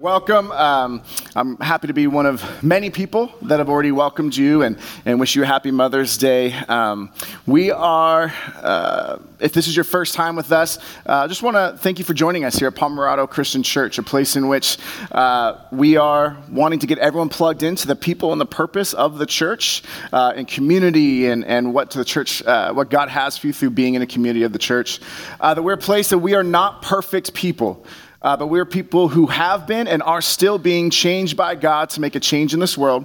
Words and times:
Welcome. 0.00 0.52
Um, 0.52 1.02
I'm 1.34 1.56
happy 1.56 1.88
to 1.88 1.92
be 1.92 2.06
one 2.06 2.24
of 2.24 2.62
many 2.62 2.88
people 2.88 3.32
that 3.42 3.58
have 3.58 3.68
already 3.68 3.90
welcomed 3.90 4.36
you 4.36 4.62
and, 4.62 4.78
and 5.04 5.18
wish 5.18 5.34
you 5.34 5.42
a 5.42 5.46
happy 5.46 5.72
Mother's 5.72 6.16
Day. 6.16 6.52
Um, 6.52 7.12
we 7.46 7.72
are, 7.72 8.32
uh, 8.62 9.18
if 9.40 9.52
this 9.52 9.66
is 9.66 9.74
your 9.74 9.84
first 9.84 10.14
time 10.14 10.36
with 10.36 10.52
us, 10.52 10.78
uh, 10.78 10.82
I 11.08 11.12
uh, 11.24 11.28
just 11.28 11.42
want 11.42 11.56
to 11.56 11.76
thank 11.82 11.98
you 11.98 12.04
for 12.04 12.14
joining 12.14 12.44
us 12.44 12.54
here 12.54 12.68
at 12.68 12.76
Pomerado 12.76 13.26
Christian 13.26 13.64
Church, 13.64 13.98
a 13.98 14.04
place 14.04 14.36
in 14.36 14.46
which 14.46 14.78
uh, 15.10 15.64
we 15.72 15.96
are 15.96 16.36
wanting 16.48 16.78
to 16.78 16.86
get 16.86 16.98
everyone 16.98 17.28
plugged 17.28 17.64
into 17.64 17.88
the 17.88 17.96
people 17.96 18.30
and 18.30 18.40
the 18.40 18.46
purpose 18.46 18.92
of 18.94 19.18
the 19.18 19.26
church 19.26 19.82
uh, 20.12 20.32
and 20.36 20.46
community 20.46 21.26
and, 21.26 21.44
and 21.44 21.74
what 21.74 21.90
the 21.90 22.04
church, 22.04 22.40
uh, 22.44 22.72
what 22.72 22.88
God 22.88 23.08
has 23.08 23.36
for 23.36 23.48
you 23.48 23.52
through 23.52 23.70
being 23.70 23.94
in 23.94 24.02
a 24.02 24.06
community 24.06 24.44
of 24.44 24.52
the 24.52 24.60
church. 24.60 25.00
that 25.40 25.64
we're 25.64 25.72
a 25.72 25.76
place 25.76 26.10
that 26.10 26.18
we 26.18 26.36
are 26.36 26.44
not 26.44 26.82
perfect 26.82 27.34
people. 27.34 27.84
Uh, 28.20 28.36
but 28.36 28.48
we're 28.48 28.64
people 28.64 29.08
who 29.08 29.26
have 29.26 29.66
been 29.66 29.86
and 29.86 30.02
are 30.02 30.20
still 30.20 30.58
being 30.58 30.90
changed 30.90 31.36
by 31.36 31.54
God 31.54 31.90
to 31.90 32.00
make 32.00 32.16
a 32.16 32.20
change 32.20 32.52
in 32.52 32.60
this 32.60 32.76
world. 32.76 33.04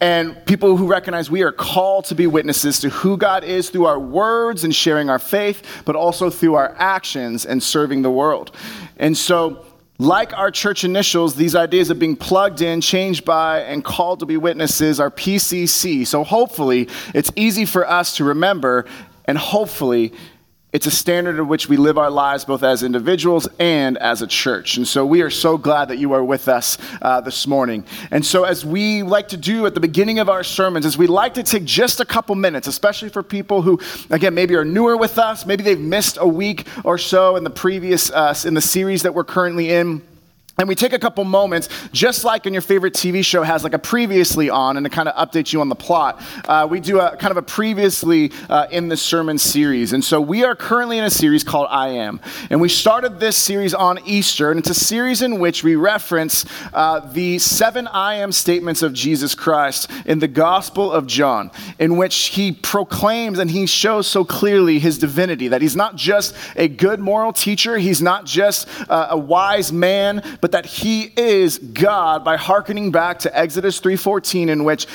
And 0.00 0.44
people 0.46 0.76
who 0.76 0.86
recognize 0.86 1.30
we 1.30 1.42
are 1.42 1.50
called 1.50 2.04
to 2.06 2.14
be 2.14 2.26
witnesses 2.26 2.78
to 2.80 2.90
who 2.90 3.16
God 3.16 3.42
is 3.42 3.70
through 3.70 3.86
our 3.86 3.98
words 3.98 4.64
and 4.64 4.74
sharing 4.74 5.10
our 5.10 5.18
faith, 5.18 5.82
but 5.84 5.96
also 5.96 6.30
through 6.30 6.54
our 6.54 6.74
actions 6.78 7.44
and 7.44 7.62
serving 7.62 8.02
the 8.02 8.10
world. 8.10 8.52
And 8.98 9.16
so, 9.16 9.64
like 10.00 10.32
our 10.38 10.52
church 10.52 10.84
initials, 10.84 11.34
these 11.34 11.56
ideas 11.56 11.90
of 11.90 11.98
being 11.98 12.14
plugged 12.14 12.60
in, 12.60 12.80
changed 12.80 13.24
by, 13.24 13.62
and 13.62 13.82
called 13.84 14.20
to 14.20 14.26
be 14.26 14.36
witnesses 14.36 15.00
are 15.00 15.10
PCC. 15.10 16.06
So 16.06 16.22
hopefully, 16.22 16.88
it's 17.14 17.32
easy 17.34 17.64
for 17.64 17.88
us 17.88 18.16
to 18.18 18.24
remember, 18.24 18.84
and 19.24 19.36
hopefully, 19.36 20.12
it's 20.70 20.86
a 20.86 20.90
standard 20.90 21.38
in 21.38 21.48
which 21.48 21.66
we 21.66 21.78
live 21.78 21.96
our 21.96 22.10
lives 22.10 22.44
both 22.44 22.62
as 22.62 22.82
individuals 22.82 23.48
and 23.58 23.96
as 23.96 24.20
a 24.20 24.26
church. 24.26 24.76
And 24.76 24.86
so 24.86 25.06
we 25.06 25.22
are 25.22 25.30
so 25.30 25.56
glad 25.56 25.88
that 25.88 25.96
you 25.96 26.12
are 26.12 26.22
with 26.22 26.46
us 26.46 26.76
uh, 27.00 27.22
this 27.22 27.46
morning. 27.46 27.84
And 28.10 28.24
so, 28.24 28.44
as 28.44 28.66
we 28.66 29.02
like 29.02 29.28
to 29.28 29.38
do 29.38 29.64
at 29.64 29.72
the 29.72 29.80
beginning 29.80 30.18
of 30.18 30.28
our 30.28 30.44
sermons, 30.44 30.84
is 30.84 30.98
we 30.98 31.06
like 31.06 31.34
to 31.34 31.42
take 31.42 31.64
just 31.64 32.00
a 32.00 32.04
couple 32.04 32.34
minutes, 32.34 32.66
especially 32.66 33.08
for 33.08 33.22
people 33.22 33.62
who, 33.62 33.80
again, 34.10 34.34
maybe 34.34 34.54
are 34.56 34.64
newer 34.64 34.96
with 34.96 35.18
us, 35.18 35.46
maybe 35.46 35.62
they've 35.62 35.80
missed 35.80 36.18
a 36.20 36.28
week 36.28 36.66
or 36.84 36.98
so 36.98 37.36
in 37.36 37.44
the 37.44 37.50
previous, 37.50 38.10
uh, 38.10 38.34
in 38.44 38.52
the 38.52 38.60
series 38.60 39.02
that 39.02 39.14
we're 39.14 39.24
currently 39.24 39.70
in. 39.70 40.02
And 40.60 40.66
we 40.66 40.74
take 40.74 40.92
a 40.92 40.98
couple 40.98 41.22
moments, 41.22 41.68
just 41.92 42.24
like 42.24 42.44
in 42.44 42.52
your 42.52 42.62
favorite 42.62 42.92
TV 42.92 43.24
show 43.24 43.44
has 43.44 43.62
like 43.62 43.74
a 43.74 43.78
previously 43.78 44.50
on 44.50 44.76
and 44.76 44.84
to 44.84 44.90
kind 44.90 45.08
of 45.08 45.14
update 45.14 45.52
you 45.52 45.60
on 45.60 45.68
the 45.68 45.76
plot. 45.76 46.20
Uh, 46.48 46.66
we 46.68 46.80
do 46.80 46.98
a 46.98 47.16
kind 47.16 47.30
of 47.30 47.36
a 47.36 47.42
previously 47.42 48.32
uh, 48.48 48.66
in 48.72 48.88
the 48.88 48.96
sermon 48.96 49.38
series. 49.38 49.92
And 49.92 50.04
so 50.04 50.20
we 50.20 50.42
are 50.42 50.56
currently 50.56 50.98
in 50.98 51.04
a 51.04 51.10
series 51.10 51.44
called 51.44 51.68
I 51.70 51.90
Am. 51.90 52.20
And 52.50 52.60
we 52.60 52.68
started 52.68 53.20
this 53.20 53.36
series 53.36 53.72
on 53.72 54.00
Easter, 54.04 54.50
and 54.50 54.58
it's 54.58 54.68
a 54.68 54.74
series 54.74 55.22
in 55.22 55.38
which 55.38 55.62
we 55.62 55.76
reference 55.76 56.44
uh, 56.74 57.08
the 57.12 57.38
seven 57.38 57.86
I 57.86 58.14
Am 58.14 58.32
statements 58.32 58.82
of 58.82 58.92
Jesus 58.92 59.36
Christ 59.36 59.88
in 60.06 60.18
the 60.18 60.26
Gospel 60.26 60.90
of 60.90 61.06
John, 61.06 61.52
in 61.78 61.96
which 61.96 62.16
he 62.30 62.50
proclaims 62.50 63.38
and 63.38 63.48
he 63.48 63.66
shows 63.66 64.08
so 64.08 64.24
clearly 64.24 64.80
his 64.80 64.98
divinity 64.98 65.46
that 65.46 65.62
he's 65.62 65.76
not 65.76 65.94
just 65.94 66.34
a 66.56 66.66
good 66.66 66.98
moral 66.98 67.32
teacher, 67.32 67.78
he's 67.78 68.02
not 68.02 68.26
just 68.26 68.66
uh, 68.90 69.06
a 69.10 69.16
wise 69.16 69.72
man, 69.72 70.20
but 70.40 70.47
but 70.48 70.52
that 70.52 70.66
he 70.66 71.12
is 71.14 71.58
God 71.58 72.24
by 72.24 72.38
hearkening 72.38 72.90
back 72.90 73.18
to 73.20 73.38
Exodus 73.38 73.80
3:14 73.80 74.48
in 74.48 74.64
which 74.64 74.86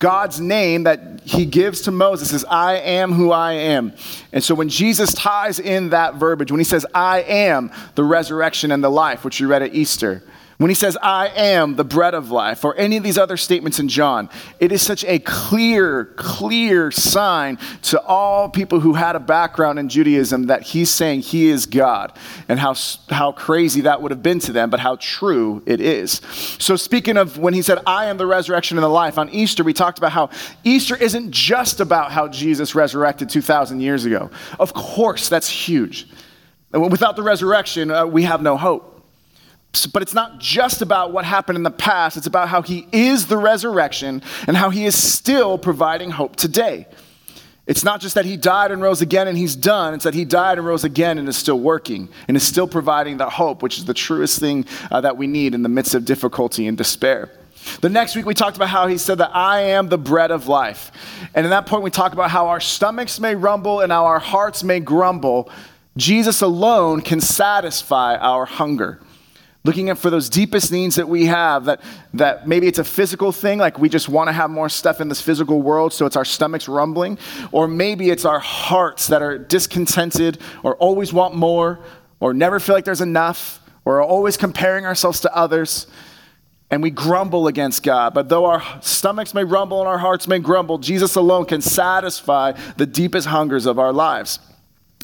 God's 0.00 0.40
name 0.40 0.82
that 0.82 1.20
he 1.24 1.46
gives 1.46 1.82
to 1.82 1.92
Moses 1.92 2.32
is 2.32 2.44
I 2.46 2.78
am 2.78 3.12
who 3.12 3.30
I 3.30 3.52
am. 3.52 3.92
And 4.32 4.42
so 4.42 4.52
when 4.52 4.68
Jesus 4.68 5.14
ties 5.14 5.60
in 5.60 5.90
that 5.90 6.16
verbiage, 6.16 6.50
when 6.50 6.58
he 6.58 6.64
says 6.64 6.84
I 6.92 7.20
am 7.20 7.70
the 7.94 8.02
resurrection 8.02 8.72
and 8.72 8.82
the 8.82 8.90
life, 8.90 9.24
which 9.24 9.38
you 9.38 9.46
read 9.46 9.62
at 9.62 9.76
Easter, 9.76 10.24
when 10.58 10.70
he 10.70 10.74
says, 10.74 10.96
I 11.02 11.28
am 11.28 11.76
the 11.76 11.84
bread 11.84 12.14
of 12.14 12.30
life, 12.30 12.64
or 12.64 12.74
any 12.76 12.96
of 12.96 13.02
these 13.02 13.18
other 13.18 13.36
statements 13.36 13.78
in 13.78 13.88
John, 13.88 14.30
it 14.58 14.72
is 14.72 14.80
such 14.80 15.04
a 15.04 15.18
clear, 15.18 16.06
clear 16.16 16.90
sign 16.90 17.58
to 17.82 18.00
all 18.02 18.48
people 18.48 18.80
who 18.80 18.94
had 18.94 19.16
a 19.16 19.20
background 19.20 19.78
in 19.78 19.90
Judaism 19.90 20.46
that 20.46 20.62
he's 20.62 20.90
saying 20.90 21.20
he 21.20 21.48
is 21.48 21.66
God 21.66 22.12
and 22.48 22.58
how, 22.58 22.74
how 23.10 23.32
crazy 23.32 23.82
that 23.82 24.00
would 24.00 24.10
have 24.10 24.22
been 24.22 24.38
to 24.40 24.52
them, 24.52 24.70
but 24.70 24.80
how 24.80 24.96
true 24.96 25.62
it 25.66 25.80
is. 25.80 26.22
So, 26.58 26.76
speaking 26.76 27.18
of 27.18 27.36
when 27.36 27.52
he 27.52 27.60
said, 27.60 27.78
I 27.86 28.06
am 28.06 28.16
the 28.16 28.26
resurrection 28.26 28.78
and 28.78 28.84
the 28.84 28.88
life, 28.88 29.18
on 29.18 29.28
Easter, 29.30 29.62
we 29.62 29.74
talked 29.74 29.98
about 29.98 30.12
how 30.12 30.30
Easter 30.64 30.96
isn't 30.96 31.32
just 31.32 31.80
about 31.80 32.12
how 32.12 32.28
Jesus 32.28 32.74
resurrected 32.74 33.28
2,000 33.28 33.80
years 33.80 34.06
ago. 34.06 34.30
Of 34.58 34.72
course, 34.72 35.28
that's 35.28 35.48
huge. 35.48 36.08
Without 36.72 37.16
the 37.16 37.22
resurrection, 37.22 37.90
uh, 37.90 38.06
we 38.06 38.22
have 38.22 38.40
no 38.40 38.56
hope. 38.56 38.95
But 39.92 40.02
it's 40.02 40.14
not 40.14 40.38
just 40.40 40.80
about 40.80 41.12
what 41.12 41.24
happened 41.24 41.56
in 41.56 41.62
the 41.62 41.70
past, 41.70 42.16
it's 42.16 42.26
about 42.26 42.48
how 42.48 42.62
he 42.62 42.86
is 42.92 43.26
the 43.26 43.36
resurrection 43.36 44.22
and 44.46 44.56
how 44.56 44.70
he 44.70 44.86
is 44.86 44.96
still 44.96 45.58
providing 45.58 46.10
hope 46.10 46.36
today. 46.36 46.86
It's 47.66 47.82
not 47.82 48.00
just 48.00 48.14
that 48.14 48.24
he 48.24 48.36
died 48.36 48.70
and 48.70 48.80
rose 48.80 49.02
again 49.02 49.26
and 49.26 49.36
he's 49.36 49.56
done, 49.56 49.92
it's 49.92 50.04
that 50.04 50.14
he 50.14 50.24
died 50.24 50.58
and 50.58 50.66
rose 50.66 50.84
again 50.84 51.18
and 51.18 51.28
is 51.28 51.36
still 51.36 51.58
working 51.58 52.08
and 52.28 52.36
is 52.36 52.46
still 52.46 52.68
providing 52.68 53.16
that 53.16 53.30
hope, 53.30 53.60
which 53.60 53.76
is 53.76 53.84
the 53.84 53.94
truest 53.94 54.38
thing 54.38 54.64
uh, 54.90 55.00
that 55.00 55.16
we 55.16 55.26
need 55.26 55.52
in 55.52 55.62
the 55.62 55.68
midst 55.68 55.94
of 55.94 56.04
difficulty 56.04 56.68
and 56.68 56.78
despair. 56.78 57.28
The 57.80 57.88
next 57.88 58.14
week, 58.14 58.24
we 58.24 58.34
talked 58.34 58.56
about 58.56 58.68
how 58.68 58.86
he 58.86 58.96
said 58.96 59.18
that 59.18 59.34
I 59.34 59.60
am 59.60 59.88
the 59.88 59.98
bread 59.98 60.30
of 60.30 60.46
life. 60.46 60.92
And 61.34 61.44
in 61.44 61.50
that 61.50 61.66
point, 61.66 61.82
we 61.82 61.90
talked 61.90 62.14
about 62.14 62.30
how 62.30 62.46
our 62.46 62.60
stomachs 62.60 63.18
may 63.18 63.34
rumble 63.34 63.80
and 63.80 63.90
how 63.90 64.04
our 64.04 64.20
hearts 64.20 64.62
may 64.62 64.78
grumble. 64.78 65.50
Jesus 65.96 66.42
alone 66.42 67.00
can 67.00 67.20
satisfy 67.20 68.16
our 68.16 68.44
hunger 68.44 69.00
looking 69.66 69.92
for 69.96 70.10
those 70.10 70.30
deepest 70.30 70.70
needs 70.70 70.94
that 70.94 71.08
we 71.08 71.26
have 71.26 71.64
that, 71.64 71.82
that 72.14 72.46
maybe 72.46 72.68
it's 72.68 72.78
a 72.78 72.84
physical 72.84 73.32
thing 73.32 73.58
like 73.58 73.78
we 73.78 73.88
just 73.88 74.08
want 74.08 74.28
to 74.28 74.32
have 74.32 74.48
more 74.48 74.68
stuff 74.68 75.00
in 75.00 75.08
this 75.08 75.20
physical 75.20 75.60
world 75.60 75.92
so 75.92 76.06
it's 76.06 76.16
our 76.16 76.24
stomachs 76.24 76.68
rumbling 76.68 77.18
or 77.50 77.66
maybe 77.66 78.08
it's 78.10 78.24
our 78.24 78.38
hearts 78.38 79.08
that 79.08 79.22
are 79.22 79.36
discontented 79.36 80.38
or 80.62 80.76
always 80.76 81.12
want 81.12 81.34
more 81.34 81.80
or 82.20 82.32
never 82.32 82.60
feel 82.60 82.76
like 82.76 82.84
there's 82.84 83.00
enough 83.00 83.60
or 83.84 83.96
are 83.96 84.04
always 84.04 84.36
comparing 84.36 84.86
ourselves 84.86 85.20
to 85.20 85.36
others 85.36 85.88
and 86.70 86.82
we 86.82 86.90
grumble 86.90 87.46
against 87.46 87.82
God. 87.82 88.12
But 88.12 88.28
though 88.28 88.46
our 88.46 88.62
stomachs 88.82 89.34
may 89.34 89.44
rumble 89.44 89.80
and 89.80 89.88
our 89.88 89.98
hearts 89.98 90.26
may 90.26 90.40
grumble, 90.40 90.78
Jesus 90.78 91.14
alone 91.14 91.44
can 91.44 91.60
satisfy 91.60 92.52
the 92.76 92.86
deepest 92.86 93.28
hungers 93.28 93.66
of 93.66 93.78
our 93.78 93.92
lives. 93.92 94.40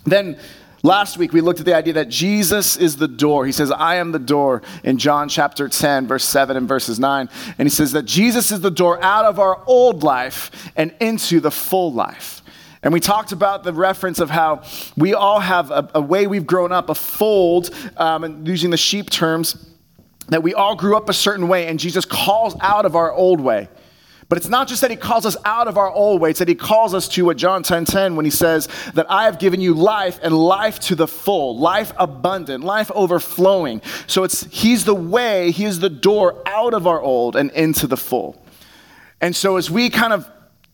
Then 0.04 0.38
Last 0.84 1.16
week, 1.16 1.32
we 1.32 1.40
looked 1.40 1.60
at 1.60 1.66
the 1.66 1.76
idea 1.76 1.92
that 1.92 2.08
Jesus 2.08 2.76
is 2.76 2.96
the 2.96 3.06
door. 3.06 3.46
He 3.46 3.52
says, 3.52 3.70
I 3.70 3.96
am 3.96 4.10
the 4.10 4.18
door 4.18 4.62
in 4.82 4.98
John 4.98 5.28
chapter 5.28 5.68
10, 5.68 6.08
verse 6.08 6.24
7 6.24 6.56
and 6.56 6.66
verses 6.66 6.98
9. 6.98 7.28
And 7.56 7.66
he 7.66 7.70
says 7.70 7.92
that 7.92 8.04
Jesus 8.04 8.50
is 8.50 8.62
the 8.62 8.70
door 8.70 9.00
out 9.00 9.24
of 9.24 9.38
our 9.38 9.62
old 9.66 10.02
life 10.02 10.72
and 10.74 10.92
into 10.98 11.38
the 11.38 11.52
full 11.52 11.92
life. 11.92 12.42
And 12.82 12.92
we 12.92 12.98
talked 12.98 13.30
about 13.30 13.62
the 13.62 13.72
reference 13.72 14.18
of 14.18 14.28
how 14.28 14.64
we 14.96 15.14
all 15.14 15.38
have 15.38 15.70
a, 15.70 15.88
a 15.94 16.00
way 16.00 16.26
we've 16.26 16.46
grown 16.46 16.72
up, 16.72 16.90
a 16.90 16.96
fold, 16.96 17.70
um, 17.96 18.24
and 18.24 18.48
using 18.48 18.70
the 18.70 18.76
sheep 18.76 19.08
terms, 19.08 19.70
that 20.30 20.42
we 20.42 20.52
all 20.52 20.74
grew 20.74 20.96
up 20.96 21.08
a 21.08 21.12
certain 21.12 21.46
way, 21.46 21.68
and 21.68 21.78
Jesus 21.78 22.04
calls 22.04 22.56
out 22.60 22.86
of 22.86 22.96
our 22.96 23.12
old 23.12 23.40
way. 23.40 23.68
But 24.32 24.38
it's 24.38 24.48
not 24.48 24.66
just 24.66 24.80
that 24.80 24.90
he 24.90 24.96
calls 24.96 25.26
us 25.26 25.36
out 25.44 25.68
of 25.68 25.76
our 25.76 25.92
old 25.92 26.22
ways, 26.22 26.30
it's 26.30 26.38
that 26.38 26.48
he 26.48 26.54
calls 26.54 26.94
us 26.94 27.06
to 27.08 27.26
what 27.26 27.36
John 27.36 27.62
10 27.62 27.84
10 27.84 28.16
when 28.16 28.24
he 28.24 28.30
says 28.30 28.66
that 28.94 29.04
I 29.10 29.24
have 29.24 29.38
given 29.38 29.60
you 29.60 29.74
life 29.74 30.18
and 30.22 30.34
life 30.34 30.80
to 30.80 30.94
the 30.94 31.06
full, 31.06 31.58
life 31.58 31.92
abundant, 31.98 32.64
life 32.64 32.90
overflowing. 32.92 33.82
So 34.06 34.24
it's 34.24 34.44
he's 34.44 34.86
the 34.86 34.94
way, 34.94 35.50
he 35.50 35.66
is 35.66 35.80
the 35.80 35.90
door 35.90 36.42
out 36.46 36.72
of 36.72 36.86
our 36.86 36.98
old 36.98 37.36
and 37.36 37.50
into 37.50 37.86
the 37.86 37.98
full. 37.98 38.42
And 39.20 39.36
so 39.36 39.58
as 39.58 39.70
we 39.70 39.90
kind 39.90 40.14
of 40.14 40.26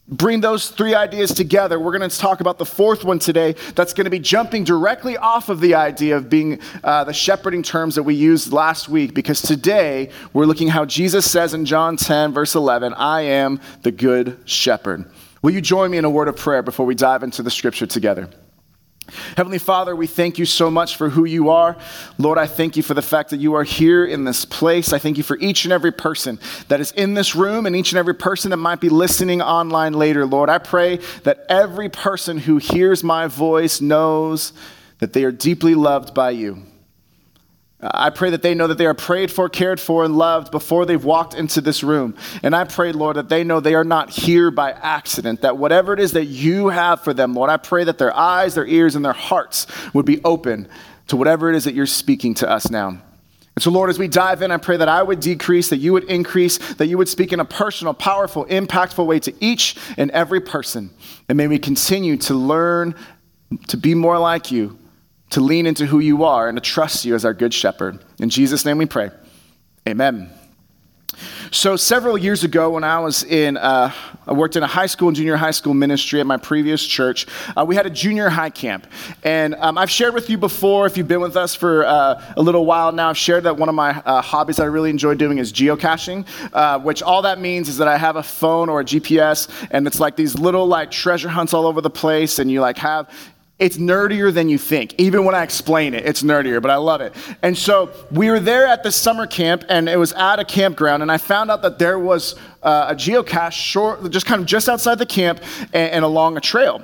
bring 0.08 0.41
those 0.41 0.70
three 0.70 0.94
ideas 0.94 1.32
together, 1.32 1.78
we're 1.78 1.96
going 1.96 2.08
to 2.08 2.19
talk 2.19 2.41
about 2.41 2.58
the 2.58 2.64
fourth 2.64 3.04
one 3.04 3.19
today 3.19 3.54
that's 3.74 3.92
going 3.92 4.04
to 4.06 4.10
be 4.10 4.19
jumping 4.19 4.64
directly 4.64 5.16
off 5.16 5.48
of 5.48 5.60
the 5.60 5.74
idea 5.74 6.16
of 6.16 6.30
being 6.30 6.60
uh, 6.82 7.04
the 7.04 7.12
shepherding 7.12 7.62
terms 7.62 7.94
that 7.94 8.02
we 8.02 8.14
used 8.14 8.52
last 8.52 8.88
week, 8.88 9.14
because 9.14 9.42
today 9.42 10.10
we're 10.32 10.46
looking 10.46 10.69
how 10.69 10.84
Jesus 10.84 11.31
says 11.31 11.55
in 11.55 11.64
John 11.64 11.96
10, 11.96 12.32
verse 12.32 12.55
11, 12.55 12.94
I 12.94 13.22
am 13.22 13.60
the 13.82 13.93
good 13.93 14.38
shepherd. 14.44 15.05
Will 15.43 15.52
you 15.52 15.60
join 15.60 15.90
me 15.90 15.99
in 15.99 16.05
a 16.05 16.10
word 16.10 16.28
of 16.28 16.37
prayer 16.37 16.62
before 16.62 16.87
we 16.87 16.94
dive 16.94 17.22
into 17.22 17.43
the 17.43 17.50
scripture 17.50 17.87
together? 17.87 18.28
Heavenly 19.37 19.58
Father, 19.58 19.96
we 19.96 20.06
thank 20.06 20.38
you 20.38 20.44
so 20.44 20.70
much 20.70 20.96
for 20.96 21.08
who 21.08 21.25
you 21.25 21.50
are. 21.50 21.76
Lord, 22.19 22.38
I 22.38 22.46
thank 22.46 22.76
you 22.76 22.82
for 22.82 22.94
the 22.94 23.02
fact 23.02 23.31
that 23.31 23.38
you 23.38 23.55
are 23.55 23.64
here 23.64 24.05
in 24.05 24.25
this 24.25 24.44
place. 24.44 24.93
I 24.93 24.99
thank 24.99 25.16
you 25.16 25.22
for 25.22 25.37
each 25.38 25.64
and 25.64 25.72
every 25.72 25.93
person 25.93 26.38
that 26.69 26.81
is 26.81 26.93
in 26.93 27.14
this 27.14 27.34
room 27.34 27.66
and 27.66 27.75
each 27.75 27.93
and 27.93 27.99
every 27.99 28.14
person 28.14 28.50
that 28.50 28.56
might 28.58 28.81
be 28.81 28.88
listening 28.88 29.43
online 29.43 29.94
later. 29.94 30.26
Lord, 30.26 30.50
I 30.50 30.58
pray 30.58 30.99
that 31.25 31.44
every 31.49 31.88
person 31.88 32.38
who 32.38 32.58
hears 32.58 33.02
my 33.02 33.26
voice 33.26 33.81
knows 33.81 34.52
that 34.99 35.12
they 35.12 35.25
are 35.25 35.32
deeply 35.32 35.75
loved 35.75 36.14
by 36.14 36.31
you. 36.31 36.62
I 37.80 38.10
pray 38.10 38.30
that 38.30 38.42
they 38.42 38.54
know 38.54 38.66
that 38.66 38.76
they 38.76 38.86
are 38.86 38.94
prayed 38.94 39.30
for, 39.30 39.48
cared 39.48 39.80
for, 39.80 40.04
and 40.04 40.19
loved 40.19 40.50
before 40.50 40.84
they've 40.84 41.04
walked 41.04 41.34
into 41.34 41.60
this 41.60 41.84
room. 41.84 42.16
And 42.42 42.54
I 42.56 42.64
pray, 42.64 42.90
Lord, 42.90 43.16
that 43.16 43.28
they 43.28 43.44
know 43.44 43.60
they 43.60 43.76
are 43.76 43.84
not 43.84 44.10
here 44.10 44.50
by 44.50 44.72
accident, 44.72 45.42
that 45.42 45.58
whatever 45.58 45.92
it 45.92 46.00
is 46.00 46.12
that 46.12 46.25
you 46.25 46.69
have 46.69 47.02
for 47.02 47.14
them, 47.14 47.34
Lord, 47.34 47.50
I 47.50 47.56
pray 47.56 47.84
that 47.84 47.98
their 47.98 48.14
eyes, 48.16 48.56
their 48.56 48.66
ears, 48.66 48.96
and 48.96 49.04
their 49.04 49.12
hearts 49.12 49.69
would 49.94 50.06
be 50.06 50.20
open 50.25 50.69
to 51.06 51.16
whatever 51.16 51.50
it 51.50 51.56
is 51.56 51.64
that 51.64 51.75
you're 51.75 51.86
speaking 51.86 52.34
to 52.34 52.50
us 52.50 52.69
now. 52.69 52.88
And 53.58 53.62
so, 53.62 53.70
Lord, 53.70 53.90
as 53.90 53.98
we 53.98 54.08
dive 54.08 54.42
in, 54.42 54.50
I 54.50 54.56
pray 54.56 54.76
that 54.76 54.88
I 54.88 55.02
would 55.02 55.20
decrease, 55.20 55.69
that 55.70 55.78
you 55.78 55.92
would 55.92 56.04
increase, 56.04 56.58
that 56.74 56.86
you 56.86 56.96
would 56.98 57.08
speak 57.08 57.32
in 57.32 57.40
a 57.40 57.44
personal, 57.44 57.92
powerful, 57.92 58.44
impactful 58.46 59.04
way 59.04 59.19
to 59.20 59.34
each 59.40 59.76
and 59.96 60.10
every 60.12 60.40
person. 60.40 60.90
And 61.28 61.36
may 61.36 61.48
we 61.48 61.58
continue 61.58 62.16
to 62.19 62.34
learn 62.34 62.94
to 63.69 63.76
be 63.76 63.94
more 63.94 64.19
like 64.19 64.52
you, 64.52 64.77
to 65.30 65.40
lean 65.40 65.66
into 65.66 65.86
who 65.86 65.98
you 65.98 66.25
are, 66.25 66.48
and 66.48 66.56
to 66.56 66.62
trust 66.62 67.04
you 67.04 67.14
as 67.14 67.25
our 67.25 67.34
good 67.34 67.52
shepherd. 67.52 67.98
In 68.19 68.30
Jesus' 68.30 68.64
name 68.64 68.78
we 68.78 68.86
pray. 68.86 69.10
Amen. 69.86 70.30
So, 71.50 71.76
several 71.76 72.19
years 72.19 72.44
ago, 72.44 72.70
when 72.70 72.84
I 72.84 73.00
was 73.00 73.25
in, 73.25 73.56
uh, 73.56 73.90
I 74.26 74.32
worked 74.32 74.56
in 74.56 74.62
a 74.62 74.66
high 74.66 74.86
school 74.86 75.08
and 75.08 75.16
junior 75.16 75.36
high 75.36 75.50
school 75.50 75.72
ministry 75.72 76.20
at 76.20 76.26
my 76.26 76.36
previous 76.36 76.84
church, 76.84 77.26
uh, 77.56 77.64
we 77.66 77.75
had 77.75 77.86
a 77.86 77.90
junior 77.90 78.28
high 78.28 78.50
camp. 78.50 78.86
And 79.25 79.54
um, 79.54 79.78
I've 79.78 79.90
shared 79.90 80.12
with 80.12 80.28
you 80.28 80.36
before, 80.36 80.86
if 80.86 80.98
you've 80.98 81.08
been 81.08 81.22
with 81.22 81.36
us 81.36 81.54
for 81.54 81.86
uh, 81.86 82.22
a 82.36 82.42
little 82.42 82.66
while 82.66 82.92
now, 82.92 83.08
I've 83.08 83.16
shared 83.16 83.44
that 83.44 83.56
one 83.56 83.70
of 83.70 83.74
my 83.74 83.98
uh, 84.00 84.20
hobbies 84.20 84.56
that 84.56 84.64
I 84.64 84.66
really 84.66 84.90
enjoy 84.90 85.14
doing 85.14 85.38
is 85.38 85.50
geocaching, 85.50 86.26
uh, 86.52 86.78
which 86.81 87.02
all 87.02 87.22
that 87.22 87.40
means 87.40 87.70
is 87.70 87.78
that 87.78 87.88
I 87.88 87.96
have 87.96 88.16
a 88.16 88.22
phone 88.22 88.69
or 88.69 88.81
a 88.81 88.84
GPS, 88.84 89.48
and 89.70 89.86
it's 89.86 89.98
like 89.98 90.16
these 90.16 90.38
little 90.38 90.66
like 90.66 90.90
treasure 90.90 91.31
hunts 91.31 91.54
all 91.54 91.66
over 91.66 91.81
the 91.81 91.90
place, 91.90 92.38
and 92.38 92.50
you 92.50 92.60
like 92.60 92.76
have 92.76 93.10
it's 93.58 93.76
nerdier 93.76 94.32
than 94.32 94.49
you 94.49 94.58
think. 94.58 94.94
Even 94.99 95.25
when 95.25 95.34
I 95.34 95.43
explain 95.43 95.94
it, 95.94 96.06
it's 96.06 96.22
nerdier, 96.22 96.62
but 96.62 96.70
I 96.70 96.76
love 96.76 97.00
it. 97.00 97.12
And 97.43 97.58
so 97.58 97.90
we 98.10 98.31
were 98.31 98.38
there 98.38 98.66
at 98.66 98.82
the 98.82 98.93
summer 98.93 99.26
camp, 99.26 99.64
and 99.69 99.88
it 99.88 99.99
was 99.99 100.12
at 100.12 100.38
a 100.38 100.44
campground, 100.44 101.02
and 101.02 101.10
I 101.10 101.19
found 101.19 101.50
out 101.50 101.62
that 101.62 101.78
there 101.78 101.99
was 101.99 102.37
uh, 102.62 102.87
a 102.90 102.94
geocache 102.94 103.52
short, 103.52 104.08
just 104.10 104.26
kind 104.26 104.40
of 104.40 104.46
just 104.46 104.69
outside 104.69 104.99
the 104.99 105.06
camp 105.06 105.40
and, 105.72 105.90
and 105.90 106.05
along 106.05 106.37
a 106.37 106.40
trail. 106.40 106.82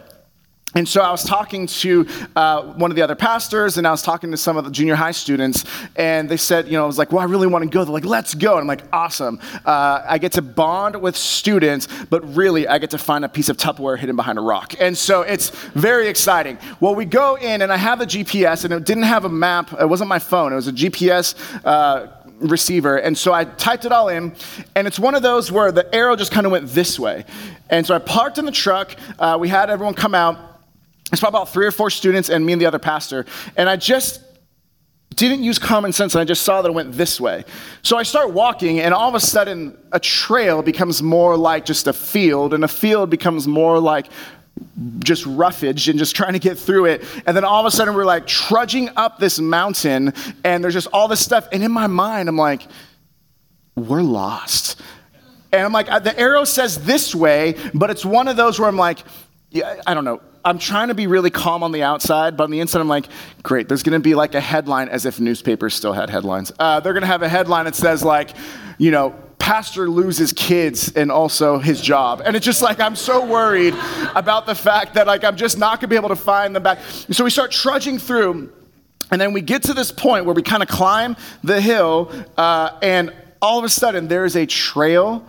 And 0.74 0.88
so 0.88 1.00
I 1.00 1.10
was 1.10 1.22
talking 1.22 1.66
to 1.66 2.06
uh, 2.34 2.62
one 2.74 2.90
of 2.90 2.96
the 2.96 3.02
other 3.02 3.14
pastors, 3.14 3.78
and 3.78 3.86
I 3.86 3.92
was 3.92 4.02
talking 4.02 4.30
to 4.32 4.36
some 4.36 4.56
of 4.56 4.64
the 4.64 4.70
junior 4.70 4.96
high 4.96 5.12
students, 5.12 5.64
and 5.94 6.28
they 6.28 6.36
said, 6.36 6.66
you 6.66 6.72
know, 6.72 6.84
I 6.84 6.86
was 6.86 6.98
like, 6.98 7.12
well, 7.12 7.20
I 7.20 7.26
really 7.26 7.46
want 7.46 7.62
to 7.62 7.70
go. 7.70 7.84
They're 7.84 7.92
like, 7.92 8.04
let's 8.04 8.34
go. 8.34 8.52
And 8.52 8.62
I'm 8.62 8.66
like, 8.66 8.82
awesome. 8.92 9.38
Uh, 9.64 10.02
I 10.06 10.18
get 10.18 10.32
to 10.32 10.42
bond 10.42 11.00
with 11.00 11.16
students, 11.16 11.86
but 12.10 12.22
really, 12.34 12.66
I 12.66 12.78
get 12.78 12.90
to 12.90 12.98
find 12.98 13.24
a 13.24 13.28
piece 13.28 13.48
of 13.48 13.56
Tupperware 13.56 13.98
hidden 13.98 14.16
behind 14.16 14.38
a 14.38 14.42
rock. 14.42 14.74
And 14.80 14.98
so 14.98 15.22
it's 15.22 15.50
very 15.50 16.08
exciting. 16.08 16.58
Well, 16.80 16.94
we 16.94 17.04
go 17.04 17.36
in, 17.36 17.62
and 17.62 17.72
I 17.72 17.76
have 17.76 18.00
the 18.00 18.06
GPS, 18.06 18.64
and 18.64 18.74
it 18.74 18.84
didn't 18.84 19.04
have 19.04 19.24
a 19.24 19.28
map. 19.28 19.72
It 19.80 19.88
wasn't 19.88 20.08
my 20.08 20.18
phone, 20.18 20.52
it 20.52 20.56
was 20.56 20.68
a 20.68 20.72
GPS. 20.72 21.34
Uh, 21.64 22.08
receiver. 22.40 22.96
And 22.96 23.16
so 23.16 23.32
I 23.32 23.44
typed 23.44 23.84
it 23.84 23.92
all 23.92 24.08
in, 24.08 24.34
and 24.74 24.86
it's 24.86 24.98
one 24.98 25.14
of 25.14 25.22
those 25.22 25.50
where 25.50 25.72
the 25.72 25.92
arrow 25.94 26.16
just 26.16 26.32
kind 26.32 26.46
of 26.46 26.52
went 26.52 26.66
this 26.68 26.98
way. 26.98 27.24
And 27.70 27.86
so 27.86 27.94
I 27.94 27.98
parked 27.98 28.38
in 28.38 28.44
the 28.44 28.52
truck. 28.52 28.94
Uh, 29.18 29.38
we 29.40 29.48
had 29.48 29.70
everyone 29.70 29.94
come 29.94 30.14
out. 30.14 30.53
It's 31.14 31.20
probably 31.20 31.38
about 31.38 31.50
three 31.50 31.64
or 31.64 31.70
four 31.70 31.90
students 31.90 32.28
and 32.28 32.44
me 32.44 32.54
and 32.54 32.60
the 32.60 32.66
other 32.66 32.80
pastor. 32.80 33.24
And 33.56 33.68
I 33.68 33.76
just 33.76 34.20
didn't 35.14 35.44
use 35.44 35.60
common 35.60 35.92
sense 35.92 36.16
and 36.16 36.20
I 36.20 36.24
just 36.24 36.42
saw 36.42 36.60
that 36.60 36.68
it 36.70 36.74
went 36.74 36.92
this 36.94 37.20
way. 37.20 37.44
So 37.82 37.96
I 37.96 38.02
start 38.02 38.32
walking, 38.32 38.80
and 38.80 38.92
all 38.92 39.08
of 39.08 39.14
a 39.14 39.20
sudden, 39.20 39.78
a 39.92 40.00
trail 40.00 40.60
becomes 40.60 41.04
more 41.04 41.36
like 41.36 41.66
just 41.66 41.86
a 41.86 41.92
field, 41.92 42.52
and 42.52 42.64
a 42.64 42.68
field 42.68 43.10
becomes 43.10 43.46
more 43.46 43.78
like 43.78 44.08
just 44.98 45.24
roughage 45.24 45.88
and 45.88 46.00
just 46.00 46.16
trying 46.16 46.32
to 46.32 46.40
get 46.40 46.58
through 46.58 46.86
it. 46.86 47.04
And 47.26 47.36
then 47.36 47.44
all 47.44 47.60
of 47.60 47.66
a 47.66 47.70
sudden, 47.70 47.94
we're 47.94 48.04
like 48.04 48.26
trudging 48.26 48.90
up 48.96 49.20
this 49.20 49.38
mountain, 49.38 50.14
and 50.42 50.64
there's 50.64 50.74
just 50.74 50.88
all 50.92 51.06
this 51.06 51.20
stuff. 51.20 51.46
And 51.52 51.62
in 51.62 51.70
my 51.70 51.86
mind, 51.86 52.28
I'm 52.28 52.36
like, 52.36 52.66
we're 53.76 54.02
lost. 54.02 54.82
And 55.52 55.62
I'm 55.62 55.72
like, 55.72 55.86
the 56.02 56.18
arrow 56.18 56.42
says 56.42 56.84
this 56.84 57.14
way, 57.14 57.54
but 57.72 57.88
it's 57.88 58.04
one 58.04 58.26
of 58.26 58.36
those 58.36 58.58
where 58.58 58.68
I'm 58.68 58.76
like, 58.76 58.98
yeah, 59.52 59.80
I 59.86 59.94
don't 59.94 60.04
know 60.04 60.20
I'm 60.44 60.58
trying 60.58 60.88
to 60.88 60.94
be 60.94 61.06
really 61.06 61.30
calm 61.30 61.62
on 61.62 61.72
the 61.72 61.82
outside, 61.82 62.36
but 62.36 62.44
on 62.44 62.50
the 62.50 62.60
inside, 62.60 62.80
I'm 62.80 62.88
like, 62.88 63.06
great, 63.42 63.66
there's 63.66 63.82
gonna 63.82 64.00
be 64.00 64.14
like 64.14 64.34
a 64.34 64.40
headline 64.40 64.88
as 64.88 65.06
if 65.06 65.18
newspapers 65.18 65.74
still 65.74 65.94
had 65.94 66.10
headlines. 66.10 66.52
Uh, 66.58 66.80
they're 66.80 66.92
gonna 66.92 67.06
have 67.06 67.22
a 67.22 67.28
headline 67.28 67.64
that 67.64 67.74
says, 67.74 68.04
like, 68.04 68.30
you 68.76 68.90
know, 68.90 69.14
pastor 69.38 69.88
loses 69.88 70.32
kids 70.32 70.92
and 70.92 71.10
also 71.10 71.58
his 71.58 71.80
job. 71.80 72.22
And 72.24 72.36
it's 72.36 72.44
just 72.44 72.62
like, 72.62 72.78
I'm 72.80 72.96
so 72.96 73.24
worried 73.24 73.74
about 74.14 74.46
the 74.46 74.54
fact 74.54 74.94
that, 74.94 75.06
like, 75.06 75.24
I'm 75.24 75.36
just 75.36 75.58
not 75.58 75.80
gonna 75.80 75.88
be 75.88 75.96
able 75.96 76.10
to 76.10 76.16
find 76.16 76.54
them 76.54 76.62
back. 76.62 76.80
So 77.10 77.24
we 77.24 77.30
start 77.30 77.50
trudging 77.50 77.98
through, 77.98 78.52
and 79.10 79.20
then 79.20 79.32
we 79.32 79.40
get 79.40 79.62
to 79.64 79.74
this 79.74 79.90
point 79.90 80.26
where 80.26 80.34
we 80.34 80.42
kind 80.42 80.62
of 80.62 80.68
climb 80.68 81.16
the 81.42 81.60
hill, 81.60 82.10
uh, 82.36 82.78
and 82.82 83.12
all 83.40 83.58
of 83.58 83.64
a 83.64 83.68
sudden, 83.68 84.08
there's 84.08 84.36
a 84.36 84.46
trail 84.46 85.26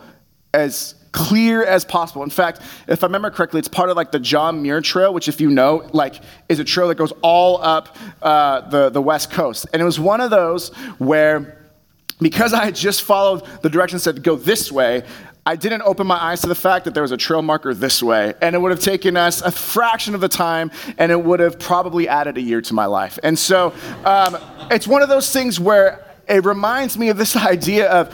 as 0.53 0.95
clear 1.15 1.63
as 1.63 1.85
possible. 1.85 2.23
In 2.23 2.29
fact, 2.29 2.61
if 2.87 3.01
I 3.03 3.07
remember 3.07 3.31
correctly, 3.31 3.59
it's 3.59 3.69
part 3.69 3.89
of 3.89 3.95
like 3.95 4.11
the 4.11 4.19
John 4.19 4.61
Muir 4.61 4.81
Trail, 4.81 5.13
which, 5.13 5.29
if 5.29 5.39
you 5.39 5.49
know, 5.49 5.89
like 5.93 6.21
is 6.49 6.59
a 6.59 6.63
trail 6.65 6.89
that 6.89 6.95
goes 6.95 7.13
all 7.21 7.61
up 7.63 7.97
uh, 8.21 8.61
the 8.69 8.89
the 8.89 9.01
west 9.01 9.31
coast. 9.31 9.65
And 9.71 9.81
it 9.81 9.85
was 9.85 9.97
one 9.97 10.19
of 10.19 10.29
those 10.29 10.75
where, 10.97 11.69
because 12.19 12.53
I 12.53 12.65
had 12.65 12.75
just 12.75 13.03
followed 13.03 13.45
the 13.61 13.69
directions 13.69 14.03
that 14.03 14.21
go 14.21 14.35
this 14.35 14.71
way, 14.71 15.03
I 15.45 15.55
didn't 15.55 15.83
open 15.83 16.05
my 16.05 16.21
eyes 16.21 16.41
to 16.41 16.47
the 16.47 16.55
fact 16.55 16.83
that 16.83 16.93
there 16.93 17.03
was 17.03 17.13
a 17.13 17.17
trail 17.17 17.41
marker 17.41 17.73
this 17.73 18.03
way. 18.03 18.33
And 18.41 18.53
it 18.53 18.59
would 18.59 18.71
have 18.71 18.81
taken 18.81 19.15
us 19.15 19.41
a 19.41 19.51
fraction 19.51 20.15
of 20.15 20.21
the 20.21 20.27
time, 20.27 20.69
and 20.97 21.13
it 21.13 21.23
would 21.23 21.39
have 21.39 21.59
probably 21.59 22.09
added 22.09 22.37
a 22.37 22.41
year 22.41 22.61
to 22.61 22.73
my 22.73 22.87
life. 22.87 23.17
And 23.23 23.39
so 23.39 23.73
um, 24.03 24.37
it's 24.69 24.87
one 24.87 25.01
of 25.01 25.07
those 25.07 25.31
things 25.31 25.61
where 25.61 26.03
it 26.27 26.43
reminds 26.43 26.97
me 26.97 27.07
of 27.07 27.17
this 27.17 27.35
idea 27.53 27.89
of 27.89 28.13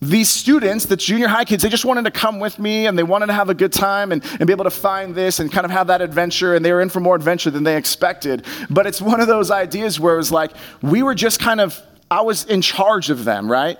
these 0.00 0.30
students, 0.30 0.86
the 0.86 0.96
junior 0.96 1.28
high 1.28 1.44
kids, 1.44 1.62
they 1.62 1.68
just 1.68 1.84
wanted 1.84 2.04
to 2.04 2.10
come 2.10 2.40
with 2.40 2.58
me 2.58 2.86
and 2.86 2.98
they 2.98 3.02
wanted 3.02 3.26
to 3.26 3.34
have 3.34 3.50
a 3.50 3.54
good 3.54 3.72
time 3.72 4.12
and, 4.12 4.24
and 4.38 4.46
be 4.46 4.52
able 4.52 4.64
to 4.64 4.70
find 4.70 5.14
this 5.14 5.40
and 5.40 5.52
kind 5.52 5.66
of 5.66 5.70
have 5.70 5.88
that 5.88 6.00
adventure. 6.00 6.54
And 6.54 6.64
they 6.64 6.72
were 6.72 6.80
in 6.80 6.88
for 6.88 7.00
more 7.00 7.14
adventure 7.14 7.50
than 7.50 7.64
they 7.64 7.76
expected. 7.76 8.46
But 8.70 8.86
it's 8.86 9.02
one 9.02 9.20
of 9.20 9.26
those 9.26 9.50
ideas 9.50 10.00
where 10.00 10.14
it 10.14 10.18
was 10.18 10.32
like, 10.32 10.52
we 10.80 11.02
were 11.02 11.14
just 11.14 11.38
kind 11.38 11.60
of, 11.60 11.78
I 12.10 12.22
was 12.22 12.46
in 12.46 12.62
charge 12.62 13.10
of 13.10 13.24
them, 13.24 13.50
right? 13.50 13.78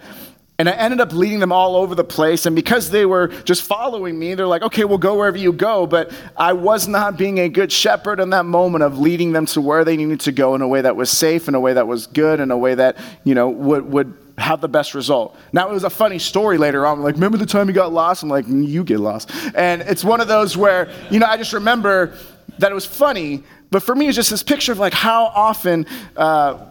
And 0.59 0.69
I 0.69 0.73
ended 0.73 1.01
up 1.01 1.15
leading 1.15 1.39
them 1.39 1.53
all 1.53 1.75
over 1.75 1.95
the 1.95 2.05
place. 2.05 2.45
And 2.45 2.55
because 2.55 2.91
they 2.91 3.07
were 3.07 3.29
just 3.29 3.63
following 3.63 4.19
me, 4.19 4.35
they're 4.35 4.47
like, 4.47 4.61
okay, 4.61 4.85
we'll 4.85 4.99
go 4.99 5.17
wherever 5.17 5.39
you 5.39 5.55
go. 5.55 5.87
But 5.87 6.13
I 6.37 6.53
was 6.53 6.87
not 6.87 7.17
being 7.17 7.39
a 7.39 7.49
good 7.49 7.73
shepherd 7.73 8.21
in 8.21 8.29
that 8.31 8.45
moment 8.45 8.85
of 8.85 8.99
leading 8.99 9.33
them 9.33 9.47
to 9.47 9.63
where 9.63 9.87
they 9.87 9.97
needed 9.97 10.21
to 10.21 10.33
go 10.33 10.55
in 10.55 10.61
a 10.61 10.69
way 10.69 10.83
that 10.83 10.97
was 10.97 11.11
safe, 11.11 11.49
in 11.49 11.55
a 11.55 11.61
way 11.61 11.73
that 11.73 11.89
was 11.89 12.07
good, 12.07 12.41
in 12.41 12.51
a 12.51 12.59
way 12.59 12.75
that, 12.75 12.99
you 13.25 13.35
know, 13.35 13.49
would, 13.49 13.91
would 13.91 14.30
have 14.41 14.61
the 14.61 14.69
best 14.69 14.95
result. 14.95 15.37
Now, 15.53 15.69
it 15.69 15.73
was 15.73 15.85
a 15.85 15.91
funny 15.91 16.19
story 16.19 16.59
later 16.59 16.87
on. 16.87 17.03
Like, 17.03 17.15
remember 17.15 17.39
the 17.39 17.47
time 17.47 17.69
you 17.69 17.75
got 17.75 17.93
lost? 17.93 18.23
I'm 18.23 18.29
like, 18.29 18.47
mm, 18.47 18.67
you 18.67 18.85
get 18.85 19.01
lost. 19.01 19.31
And 19.55 19.83
it's 19.83 20.05
one 20.05 20.21
of 20.21 20.29
those 20.29 20.57
where, 20.57 20.93
you 21.11 21.19
know, 21.19 21.27
I 21.27 21.37
just 21.37 21.53
remember 21.53 22.17
that 22.59 22.71
it 22.71 22.75
was 22.75 22.87
funny, 22.87 23.43
but 23.71 23.83
for 23.83 23.95
me, 23.95 24.09
it's 24.09 24.17
just 24.17 24.31
this 24.31 24.43
picture 24.43 24.73
of 24.73 24.79
like 24.79 24.93
how 24.93 25.25
often 25.27 25.87
uh, 26.17 26.67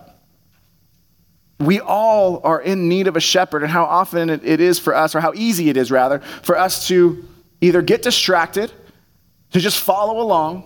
we 1.59 1.79
all 1.79 2.41
are 2.43 2.61
in 2.61 2.87
need 2.87 3.07
of 3.07 3.15
a 3.15 3.19
shepherd 3.19 3.63
and 3.63 3.71
how 3.71 3.85
often 3.85 4.29
it, 4.29 4.45
it 4.45 4.59
is 4.59 4.79
for 4.79 4.95
us, 4.95 5.15
or 5.15 5.19
how 5.19 5.33
easy 5.33 5.69
it 5.69 5.77
is 5.77 5.91
rather, 5.91 6.19
for 6.41 6.57
us 6.57 6.87
to 6.87 7.25
either 7.61 7.81
get 7.81 8.01
distracted, 8.01 8.71
to 9.51 9.59
just 9.59 9.79
follow 9.79 10.21
along, 10.21 10.63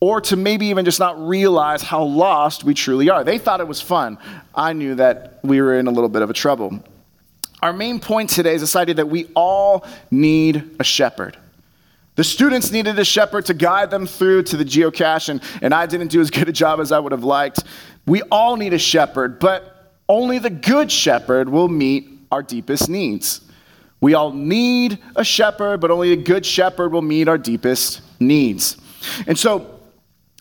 or 0.00 0.20
to 0.20 0.36
maybe 0.36 0.66
even 0.66 0.84
just 0.84 1.00
not 1.00 1.18
realize 1.26 1.82
how 1.82 2.02
lost 2.02 2.64
we 2.64 2.74
truly 2.74 3.10
are. 3.10 3.24
They 3.24 3.38
thought 3.38 3.60
it 3.60 3.66
was 3.66 3.80
fun. 3.80 4.18
I 4.54 4.72
knew 4.72 4.94
that 4.94 5.40
we 5.42 5.60
were 5.60 5.78
in 5.78 5.86
a 5.86 5.90
little 5.90 6.08
bit 6.08 6.22
of 6.22 6.30
a 6.30 6.34
trouble. 6.34 6.82
Our 7.60 7.72
main 7.72 7.98
point 7.98 8.30
today 8.30 8.54
is 8.54 8.60
this 8.60 8.76
idea 8.76 8.94
that 8.96 9.08
we 9.08 9.26
all 9.34 9.84
need 10.10 10.76
a 10.78 10.84
shepherd. 10.84 11.36
The 12.14 12.24
students 12.24 12.70
needed 12.70 12.98
a 12.98 13.04
shepherd 13.04 13.46
to 13.46 13.54
guide 13.54 13.90
them 13.90 14.06
through 14.06 14.44
to 14.44 14.56
the 14.56 14.64
geocache, 14.64 15.28
and, 15.28 15.40
and 15.62 15.72
I 15.72 15.86
didn't 15.86 16.08
do 16.08 16.20
as 16.20 16.30
good 16.30 16.48
a 16.48 16.52
job 16.52 16.80
as 16.80 16.92
I 16.92 16.98
would 16.98 17.12
have 17.12 17.24
liked. 17.24 17.64
We 18.06 18.22
all 18.22 18.56
need 18.56 18.72
a 18.72 18.78
shepherd, 18.78 19.38
but 19.38 19.92
only 20.08 20.38
the 20.38 20.50
good 20.50 20.90
shepherd 20.90 21.48
will 21.48 21.68
meet 21.68 22.08
our 22.30 22.42
deepest 22.42 22.88
needs. 22.88 23.40
We 24.00 24.14
all 24.14 24.32
need 24.32 24.98
a 25.16 25.24
shepherd, 25.24 25.80
but 25.80 25.90
only 25.90 26.12
a 26.12 26.16
good 26.16 26.46
shepherd 26.46 26.92
will 26.92 27.02
meet 27.02 27.28
our 27.28 27.38
deepest 27.38 28.00
needs. 28.20 28.76
And 29.26 29.38
so, 29.38 29.77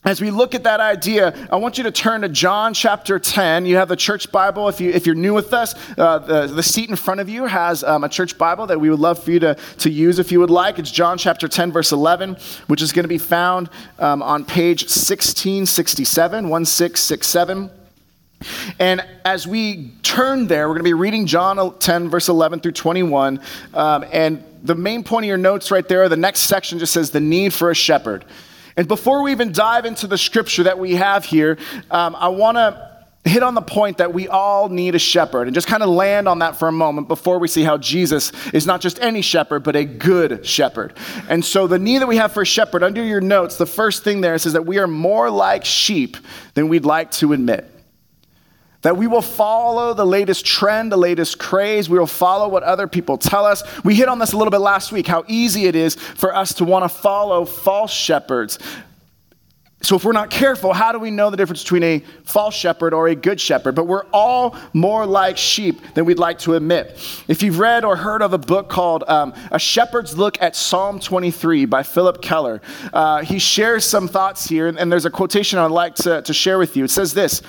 as 0.08 0.22
we 0.22 0.32
look 0.32 0.56
at 0.56 0.64
that 0.64 0.80
idea, 0.80 1.36
I 1.52 1.58
want 1.58 1.78
you 1.78 1.84
to 1.84 1.92
turn 1.92 2.22
to 2.22 2.30
John 2.30 2.74
chapter 2.74 3.20
10. 3.20 3.66
You 3.66 3.76
have 3.76 3.90
the 3.90 3.98
church 3.98 4.32
Bible. 4.32 4.70
If, 4.70 4.80
you, 4.80 4.90
if 4.90 5.06
you're 5.06 5.16
new 5.16 5.34
with 5.34 5.54
us, 5.54 5.76
uh, 5.98 6.20
the, 6.20 6.48
the 6.48 6.64
seat 6.64 6.90
in 6.90 6.96
front 6.96 7.20
of 7.20 7.28
you 7.28 7.46
has 7.46 7.84
um, 7.84 8.06
a 8.06 8.10
church 8.10 8.38
Bible 8.38 8.66
that 8.68 8.80
we 8.80 8.90
would 8.90 9.02
love 9.02 9.22
for 9.22 9.32
you 9.32 9.40
to, 9.40 9.56
to 9.80 9.90
use 9.90 10.18
if 10.18 10.32
you 10.32 10.40
would 10.40 10.50
like. 10.50 10.80
It's 10.80 10.92
John 10.92 11.18
chapter 11.18 11.50
10, 11.50 11.74
verse 11.74 11.92
11, 11.92 12.38
which 12.68 12.82
is 12.82 12.94
going 12.94 13.04
to 13.04 13.10
be 13.10 13.18
found 13.18 13.70
um, 14.00 14.24
on 14.24 14.46
page 14.46 14.84
1667, 14.84 16.48
1667. 16.48 17.70
And 18.80 19.06
as 19.26 19.46
we 19.46 19.92
turn 20.04 20.48
there, 20.48 20.70
we're 20.70 20.76
going 20.76 20.86
to 20.86 20.90
be 20.90 20.94
reading 20.94 21.26
John 21.26 21.78
10, 21.80 22.08
verse 22.08 22.30
11 22.30 22.62
through 22.62 22.72
21. 22.72 23.42
Um, 23.74 24.06
and 24.14 24.42
the 24.64 24.76
main 24.76 25.04
point 25.04 25.26
of 25.26 25.28
your 25.28 25.38
notes 25.38 25.70
right 25.70 25.86
there, 25.86 26.08
the 26.08 26.16
next 26.16 26.42
section 26.44 26.80
just 26.80 26.94
says 26.94 27.12
the 27.12 27.20
need 27.20 27.54
for 27.54 27.72
a 27.72 27.76
shepherd. 27.76 28.24
And 28.78 28.88
before 28.88 29.24
we 29.24 29.32
even 29.32 29.52
dive 29.52 29.86
into 29.86 30.08
the 30.08 30.18
scripture 30.18 30.64
that 30.64 30.78
we 30.78 30.96
have 30.96 31.26
here, 31.26 31.58
um, 31.90 32.16
I 32.16 32.30
want 32.30 32.58
to 32.58 32.88
hit 33.26 33.44
on 33.44 33.56
the 33.56 33.62
point 33.62 33.98
that 33.98 34.14
we 34.14 34.28
all 34.28 34.70
need 34.70 34.96
a 34.96 35.00
shepherd 35.00 35.48
and 35.48 35.54
just 35.54 35.68
kind 35.68 35.84
of 35.84 35.90
land 35.90 36.28
on 36.28 36.40
that 36.40 36.56
for 36.56 36.68
a 36.68 36.72
moment 36.72 37.08
before 37.08 37.40
we 37.40 37.48
see 37.48 37.64
how 37.64 37.78
Jesus 37.78 38.32
is 38.54 38.66
not 38.66 38.80
just 38.80 39.00
any 39.02 39.22
shepherd, 39.22 39.64
but 39.64 39.76
a 39.76 39.84
good 39.84 40.46
shepherd. 40.46 40.94
And 41.28 41.44
so, 41.44 41.68
the 41.68 41.80
need 41.80 42.00
that 42.00 42.08
we 42.08 42.18
have 42.18 42.32
for 42.32 42.44
a 42.44 42.46
shepherd, 42.46 42.84
under 42.84 43.04
your 43.04 43.20
notes, 43.20 43.58
the 43.58 43.66
first 43.66 44.04
thing 44.04 44.22
there 44.22 44.38
says 44.38 44.54
that 44.54 44.66
we 44.66 44.78
are 44.78 44.88
more 44.88 45.30
like 45.30 45.66
sheep 45.66 46.16
than 46.54 46.70
we'd 46.70 46.86
like 46.86 47.12
to 47.12 47.34
admit. 47.34 47.77
That 48.88 48.96
we 48.96 49.06
will 49.06 49.22
follow 49.22 49.94
the 49.94 50.06
latest 50.06 50.46
trend, 50.46 50.94
the 50.94 50.98
latest 50.98 51.40
craze. 51.40 51.90
We 51.90 52.00
will 52.00 52.08
follow 52.08 52.48
what 52.48 52.64
other 52.64 52.88
people 52.88 53.18
tell 53.18 53.46
us. 53.46 53.62
We 53.84 53.96
hit 53.96 54.08
on 54.08 54.18
this 54.18 54.32
a 54.32 54.38
little 54.38 54.50
bit 54.50 54.60
last 54.60 54.94
week 54.94 55.08
how 55.08 55.26
easy 55.28 55.66
it 55.66 55.76
is 55.76 55.96
for 55.96 56.34
us 56.34 56.54
to 56.54 56.64
want 56.64 56.86
to 56.86 56.90
follow 56.90 57.44
false 57.44 57.92
shepherds. 57.92 58.58
So, 59.82 59.98
if 59.98 60.06
we're 60.06 60.14
not 60.14 60.30
careful, 60.30 60.72
how 60.72 60.94
do 60.94 61.00
we 61.00 61.12
know 61.12 61.30
the 61.30 61.36
difference 61.36 61.64
between 61.64 61.84
a 61.84 62.00
false 62.24 62.56
shepherd 62.56 62.94
or 62.94 63.10
a 63.10 63.16
good 63.16 63.42
shepherd? 63.42 63.76
But 63.76 63.88
we're 63.88 64.06
all 64.14 64.56
more 64.72 65.06
like 65.06 65.36
sheep 65.36 65.82
than 65.94 66.06
we'd 66.06 66.18
like 66.18 66.40
to 66.40 66.54
admit. 66.54 66.98
If 67.28 67.44
you've 67.44 67.60
read 67.60 67.84
or 67.84 67.98
heard 67.98 68.22
of 68.22 68.32
a 68.32 68.38
book 68.38 68.70
called 68.70 69.04
um, 69.10 69.34
A 69.52 69.60
Shepherd's 69.60 70.18
Look 70.18 70.42
at 70.42 70.56
Psalm 70.56 71.02
23 71.02 71.66
by 71.66 71.84
Phillip 71.84 72.22
Keller, 72.22 72.62
uh, 72.94 73.22
he 73.22 73.38
shares 73.38 73.84
some 73.84 74.08
thoughts 74.08 74.48
here, 74.48 74.70
and, 74.70 74.80
and 74.80 74.90
there's 74.90 75.06
a 75.06 75.12
quotation 75.12 75.60
I'd 75.60 75.72
like 75.72 75.96
to, 75.96 76.22
to 76.22 76.34
share 76.34 76.58
with 76.58 76.78
you. 76.78 76.86
It 76.86 76.92
says 76.92 77.14
this 77.14 77.42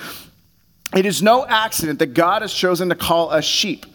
It 0.95 1.05
is 1.05 1.21
no 1.21 1.45
accident 1.45 1.99
that 1.99 2.13
God 2.13 2.41
has 2.41 2.53
chosen 2.53 2.89
to 2.89 2.95
call 2.95 3.29
us 3.31 3.45
sheep. 3.45 3.85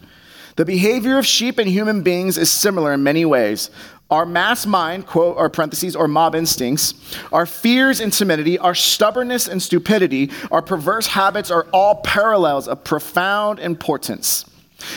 The 0.57 0.65
behavior 0.65 1.19
of 1.19 1.27
sheep 1.27 1.59
and 1.59 1.69
human 1.69 2.03
beings 2.03 2.39
is 2.39 2.51
similar 2.51 2.93
in 2.93 3.03
many 3.03 3.25
ways. 3.25 3.71
Our 4.11 4.25
mass 4.25 4.67
mind, 4.67 5.07
quote, 5.07 5.37
or 5.37 5.51
parentheses, 5.51 5.97
or 5.97 6.07
mob 6.07 6.37
instincts, 6.37 6.95
our 7.33 7.47
fears 7.47 7.99
and 7.99 8.13
timidity, 8.13 8.59
our 8.59 8.75
stubbornness 8.75 9.49
and 9.49 9.61
stupidity, 9.61 10.31
our 10.53 10.63
perverse 10.63 11.09
habits 11.09 11.51
are 11.51 11.67
all 11.73 11.97
parallels 11.97 12.69
of 12.69 12.85
profound 12.85 13.59
importance. 13.59 14.45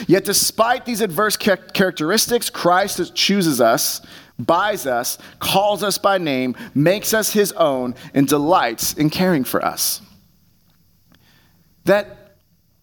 Yet, 0.06 0.26
despite 0.26 0.86
these 0.86 1.02
adverse 1.02 1.38
characteristics, 1.38 2.50
Christ 2.50 3.16
chooses 3.16 3.62
us, 3.62 4.02
buys 4.38 4.86
us, 4.86 5.18
calls 5.40 5.82
us 5.82 5.98
by 5.98 6.18
name, 6.18 6.56
makes 6.76 7.14
us 7.14 7.32
his 7.32 7.54
own, 7.54 7.96
and 8.14 8.28
delights 8.28 8.94
in 8.94 9.10
caring 9.10 9.46
for 9.46 9.64
us. 9.66 10.02
That 11.88 12.18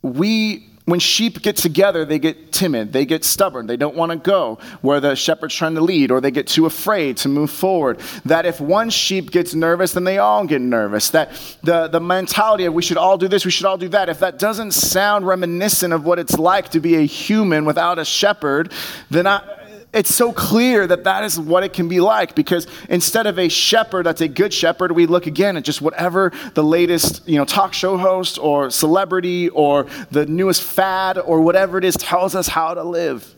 we 0.02 0.74
when 0.86 1.00
sheep 1.00 1.40
get 1.40 1.56
together, 1.56 2.04
they 2.04 2.18
get 2.18 2.52
timid, 2.52 2.92
they 2.92 3.06
get 3.06 3.24
stubborn, 3.24 3.66
they 3.66 3.76
don't 3.76 3.96
want 3.96 4.12
to 4.12 4.18
go 4.18 4.58
where 4.82 5.00
the 5.00 5.14
shepherd's 5.14 5.54
trying 5.54 5.74
to 5.76 5.80
lead, 5.80 6.10
or 6.10 6.20
they 6.20 6.30
get 6.30 6.46
too 6.46 6.66
afraid 6.66 7.16
to 7.18 7.28
move 7.28 7.50
forward. 7.50 8.00
That 8.26 8.44
if 8.44 8.60
one 8.60 8.90
sheep 8.90 9.30
gets 9.30 9.54
nervous, 9.54 9.92
then 9.92 10.04
they 10.04 10.18
all 10.18 10.46
get 10.46 10.60
nervous. 10.60 11.08
That 11.10 11.30
the, 11.62 11.88
the 11.88 12.00
mentality 12.00 12.66
of 12.66 12.74
we 12.74 12.82
should 12.82 12.98
all 12.98 13.16
do 13.16 13.28
this, 13.28 13.46
we 13.46 13.50
should 13.50 13.64
all 13.64 13.78
do 13.78 13.88
that, 13.88 14.10
if 14.10 14.18
that 14.18 14.38
doesn't 14.38 14.72
sound 14.72 15.26
reminiscent 15.26 15.94
of 15.94 16.04
what 16.04 16.18
it's 16.18 16.38
like 16.38 16.68
to 16.70 16.80
be 16.80 16.96
a 16.96 17.06
human 17.06 17.64
without 17.64 17.98
a 17.98 18.04
shepherd, 18.04 18.70
then 19.08 19.26
I, 19.26 19.63
it's 19.94 20.12
so 20.12 20.32
clear 20.32 20.86
that 20.86 21.04
that 21.04 21.22
is 21.22 21.38
what 21.38 21.62
it 21.62 21.72
can 21.72 21.88
be 21.88 22.00
like 22.00 22.34
because 22.34 22.66
instead 22.88 23.26
of 23.26 23.38
a 23.38 23.48
shepherd 23.48 24.04
that's 24.04 24.20
a 24.20 24.28
good 24.28 24.52
shepherd, 24.52 24.92
we 24.92 25.06
look 25.06 25.26
again 25.26 25.56
at 25.56 25.62
just 25.62 25.80
whatever 25.80 26.32
the 26.54 26.64
latest 26.64 27.26
you 27.28 27.36
know, 27.36 27.44
talk 27.44 27.72
show 27.72 27.96
host 27.96 28.38
or 28.38 28.70
celebrity 28.70 29.48
or 29.50 29.86
the 30.10 30.26
newest 30.26 30.62
fad 30.62 31.16
or 31.16 31.40
whatever 31.40 31.78
it 31.78 31.84
is 31.84 31.96
tells 31.96 32.34
us 32.34 32.48
how 32.48 32.74
to 32.74 32.82
live. 32.82 33.32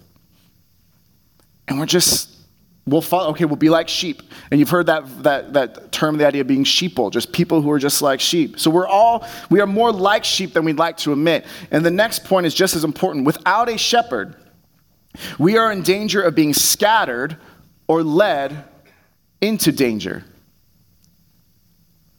And 1.69 1.79
we're 1.79 1.87
just, 1.87 2.35
we'll 2.87 3.03
follow, 3.03 3.31
okay, 3.31 3.45
we'll 3.45 3.57
be 3.57 3.69
like 3.69 3.89
sheep. 3.89 4.23
And 4.51 4.59
you've 4.59 4.71
heard 4.71 4.87
that, 4.87 5.25
that, 5.25 5.53
that 5.53 5.93
term, 5.93 6.17
the 6.17 6.27
idea 6.27 6.41
of 6.41 6.47
being 6.47 6.65
sheeple, 6.65 7.13
just 7.13 7.33
people 7.33 7.61
who 7.61 7.71
are 7.71 7.79
just 7.79 8.01
like 8.01 8.21
sheep. 8.21 8.59
So 8.59 8.71
we're 8.71 8.87
all, 8.87 9.27
we 9.51 9.61
are 9.61 9.67
more 9.67 9.93
like 9.93 10.25
sheep 10.25 10.55
than 10.55 10.65
we'd 10.65 10.79
like 10.79 10.97
to 10.99 11.13
admit. 11.13 11.45
And 11.71 11.85
the 11.85 11.91
next 11.91 12.25
point 12.25 12.47
is 12.47 12.55
just 12.55 12.77
as 12.77 12.85
important. 12.85 13.27
Without 13.27 13.69
a 13.69 13.77
shepherd, 13.77 14.37
we 15.39 15.57
are 15.57 15.73
in 15.73 15.83
danger 15.83 16.23
of 16.23 16.35
being 16.35 16.53
scattered 16.55 17.37
or 17.89 18.03
led 18.03 18.65
into 19.41 19.73
danger. 19.73 20.25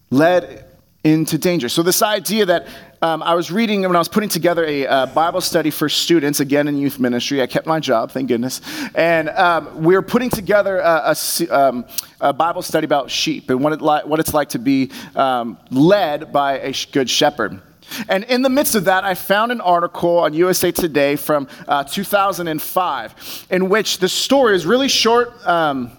Led 0.10 0.66
into 1.04 1.38
danger. 1.38 1.70
So, 1.70 1.84
this 1.84 2.02
idea 2.02 2.46
that 2.46 2.68
um, 3.02 3.22
I 3.22 3.36
was 3.36 3.52
reading 3.52 3.82
when 3.82 3.96
I 3.96 4.00
was 4.00 4.08
putting 4.10 4.30
together 4.30 4.66
a 4.66 4.88
uh, 4.88 5.06
Bible 5.08 5.42
study 5.42 5.70
for 5.70 5.88
students, 5.88 6.40
again 6.40 6.68
in 6.68 6.78
youth 6.78 7.00
ministry. 7.00 7.42
I 7.42 7.48
kept 7.48 7.68
my 7.68 7.80
job, 7.80 8.12
thank 8.12 8.28
goodness. 8.28 8.62
And 8.96 9.30
um, 9.30 9.84
we 9.84 9.94
were 9.94 10.02
putting 10.02 10.30
together 10.30 10.80
a, 10.80 11.16
a, 11.16 11.48
um, 11.56 11.86
a, 12.20 12.34
Bible 12.34 12.64
study 12.64 12.86
about 12.86 13.12
sheep 13.12 13.50
and 13.50 13.64
what, 13.64 13.74
it 13.74 13.82
li- 13.82 14.02
what 14.06 14.20
it's 14.20 14.34
like 14.34 14.50
to 14.50 14.60
be 14.60 14.92
um, 15.16 15.60
led 15.70 16.34
by 16.34 16.60
a 16.60 16.74
good 16.92 17.10
shepherd. 17.10 17.62
And 18.08 18.24
in 18.26 18.42
the 18.42 18.50
midst 18.50 18.76
of 18.76 18.86
that, 18.86 19.04
I 19.04 19.14
found 19.14 19.52
an 19.52 19.62
article 19.62 20.20
on 20.20 20.34
USA 20.34 20.72
Today 20.72 21.16
from 21.16 21.48
uh, 21.68 21.84
2005 21.84 23.48
in 23.50 23.70
which 23.70 24.00
the 24.00 24.10
story 24.10 24.56
is 24.56 24.66
really 24.66 24.90
short. 24.90 25.46
Um, 25.48 25.92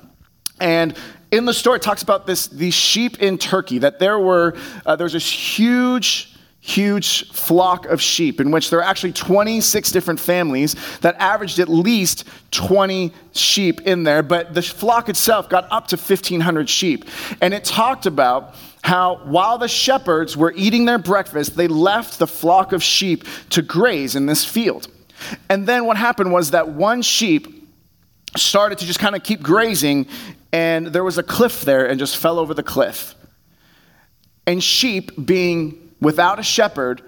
and 0.61 0.97
in 1.31 1.45
the 1.45 1.55
story, 1.55 1.77
it 1.77 1.83
talks 1.83 2.03
about 2.03 2.27
this, 2.27 2.47
these 2.47 2.75
sheep 2.75 3.21
in 3.21 3.39
Turkey, 3.39 3.79
that 3.79 3.99
there 3.99 4.19
were, 4.19 4.57
uh, 4.87 4.97
there 4.97 5.05
was 5.05 5.13
this 5.13 5.31
huge, 5.31 6.35
huge 6.61 7.31
flock 7.33 7.87
of 7.87 8.01
sheep 8.01 8.41
in 8.41 8.51
which 8.51 8.71
there 8.71 8.79
are 8.79 8.85
actually 8.85 9.13
26 9.13 9.91
different 9.91 10.19
families 10.19 10.75
that 11.01 11.15
averaged 11.19 11.59
at 11.59 11.69
least 11.69 12.25
20 12.51 13.13
sheep 13.33 13.83
in 13.83 14.05
there, 14.05 14.23
but 14.23 14.55
the 14.55 14.63
flock 14.63 15.09
itself 15.09 15.49
got 15.49 15.71
up 15.71 15.89
to 15.89 15.97
1,500 15.97 16.69
sheep. 16.69 17.05
And 17.41 17.55
it 17.55 17.65
talked 17.65 18.07
about 18.07 18.55
how 18.83 19.17
while 19.25 19.59
the 19.59 19.69
shepherds 19.69 20.37
were 20.37 20.53
eating 20.57 20.85
their 20.85 20.99
breakfast, 20.99 21.57
they 21.57 21.69
left 21.69 22.19
the 22.19 22.27
flock 22.27 22.73
of 22.73 22.83
sheep 22.83 23.25
to 23.51 23.63
graze 23.63 24.17
in 24.17 24.27
this 24.27 24.45
field. 24.45 24.89
And 25.49 25.67
then 25.67 25.85
what 25.85 25.97
happened 25.97 26.33
was 26.33 26.53
that 26.53 26.69
one 26.69 27.03
sheep 27.03 27.69
started 28.37 28.79
to 28.79 28.87
just 28.87 28.99
kind 28.99 29.17
of 29.17 29.23
keep 29.23 29.43
grazing, 29.43 30.07
and 30.53 30.89
there 30.89 31.05
was 31.05 31.19
a 31.19 31.23
cliff 31.23 31.63
there 31.63 31.89
and 31.89 31.99
just 31.99 32.17
fell 32.17 32.39
over 32.39 32.55
the 32.55 32.63
cliff. 32.63 33.15
And 34.47 34.63
sheep, 34.63 35.11
being 35.27 35.93
without 36.01 36.39
a 36.39 36.43
shepherd, 36.43 37.03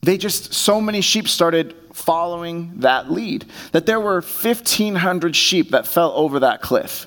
they 0.00 0.16
just, 0.18 0.52
so 0.52 0.80
many 0.80 1.00
sheep 1.00 1.28
started 1.28 1.76
following 1.92 2.80
that 2.80 3.10
lead 3.10 3.44
that 3.72 3.86
there 3.86 4.00
were 4.00 4.20
1,500 4.20 5.36
sheep 5.36 5.70
that 5.70 5.86
fell 5.86 6.12
over 6.12 6.40
that 6.40 6.60
cliff. 6.60 7.06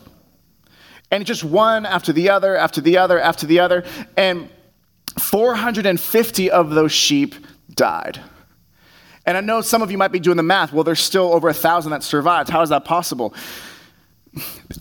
And 1.12 1.25
just 1.25 1.43
one 1.43 1.85
after 1.85 2.12
the 2.12 2.29
other, 2.29 2.55
after 2.55 2.81
the 2.81 2.97
other, 2.97 3.19
after 3.19 3.45
the 3.45 3.59
other. 3.59 3.83
And 4.17 4.50
450 5.19 6.51
of 6.51 6.71
those 6.71 6.91
sheep 6.91 7.35
died. 7.74 8.19
And 9.25 9.38
I 9.38 9.41
know 9.41 9.62
some 9.62 9.81
of 9.81 9.91
you 9.91 9.97
might 9.97 10.12
be 10.12 10.19
doing 10.19 10.38
the 10.38 10.43
math. 10.43 10.71
Well, 10.71 10.83
there's 10.83 11.00
still 11.00 11.33
over 11.33 11.50
a 11.50 11.53
thousand 11.53 11.91
that 11.91 12.03
survived. 12.03 12.50
How 12.50 12.62
is 12.62 12.69
that 12.69 12.85
possible? 12.85 13.33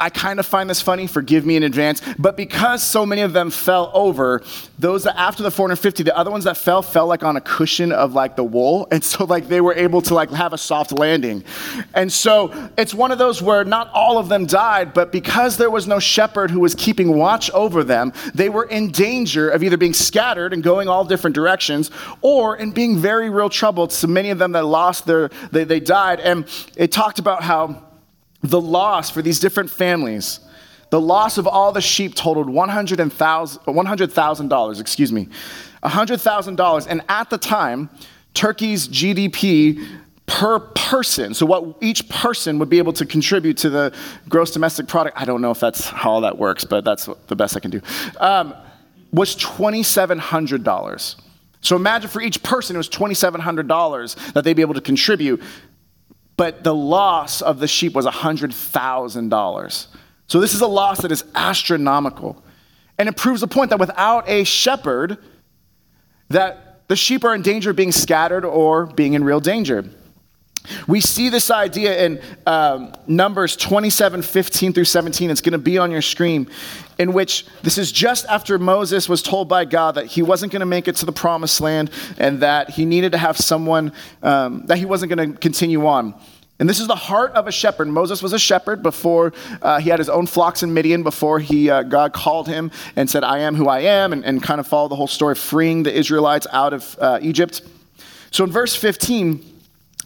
I 0.01 0.11
kind 0.11 0.41
of 0.41 0.47
find 0.47 0.69
this 0.69 0.81
funny, 0.81 1.07
forgive 1.07 1.47
me 1.47 1.57
in 1.57 1.63
advance, 1.63 2.03
but 2.19 2.37
because 2.37 2.83
so 2.83 3.07
many 3.07 3.23
of 3.23 3.33
them 3.33 3.51
fell 3.51 3.91
over, 3.95 4.43
those 4.79 5.05
that 5.05 5.17
after 5.19 5.43
the 5.43 5.51
450, 5.51 6.03
the 6.03 6.17
other 6.17 6.31
ones 6.31 6.45
that 6.45 6.57
fell 6.57 6.83
fell 6.83 7.07
like 7.07 7.23
on 7.23 7.37
a 7.37 7.41
cushion 7.41 7.93
of 7.93 8.15
like 8.15 8.37
the 8.37 8.45
wool, 8.45 8.89
and 8.93 9.05
so 9.05 9.25
like 9.25 9.49
they 9.49 9.61
were 9.61 9.75
able 9.75 10.03
to 10.03 10.15
like 10.15 10.31
have 10.31 10.53
a 10.53 10.59
soft 10.59 10.93
landing. 10.93 11.45
And 11.95 12.13
so 12.13 12.71
it's 12.77 12.93
one 12.95 13.13
of 13.13 13.19
those 13.19 13.41
where 13.41 13.65
not 13.65 13.91
all 13.93 14.19
of 14.19 14.29
them 14.29 14.47
died, 14.47 14.93
but 14.93 15.13
because 15.13 15.57
there 15.57 15.71
was 15.71 15.87
no 15.87 15.99
shepherd 15.99 16.51
who 16.51 16.61
was 16.61 16.75
keeping 16.75 17.17
watch 17.17 17.51
over 17.53 17.85
them, 17.85 18.13
they 18.35 18.49
were 18.49 18.65
in 18.65 18.91
danger 18.91 19.49
of 19.51 19.63
either 19.63 19.77
being 19.77 19.95
scattered 19.95 20.53
and 20.53 20.63
going 20.63 20.89
all 20.89 21.05
different 21.05 21.35
directions 21.35 21.91
or 22.21 22.57
in 22.57 22.73
being 22.73 22.99
very 22.99 23.31
real 23.31 23.49
trouble. 23.49 23.89
So 23.89 24.09
many 24.09 24.31
of 24.31 24.39
them 24.39 24.53
that 24.53 24.65
lost 24.65 25.07
their 25.07 25.31
they, 25.53 25.65
they 25.65 25.81
died. 25.81 26.21
And 26.21 26.47
it 26.77 26.91
talked 26.93 27.19
about 27.19 27.43
how 27.43 27.83
the 28.45 28.61
loss 28.61 29.11
for 29.11 29.23
these 29.23 29.41
different 29.41 29.71
families, 29.71 30.39
the 30.91 31.01
loss 31.01 31.39
of 31.39 31.47
all 31.47 31.73
the 31.73 31.81
sheep 31.81 32.15
totaled 32.15 32.49
$100,000, 32.49 34.81
excuse 34.81 35.11
me, 35.11 35.29
$100,000. 35.83 36.87
And 36.89 37.01
at 37.09 37.31
the 37.31 37.39
time, 37.39 37.89
Turkey's 38.35 38.87
GDP 38.87 39.83
per 40.27 40.59
person, 40.59 41.33
so 41.35 41.47
what 41.47 41.77
each 41.81 42.09
person 42.09 42.59
would 42.59 42.69
be 42.69 42.79
able 42.79 42.93
to 42.95 43.07
contribute 43.07 43.57
to 43.59 43.71
the 43.71 43.95
gross 44.29 44.51
domestic 44.51 44.89
product, 44.89 45.17
I 45.21 45.25
don't 45.25 45.41
know 45.41 45.51
if 45.51 45.61
that's 45.61 45.89
how 45.89 46.11
all 46.13 46.21
that 46.21 46.39
works, 46.39 46.65
but 46.65 46.85
that's 46.85 47.09
the 47.27 47.37
best 47.37 47.57
I 47.57 47.61
can 47.61 47.71
do, 47.71 47.81
um, 48.19 48.53
was 49.13 49.37
$2,700. 49.37 51.17
So 51.61 51.77
imagine 51.77 52.11
for 52.11 52.21
each 52.21 52.43
person, 52.43 52.75
it 52.77 52.79
was 52.79 52.91
$2,700 52.91 54.33
that 54.35 54.45
they'd 54.45 54.55
be 54.55 54.63
able 54.63 54.75
to 54.75 54.83
contribute 54.83 55.43
but 56.37 56.64
the 56.64 56.75
loss 56.75 57.43
of 57.43 57.61
the 57.61 57.69
sheep 57.69 57.95
was 57.95 58.07
$100,000. 58.07 59.87
So 60.26 60.41
this 60.41 60.55
is 60.55 60.61
a 60.61 60.67
loss 60.67 61.00
that 61.03 61.12
is 61.12 61.25
astronomical. 61.35 62.43
And 62.99 63.09
it 63.09 63.17
proves 63.17 63.41
the 63.41 63.49
point 63.49 63.71
that 63.71 63.79
without 63.79 64.29
a 64.29 64.45
shepherd, 64.45 65.19
that 66.29 66.88
the 66.88 66.97
sheep 66.97 67.25
are 67.25 67.35
in 67.35 67.43
danger 67.43 67.71
of 67.71 67.76
being 67.76 67.93
scattered 67.93 68.45
or 68.45 68.87
being 68.87 69.14
in 69.14 69.25
real 69.25 69.41
danger. 69.41 69.85
We 70.87 71.00
see 71.00 71.28
this 71.28 71.50
idea 71.50 72.04
in 72.04 72.21
um, 72.47 72.92
Numbers 73.06 73.56
27 73.56 74.23
15 74.23 74.73
through 74.73 74.85
17. 74.85 75.30
It's 75.30 75.40
going 75.40 75.52
to 75.52 75.59
be 75.59 75.76
on 75.76 75.90
your 75.90 76.02
screen, 76.02 76.49
in 76.99 77.12
which 77.12 77.47
this 77.62 77.76
is 77.76 77.92
just 77.92 78.25
after 78.26 78.59
Moses 78.59 79.09
was 79.09 79.23
told 79.23 79.49
by 79.49 79.66
God 79.66 79.97
that 79.97 80.06
he 80.06 80.23
wasn't 80.23 80.52
going 80.52 80.61
to 80.61 80.66
make 80.66 80.88
it 80.88 80.97
to 80.97 81.06
the 81.06 81.12
promised 81.12 81.61
land 81.61 81.90
and 82.16 82.40
that 82.40 82.71
he 82.71 82.87
needed 82.87 83.12
to 83.12 83.18
have 83.18 83.37
someone, 83.37 83.92
um, 84.23 84.64
that 84.66 84.78
he 84.78 84.87
wasn't 84.87 85.14
going 85.14 85.33
to 85.33 85.38
continue 85.38 85.87
on. 85.87 86.14
And 86.59 86.68
this 86.68 86.78
is 86.78 86.87
the 86.87 86.94
heart 86.94 87.33
of 87.33 87.49
a 87.49 87.52
shepherd. 87.52 87.88
Moses 87.88 88.23
was 88.23 88.33
a 88.33 88.38
shepherd 88.38 88.83
before 88.83 89.33
uh, 89.61 89.80
he 89.80 89.90
had 89.90 89.99
his 89.99 90.09
own 90.09 90.26
flocks 90.26 90.62
in 90.62 90.73
Midian, 90.73 91.02
before 91.02 91.40
he, 91.40 91.68
uh, 91.68 91.83
God 91.83 92.12
called 92.12 92.47
him 92.47 92.71
and 92.94 93.11
said, 93.11 93.25
I 93.25 93.40
am 93.40 93.56
who 93.56 93.68
I 93.68 93.80
am, 93.80 94.12
and, 94.12 94.25
and 94.25 94.40
kind 94.40 94.61
of 94.61 94.66
followed 94.66 94.88
the 94.88 94.97
whole 94.97 95.09
story, 95.09 95.35
freeing 95.35 95.83
the 95.83 95.92
Israelites 95.92 96.47
out 96.52 96.73
of 96.73 96.97
uh, 97.00 97.18
Egypt. 97.21 97.62
So 98.30 98.44
in 98.44 98.52
verse 98.52 98.76
15, 98.76 99.54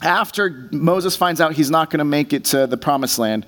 after 0.03 0.69
Moses 0.71 1.17
finds 1.17 1.41
out 1.41 1.53
he's 1.53 1.71
not 1.71 1.91
going 1.91 1.99
to 1.99 2.05
make 2.05 2.33
it 2.33 2.45
to 2.47 2.67
the 2.67 2.77
promised 2.77 3.19
land, 3.19 3.47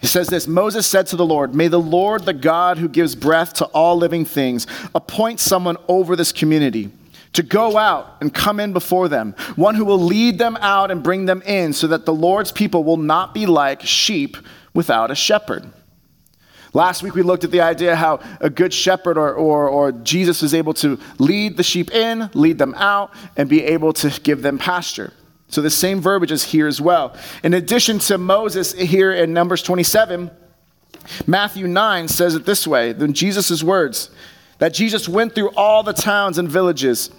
he 0.00 0.06
says 0.06 0.28
this 0.28 0.46
Moses 0.46 0.86
said 0.86 1.06
to 1.08 1.16
the 1.16 1.26
Lord, 1.26 1.54
May 1.54 1.68
the 1.68 1.80
Lord, 1.80 2.24
the 2.24 2.32
God 2.32 2.78
who 2.78 2.88
gives 2.88 3.14
breath 3.14 3.54
to 3.54 3.64
all 3.66 3.96
living 3.96 4.24
things, 4.24 4.66
appoint 4.94 5.40
someone 5.40 5.76
over 5.88 6.16
this 6.16 6.32
community 6.32 6.90
to 7.32 7.42
go 7.42 7.76
out 7.76 8.16
and 8.20 8.32
come 8.32 8.58
in 8.58 8.72
before 8.72 9.08
them, 9.08 9.34
one 9.56 9.74
who 9.74 9.84
will 9.84 9.98
lead 9.98 10.38
them 10.38 10.56
out 10.60 10.90
and 10.90 11.02
bring 11.02 11.26
them 11.26 11.42
in, 11.42 11.72
so 11.72 11.86
that 11.88 12.06
the 12.06 12.14
Lord's 12.14 12.52
people 12.52 12.84
will 12.84 12.96
not 12.96 13.34
be 13.34 13.46
like 13.46 13.82
sheep 13.82 14.36
without 14.72 15.10
a 15.10 15.14
shepherd. 15.14 15.70
Last 16.74 17.02
week 17.02 17.14
we 17.14 17.22
looked 17.22 17.44
at 17.44 17.50
the 17.50 17.62
idea 17.62 17.96
how 17.96 18.20
a 18.40 18.50
good 18.50 18.72
shepherd 18.72 19.16
or, 19.16 19.34
or, 19.34 19.68
or 19.68 19.92
Jesus 19.92 20.42
is 20.42 20.54
able 20.54 20.74
to 20.74 20.98
lead 21.18 21.56
the 21.56 21.62
sheep 21.62 21.92
in, 21.92 22.30
lead 22.34 22.58
them 22.58 22.74
out, 22.74 23.12
and 23.36 23.48
be 23.48 23.64
able 23.64 23.92
to 23.94 24.20
give 24.20 24.42
them 24.42 24.58
pasture. 24.58 25.12
So 25.48 25.62
the 25.62 25.70
same 25.70 26.00
verbiage 26.00 26.30
is 26.30 26.44
here 26.44 26.66
as 26.66 26.80
well. 26.80 27.16
In 27.42 27.54
addition 27.54 27.98
to 28.00 28.18
Moses 28.18 28.72
here 28.72 29.12
in 29.12 29.32
Numbers 29.32 29.62
27, 29.62 30.30
Matthew 31.26 31.66
9 31.66 32.08
says 32.08 32.34
it 32.34 32.44
this 32.44 32.66
way, 32.66 32.90
in 32.90 33.14
Jesus' 33.14 33.62
words, 33.62 34.10
that 34.58 34.74
Jesus 34.74 35.08
went 35.08 35.34
through 35.34 35.50
all 35.50 35.82
the 35.82 35.92
towns 35.92 36.36
and 36.38 36.48
villages, 36.48 37.10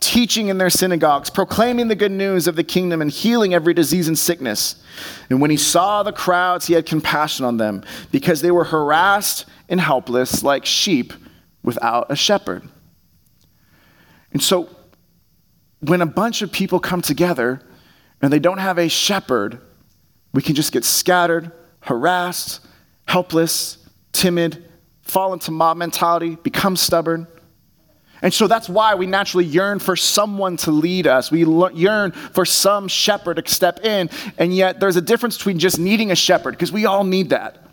teaching 0.00 0.48
in 0.48 0.58
their 0.58 0.70
synagogues, 0.70 1.30
proclaiming 1.30 1.88
the 1.88 1.94
good 1.94 2.12
news 2.12 2.46
of 2.46 2.56
the 2.56 2.64
kingdom, 2.64 3.00
and 3.00 3.10
healing 3.10 3.54
every 3.54 3.72
disease 3.72 4.08
and 4.08 4.18
sickness. 4.18 4.82
And 5.30 5.40
when 5.40 5.50
he 5.50 5.56
saw 5.56 6.02
the 6.02 6.12
crowds, 6.12 6.66
he 6.66 6.74
had 6.74 6.84
compassion 6.84 7.44
on 7.44 7.56
them, 7.56 7.82
because 8.10 8.42
they 8.42 8.50
were 8.50 8.64
harassed 8.64 9.46
and 9.68 9.80
helpless 9.80 10.42
like 10.42 10.66
sheep 10.66 11.12
without 11.62 12.10
a 12.10 12.16
shepherd. 12.16 12.68
And 14.32 14.42
so, 14.42 14.68
when 15.80 16.02
a 16.02 16.06
bunch 16.06 16.42
of 16.42 16.52
people 16.52 16.78
come 16.78 17.00
together, 17.00 17.62
and 18.22 18.32
they 18.32 18.38
don't 18.38 18.58
have 18.58 18.78
a 18.78 18.88
shepherd, 18.88 19.60
we 20.32 20.42
can 20.42 20.54
just 20.54 20.72
get 20.72 20.84
scattered, 20.84 21.52
harassed, 21.80 22.66
helpless, 23.06 23.78
timid, 24.12 24.64
fall 25.02 25.32
into 25.32 25.50
mob 25.50 25.76
mentality, 25.76 26.36
become 26.36 26.76
stubborn. 26.76 27.26
And 28.22 28.34
so 28.34 28.46
that's 28.46 28.68
why 28.68 28.94
we 28.96 29.06
naturally 29.06 29.46
yearn 29.46 29.78
for 29.78 29.96
someone 29.96 30.58
to 30.58 30.70
lead 30.70 31.06
us. 31.06 31.30
We 31.30 31.46
yearn 31.74 32.12
for 32.12 32.44
some 32.44 32.86
shepherd 32.86 33.44
to 33.44 33.52
step 33.52 33.84
in. 33.84 34.10
And 34.36 34.54
yet 34.54 34.78
there's 34.78 34.96
a 34.96 35.00
difference 35.00 35.38
between 35.38 35.58
just 35.58 35.78
needing 35.78 36.10
a 36.10 36.14
shepherd, 36.14 36.50
because 36.52 36.70
we 36.70 36.84
all 36.84 37.02
need 37.02 37.30
that. 37.30 37.69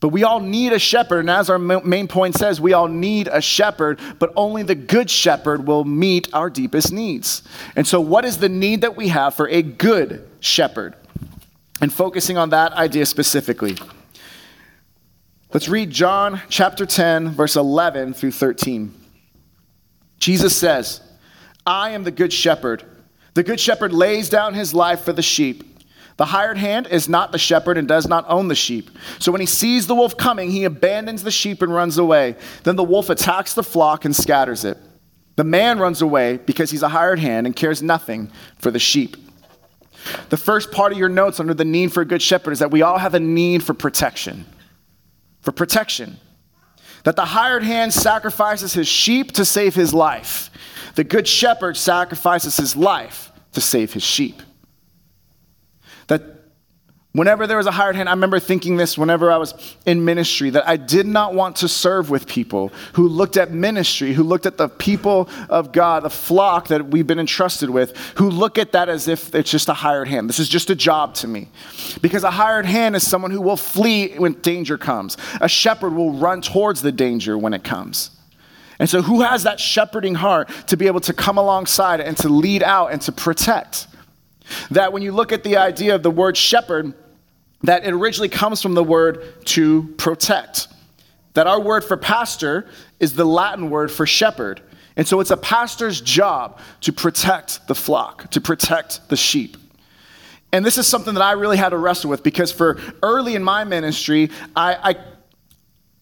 But 0.00 0.08
we 0.08 0.24
all 0.24 0.40
need 0.40 0.72
a 0.72 0.78
shepherd, 0.78 1.20
and 1.20 1.30
as 1.30 1.50
our 1.50 1.58
main 1.58 2.08
point 2.08 2.34
says, 2.34 2.58
we 2.58 2.72
all 2.72 2.88
need 2.88 3.28
a 3.28 3.42
shepherd, 3.42 4.00
but 4.18 4.32
only 4.34 4.62
the 4.62 4.74
good 4.74 5.10
shepherd 5.10 5.66
will 5.66 5.84
meet 5.84 6.32
our 6.32 6.48
deepest 6.48 6.90
needs. 6.90 7.42
And 7.76 7.86
so, 7.86 8.00
what 8.00 8.24
is 8.24 8.38
the 8.38 8.48
need 8.48 8.80
that 8.80 8.96
we 8.96 9.08
have 9.08 9.34
for 9.34 9.46
a 9.48 9.60
good 9.60 10.26
shepherd? 10.40 10.94
And 11.82 11.92
focusing 11.92 12.38
on 12.38 12.50
that 12.50 12.72
idea 12.72 13.04
specifically. 13.04 13.76
Let's 15.52 15.68
read 15.68 15.90
John 15.90 16.40
chapter 16.48 16.86
10, 16.86 17.30
verse 17.30 17.56
11 17.56 18.14
through 18.14 18.30
13. 18.32 18.94
Jesus 20.18 20.56
says, 20.56 21.00
I 21.66 21.90
am 21.90 22.04
the 22.04 22.10
good 22.10 22.32
shepherd. 22.32 22.84
The 23.34 23.42
good 23.42 23.60
shepherd 23.60 23.92
lays 23.92 24.28
down 24.30 24.54
his 24.54 24.72
life 24.72 25.00
for 25.02 25.12
the 25.12 25.22
sheep. 25.22 25.69
The 26.20 26.26
hired 26.26 26.58
hand 26.58 26.86
is 26.86 27.08
not 27.08 27.32
the 27.32 27.38
shepherd 27.38 27.78
and 27.78 27.88
does 27.88 28.06
not 28.06 28.26
own 28.28 28.48
the 28.48 28.54
sheep. 28.54 28.90
So 29.20 29.32
when 29.32 29.40
he 29.40 29.46
sees 29.46 29.86
the 29.86 29.94
wolf 29.94 30.18
coming, 30.18 30.50
he 30.50 30.64
abandons 30.64 31.22
the 31.22 31.30
sheep 31.30 31.62
and 31.62 31.72
runs 31.72 31.96
away. 31.96 32.36
Then 32.62 32.76
the 32.76 32.84
wolf 32.84 33.08
attacks 33.08 33.54
the 33.54 33.62
flock 33.62 34.04
and 34.04 34.14
scatters 34.14 34.66
it. 34.66 34.76
The 35.36 35.44
man 35.44 35.78
runs 35.78 36.02
away 36.02 36.36
because 36.36 36.70
he's 36.70 36.82
a 36.82 36.90
hired 36.90 37.20
hand 37.20 37.46
and 37.46 37.56
cares 37.56 37.82
nothing 37.82 38.30
for 38.58 38.70
the 38.70 38.78
sheep. 38.78 39.16
The 40.28 40.36
first 40.36 40.70
part 40.72 40.92
of 40.92 40.98
your 40.98 41.08
notes 41.08 41.40
under 41.40 41.54
the 41.54 41.64
need 41.64 41.90
for 41.90 42.02
a 42.02 42.04
good 42.04 42.20
shepherd 42.20 42.50
is 42.50 42.58
that 42.58 42.70
we 42.70 42.82
all 42.82 42.98
have 42.98 43.14
a 43.14 43.20
need 43.20 43.62
for 43.62 43.72
protection. 43.72 44.44
For 45.40 45.52
protection. 45.52 46.18
That 47.04 47.16
the 47.16 47.24
hired 47.24 47.62
hand 47.62 47.94
sacrifices 47.94 48.74
his 48.74 48.88
sheep 48.88 49.32
to 49.32 49.46
save 49.46 49.74
his 49.74 49.94
life. 49.94 50.50
The 50.96 51.04
good 51.04 51.26
shepherd 51.26 51.78
sacrifices 51.78 52.58
his 52.58 52.76
life 52.76 53.32
to 53.52 53.62
save 53.62 53.94
his 53.94 54.02
sheep. 54.02 54.42
Whenever 57.12 57.48
there 57.48 57.56
was 57.56 57.66
a 57.66 57.72
hired 57.72 57.96
hand, 57.96 58.08
I 58.08 58.12
remember 58.12 58.38
thinking 58.38 58.76
this 58.76 58.96
whenever 58.96 59.32
I 59.32 59.36
was 59.36 59.76
in 59.84 60.04
ministry, 60.04 60.50
that 60.50 60.68
I 60.68 60.76
did 60.76 61.06
not 61.06 61.34
want 61.34 61.56
to 61.56 61.66
serve 61.66 62.08
with 62.08 62.28
people 62.28 62.70
who 62.92 63.08
looked 63.08 63.36
at 63.36 63.50
ministry, 63.50 64.12
who 64.12 64.22
looked 64.22 64.46
at 64.46 64.56
the 64.56 64.68
people 64.68 65.28
of 65.48 65.72
God, 65.72 66.04
the 66.04 66.10
flock 66.10 66.68
that 66.68 66.86
we've 66.86 67.08
been 67.08 67.18
entrusted 67.18 67.68
with, 67.68 67.96
who 68.16 68.30
look 68.30 68.58
at 68.58 68.70
that 68.72 68.88
as 68.88 69.08
if 69.08 69.34
it's 69.34 69.50
just 69.50 69.68
a 69.68 69.74
hired 69.74 70.06
hand. 70.06 70.28
This 70.28 70.38
is 70.38 70.48
just 70.48 70.70
a 70.70 70.76
job 70.76 71.14
to 71.14 71.26
me. 71.26 71.48
Because 72.00 72.22
a 72.22 72.30
hired 72.30 72.64
hand 72.64 72.94
is 72.94 73.04
someone 73.04 73.32
who 73.32 73.40
will 73.40 73.56
flee 73.56 74.16
when 74.16 74.34
danger 74.34 74.78
comes, 74.78 75.16
a 75.40 75.48
shepherd 75.48 75.92
will 75.92 76.12
run 76.12 76.40
towards 76.42 76.80
the 76.80 76.92
danger 76.92 77.36
when 77.36 77.54
it 77.54 77.64
comes. 77.64 78.12
And 78.78 78.88
so, 78.88 79.02
who 79.02 79.20
has 79.22 79.42
that 79.42 79.58
shepherding 79.58 80.14
heart 80.14 80.48
to 80.68 80.76
be 80.76 80.86
able 80.86 81.00
to 81.00 81.12
come 81.12 81.38
alongside 81.38 82.00
and 82.00 82.16
to 82.18 82.28
lead 82.28 82.62
out 82.62 82.92
and 82.92 83.02
to 83.02 83.12
protect? 83.12 83.88
That 84.70 84.92
when 84.92 85.02
you 85.02 85.12
look 85.12 85.32
at 85.32 85.44
the 85.44 85.56
idea 85.56 85.94
of 85.94 86.02
the 86.02 86.10
word 86.10 86.36
shepherd, 86.36 86.94
that 87.62 87.84
it 87.84 87.92
originally 87.92 88.28
comes 88.28 88.62
from 88.62 88.74
the 88.74 88.84
word 88.84 89.44
to 89.46 89.94
protect. 89.98 90.68
That 91.34 91.46
our 91.46 91.60
word 91.60 91.84
for 91.84 91.96
pastor 91.96 92.68
is 92.98 93.14
the 93.14 93.24
Latin 93.24 93.70
word 93.70 93.90
for 93.90 94.06
shepherd. 94.06 94.62
And 94.96 95.06
so 95.06 95.20
it's 95.20 95.30
a 95.30 95.36
pastor's 95.36 96.00
job 96.00 96.58
to 96.82 96.92
protect 96.92 97.66
the 97.68 97.74
flock, 97.74 98.30
to 98.32 98.40
protect 98.40 99.08
the 99.08 99.16
sheep. 99.16 99.56
And 100.52 100.64
this 100.64 100.78
is 100.78 100.86
something 100.86 101.14
that 101.14 101.22
I 101.22 101.32
really 101.32 101.56
had 101.56 101.68
to 101.68 101.78
wrestle 101.78 102.10
with 102.10 102.22
because 102.22 102.50
for 102.50 102.80
early 103.02 103.36
in 103.36 103.44
my 103.44 103.64
ministry, 103.64 104.30
I, 104.56 104.90
I 104.90 104.96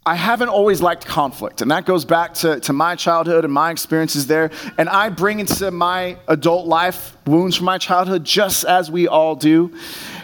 I 0.08 0.14
haven't 0.14 0.48
always 0.48 0.80
liked 0.80 1.04
conflict, 1.04 1.60
and 1.60 1.70
that 1.70 1.84
goes 1.84 2.06
back 2.06 2.32
to, 2.34 2.58
to 2.60 2.72
my 2.72 2.94
childhood 2.94 3.44
and 3.44 3.52
my 3.52 3.70
experiences 3.70 4.26
there. 4.26 4.50
And 4.78 4.88
I 4.88 5.10
bring 5.10 5.38
into 5.38 5.70
my 5.70 6.16
adult 6.28 6.66
life 6.66 7.14
wounds 7.26 7.56
from 7.56 7.66
my 7.66 7.76
childhood, 7.76 8.24
just 8.24 8.64
as 8.64 8.90
we 8.90 9.06
all 9.06 9.36
do. 9.36 9.74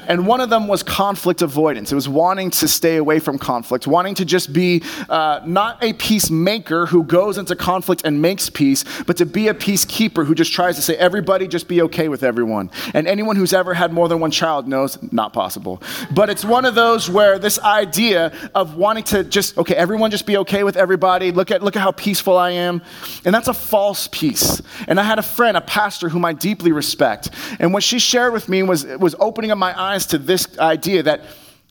And 0.08 0.26
one 0.26 0.40
of 0.40 0.50
them 0.50 0.68
was 0.68 0.82
conflict 0.82 1.42
avoidance. 1.42 1.92
It 1.92 1.94
was 1.94 2.08
wanting 2.08 2.50
to 2.50 2.68
stay 2.68 2.96
away 2.96 3.18
from 3.18 3.38
conflict, 3.38 3.86
wanting 3.86 4.14
to 4.16 4.24
just 4.24 4.52
be 4.52 4.82
uh, 5.08 5.40
not 5.44 5.82
a 5.82 5.92
peacemaker 5.94 6.86
who 6.86 7.04
goes 7.04 7.38
into 7.38 7.56
conflict 7.56 8.02
and 8.04 8.20
makes 8.20 8.50
peace, 8.50 8.84
but 9.06 9.16
to 9.18 9.26
be 9.26 9.48
a 9.48 9.54
peacekeeper 9.54 10.26
who 10.26 10.34
just 10.34 10.52
tries 10.52 10.76
to 10.76 10.82
say, 10.82 10.96
everybody 10.96 11.46
just 11.46 11.68
be 11.68 11.82
okay 11.82 12.08
with 12.08 12.22
everyone. 12.22 12.70
And 12.92 13.06
anyone 13.06 13.36
who's 13.36 13.52
ever 13.52 13.74
had 13.74 13.92
more 13.92 14.08
than 14.08 14.20
one 14.20 14.30
child 14.30 14.66
knows 14.66 14.98
not 15.12 15.32
possible. 15.32 15.82
But 16.10 16.30
it's 16.30 16.44
one 16.44 16.64
of 16.64 16.74
those 16.74 17.08
where 17.08 17.38
this 17.38 17.58
idea 17.60 18.32
of 18.54 18.76
wanting 18.76 19.04
to 19.04 19.24
just, 19.24 19.56
okay, 19.58 19.74
everyone 19.74 20.10
just 20.10 20.26
be 20.26 20.36
okay 20.38 20.64
with 20.64 20.76
everybody. 20.76 21.30
Look 21.30 21.50
at, 21.50 21.62
look 21.62 21.76
at 21.76 21.82
how 21.82 21.92
peaceful 21.92 22.36
I 22.36 22.50
am. 22.50 22.82
And 23.24 23.34
that's 23.34 23.48
a 23.48 23.54
false 23.54 24.08
peace. 24.10 24.60
And 24.88 24.98
I 24.98 25.04
had 25.04 25.18
a 25.18 25.22
friend, 25.22 25.56
a 25.56 25.60
pastor 25.60 26.08
whom 26.08 26.24
I 26.24 26.32
deeply 26.32 26.72
respect. 26.72 27.30
And 27.60 27.72
what 27.72 27.82
she 27.82 27.98
shared 27.98 28.32
with 28.32 28.48
me 28.48 28.62
was, 28.62 28.84
was 28.84 29.14
opening 29.20 29.50
up 29.50 29.58
my 29.58 29.78
eyes 29.80 29.93
eyes 29.94 30.06
to 30.06 30.18
this 30.18 30.58
idea 30.58 31.02
that 31.04 31.22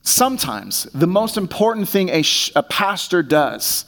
sometimes 0.02 0.84
the 0.94 1.06
most 1.06 1.36
important 1.36 1.88
thing 1.88 2.08
a, 2.08 2.22
sh- 2.22 2.50
a 2.56 2.62
pastor 2.62 3.22
does 3.22 3.84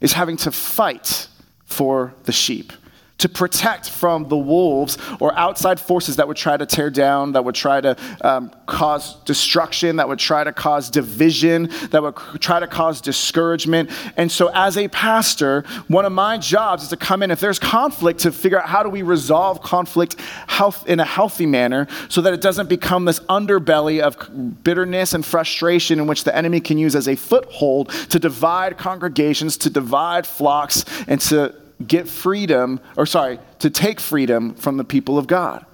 is 0.00 0.12
having 0.12 0.36
to 0.36 0.50
fight 0.50 1.28
for 1.64 2.14
the 2.24 2.32
sheep 2.32 2.72
to 3.18 3.28
protect 3.28 3.90
from 3.90 4.28
the 4.28 4.36
wolves 4.36 4.96
or 5.18 5.36
outside 5.36 5.80
forces 5.80 6.16
that 6.16 6.28
would 6.28 6.36
try 6.36 6.56
to 6.56 6.64
tear 6.64 6.88
down, 6.88 7.32
that 7.32 7.44
would 7.44 7.54
try 7.54 7.80
to 7.80 7.96
um, 8.20 8.50
cause 8.66 9.16
destruction, 9.24 9.96
that 9.96 10.08
would 10.08 10.20
try 10.20 10.44
to 10.44 10.52
cause 10.52 10.88
division, 10.88 11.68
that 11.90 12.00
would 12.02 12.14
try 12.40 12.60
to 12.60 12.66
cause 12.66 13.00
discouragement. 13.00 13.90
And 14.16 14.30
so, 14.30 14.50
as 14.54 14.76
a 14.76 14.86
pastor, 14.88 15.64
one 15.88 16.04
of 16.04 16.12
my 16.12 16.38
jobs 16.38 16.84
is 16.84 16.88
to 16.90 16.96
come 16.96 17.22
in, 17.22 17.30
if 17.30 17.40
there's 17.40 17.58
conflict, 17.58 18.20
to 18.20 18.32
figure 18.32 18.60
out 18.60 18.68
how 18.68 18.82
do 18.82 18.88
we 18.88 19.02
resolve 19.02 19.62
conflict 19.62 20.16
health, 20.46 20.86
in 20.86 21.00
a 21.00 21.04
healthy 21.04 21.46
manner 21.46 21.88
so 22.08 22.20
that 22.20 22.32
it 22.32 22.40
doesn't 22.40 22.68
become 22.68 23.04
this 23.04 23.18
underbelly 23.20 24.00
of 24.00 24.62
bitterness 24.62 25.12
and 25.12 25.24
frustration 25.24 25.98
in 25.98 26.06
which 26.06 26.22
the 26.22 26.34
enemy 26.36 26.60
can 26.60 26.78
use 26.78 26.94
as 26.94 27.08
a 27.08 27.16
foothold 27.16 27.90
to 28.10 28.18
divide 28.18 28.78
congregations, 28.78 29.56
to 29.56 29.70
divide 29.70 30.26
flocks, 30.26 30.84
and 31.08 31.20
to 31.20 31.52
get 31.86 32.08
freedom, 32.08 32.80
or 32.96 33.06
sorry, 33.06 33.38
to 33.60 33.70
take 33.70 34.00
freedom 34.00 34.54
from 34.54 34.76
the 34.76 34.84
people 34.84 35.18
of 35.18 35.26
God. 35.26 35.64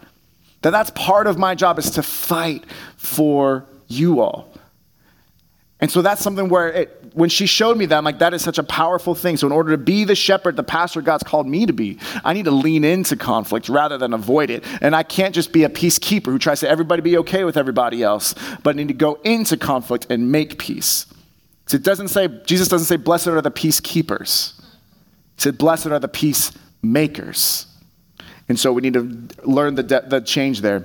That 0.63 0.71
that's 0.71 0.91
part 0.91 1.27
of 1.27 1.39
my 1.39 1.55
job 1.55 1.79
is 1.79 1.91
to 1.91 2.03
fight 2.03 2.65
for 2.97 3.67
you 3.87 4.21
all. 4.21 4.51
And 5.81 5.91
so 5.91 6.01
that's 6.01 6.23
something 6.23 6.49
where 6.49 6.69
it, 6.69 7.05
when 7.13 7.29
she 7.29 7.45
showed 7.45 7.77
me 7.77 7.85
that, 7.87 7.99
I'm 7.99 8.05
like, 8.05 8.21
that 8.21 8.33
is 8.33 8.43
such 8.43 8.57
a 8.57 8.63
powerful 8.63 9.15
thing. 9.15 9.37
So, 9.37 9.47
in 9.47 9.53
order 9.53 9.73
to 9.73 9.77
be 9.77 10.05
the 10.05 10.15
shepherd, 10.15 10.57
the 10.57 10.63
pastor 10.63 11.03
God's 11.03 11.23
called 11.23 11.47
me 11.47 11.67
to 11.67 11.75
be, 11.75 11.99
I 12.25 12.33
need 12.33 12.47
to 12.47 12.51
lean 12.51 12.85
into 12.85 13.17
conflict 13.17 13.69
rather 13.69 13.99
than 13.99 14.15
avoid 14.15 14.49
it. 14.49 14.65
And 14.81 14.97
I 14.97 15.03
can't 15.03 15.35
just 15.35 15.53
be 15.53 15.65
a 15.65 15.69
peacekeeper 15.69 16.27
who 16.27 16.39
tries 16.39 16.61
to 16.61 16.69
everybody 16.69 17.03
be 17.03 17.19
okay 17.19 17.45
with 17.45 17.59
everybody 17.59 18.03
else, 18.03 18.35
but 18.63 18.75
I 18.75 18.79
need 18.79 18.89
to 18.89 18.95
go 18.95 19.21
into 19.25 19.57
conflict 19.59 20.07
and 20.09 20.33
make 20.33 20.59
peace. 20.59 21.05
So, 21.67 21.77
it 21.77 21.83
doesn't 21.83 22.09
say, 22.09 22.29
Jesus 22.47 22.69
doesn't 22.69 22.87
say, 22.87 22.97
blessed 22.97 23.27
are 23.27 23.43
the 23.43 23.51
peacekeepers. 23.51 24.54
Said, 25.37 25.59
Blessed 25.59 25.87
are 25.87 25.99
the 25.99 26.09
peacemakers. 26.09 27.67
And 28.49 28.59
so 28.59 28.73
we 28.73 28.83
need 28.83 28.95
to 28.95 29.29
learn 29.45 29.75
the, 29.75 29.83
de- 29.83 30.07
the 30.07 30.21
change 30.21 30.61
there. 30.61 30.85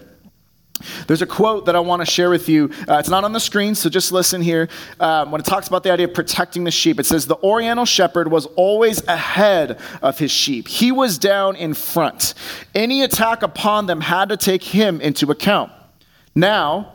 There's 1.07 1.21
a 1.21 1.27
quote 1.27 1.65
that 1.65 1.75
I 1.75 1.79
want 1.79 2.01
to 2.01 2.05
share 2.05 2.29
with 2.29 2.47
you. 2.47 2.71
Uh, 2.87 2.97
it's 2.99 3.09
not 3.09 3.25
on 3.25 3.33
the 3.33 3.39
screen, 3.39 3.75
so 3.75 3.89
just 3.89 4.11
listen 4.11 4.41
here. 4.41 4.69
Um, 4.99 5.31
when 5.31 5.41
it 5.41 5.45
talks 5.45 5.67
about 5.67 5.83
the 5.83 5.91
idea 5.91 6.07
of 6.07 6.13
protecting 6.13 6.63
the 6.63 6.71
sheep, 6.71 6.99
it 6.99 7.05
says 7.05 7.27
the 7.27 7.37
Oriental 7.43 7.85
shepherd 7.85 8.29
was 8.29 8.45
always 8.55 9.05
ahead 9.07 9.79
of 10.01 10.19
his 10.19 10.31
sheep. 10.31 10.67
He 10.67 10.91
was 10.91 11.17
down 11.17 11.57
in 11.57 11.73
front. 11.73 12.33
Any 12.73 13.03
attack 13.03 13.43
upon 13.43 13.87
them 13.87 14.01
had 14.01 14.29
to 14.29 14.37
take 14.37 14.63
him 14.63 15.01
into 15.01 15.29
account. 15.31 15.71
Now, 16.33 16.93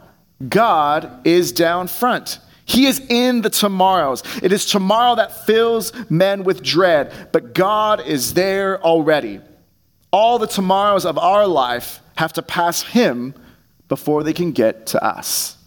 God 0.49 1.27
is 1.27 1.53
down 1.53 1.89
front. 1.89 2.39
He 2.67 2.87
is 2.87 3.01
in 3.09 3.43
the 3.43 3.51
tomorrows. 3.51 4.23
It 4.43 4.53
is 4.53 4.65
tomorrow 4.65 5.17
that 5.17 5.47
fills 5.47 5.93
men 6.11 6.45
with 6.45 6.63
dread, 6.63 7.13
but 7.33 7.55
God 7.55 8.07
is 8.07 8.35
there 8.35 8.83
already. 8.83 9.41
All 10.11 10.39
the 10.39 10.47
tomorrows 10.47 11.05
of 11.05 11.19
our 11.19 11.47
life 11.47 12.01
have 12.17 12.33
to 12.35 12.43
pass 12.43 12.83
Him 12.83 13.35
before 13.89 14.23
they 14.23 14.33
can 14.33 14.53
get 14.53 14.87
to 14.89 15.05
us. 15.05 15.59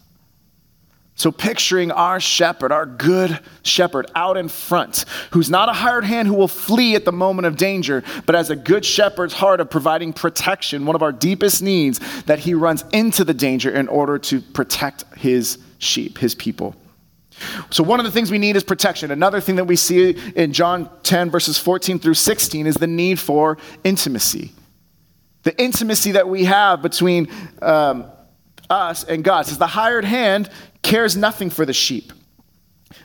So, 1.14 1.32
picturing 1.32 1.90
our 1.90 2.20
shepherd, 2.20 2.70
our 2.70 2.86
good 2.86 3.40
shepherd, 3.64 4.08
out 4.14 4.36
in 4.36 4.48
front, 4.48 5.04
who's 5.32 5.50
not 5.50 5.68
a 5.68 5.72
hired 5.72 6.04
hand 6.04 6.28
who 6.28 6.34
will 6.34 6.46
flee 6.46 6.94
at 6.94 7.04
the 7.04 7.10
moment 7.10 7.46
of 7.46 7.56
danger, 7.56 8.04
but 8.24 8.36
has 8.36 8.50
a 8.50 8.56
good 8.56 8.84
shepherd's 8.84 9.34
heart 9.34 9.60
of 9.60 9.68
providing 9.68 10.12
protection, 10.12 10.86
one 10.86 10.94
of 10.94 11.02
our 11.02 11.10
deepest 11.10 11.60
needs, 11.60 11.98
that 12.22 12.38
he 12.38 12.54
runs 12.54 12.84
into 12.92 13.24
the 13.24 13.34
danger 13.34 13.68
in 13.68 13.88
order 13.88 14.16
to 14.16 14.40
protect 14.40 15.04
his 15.16 15.58
sheep, 15.78 16.18
his 16.18 16.36
people. 16.36 16.76
So, 17.70 17.82
one 17.82 18.00
of 18.00 18.04
the 18.04 18.12
things 18.12 18.30
we 18.30 18.38
need 18.38 18.56
is 18.56 18.64
protection. 18.64 19.10
Another 19.10 19.40
thing 19.40 19.56
that 19.56 19.64
we 19.64 19.76
see 19.76 20.10
in 20.34 20.52
John 20.52 20.90
10, 21.02 21.30
verses 21.30 21.58
14 21.58 21.98
through 21.98 22.14
16, 22.14 22.66
is 22.66 22.74
the 22.76 22.86
need 22.86 23.18
for 23.18 23.58
intimacy. 23.84 24.52
The 25.42 25.60
intimacy 25.60 26.12
that 26.12 26.28
we 26.28 26.44
have 26.44 26.82
between 26.82 27.28
um, 27.62 28.06
us 28.70 29.04
and 29.04 29.22
God. 29.22 29.46
It 29.46 29.48
says, 29.48 29.58
The 29.58 29.66
hired 29.66 30.04
hand 30.04 30.50
cares 30.82 31.16
nothing 31.16 31.50
for 31.50 31.64
the 31.64 31.72
sheep. 31.72 32.12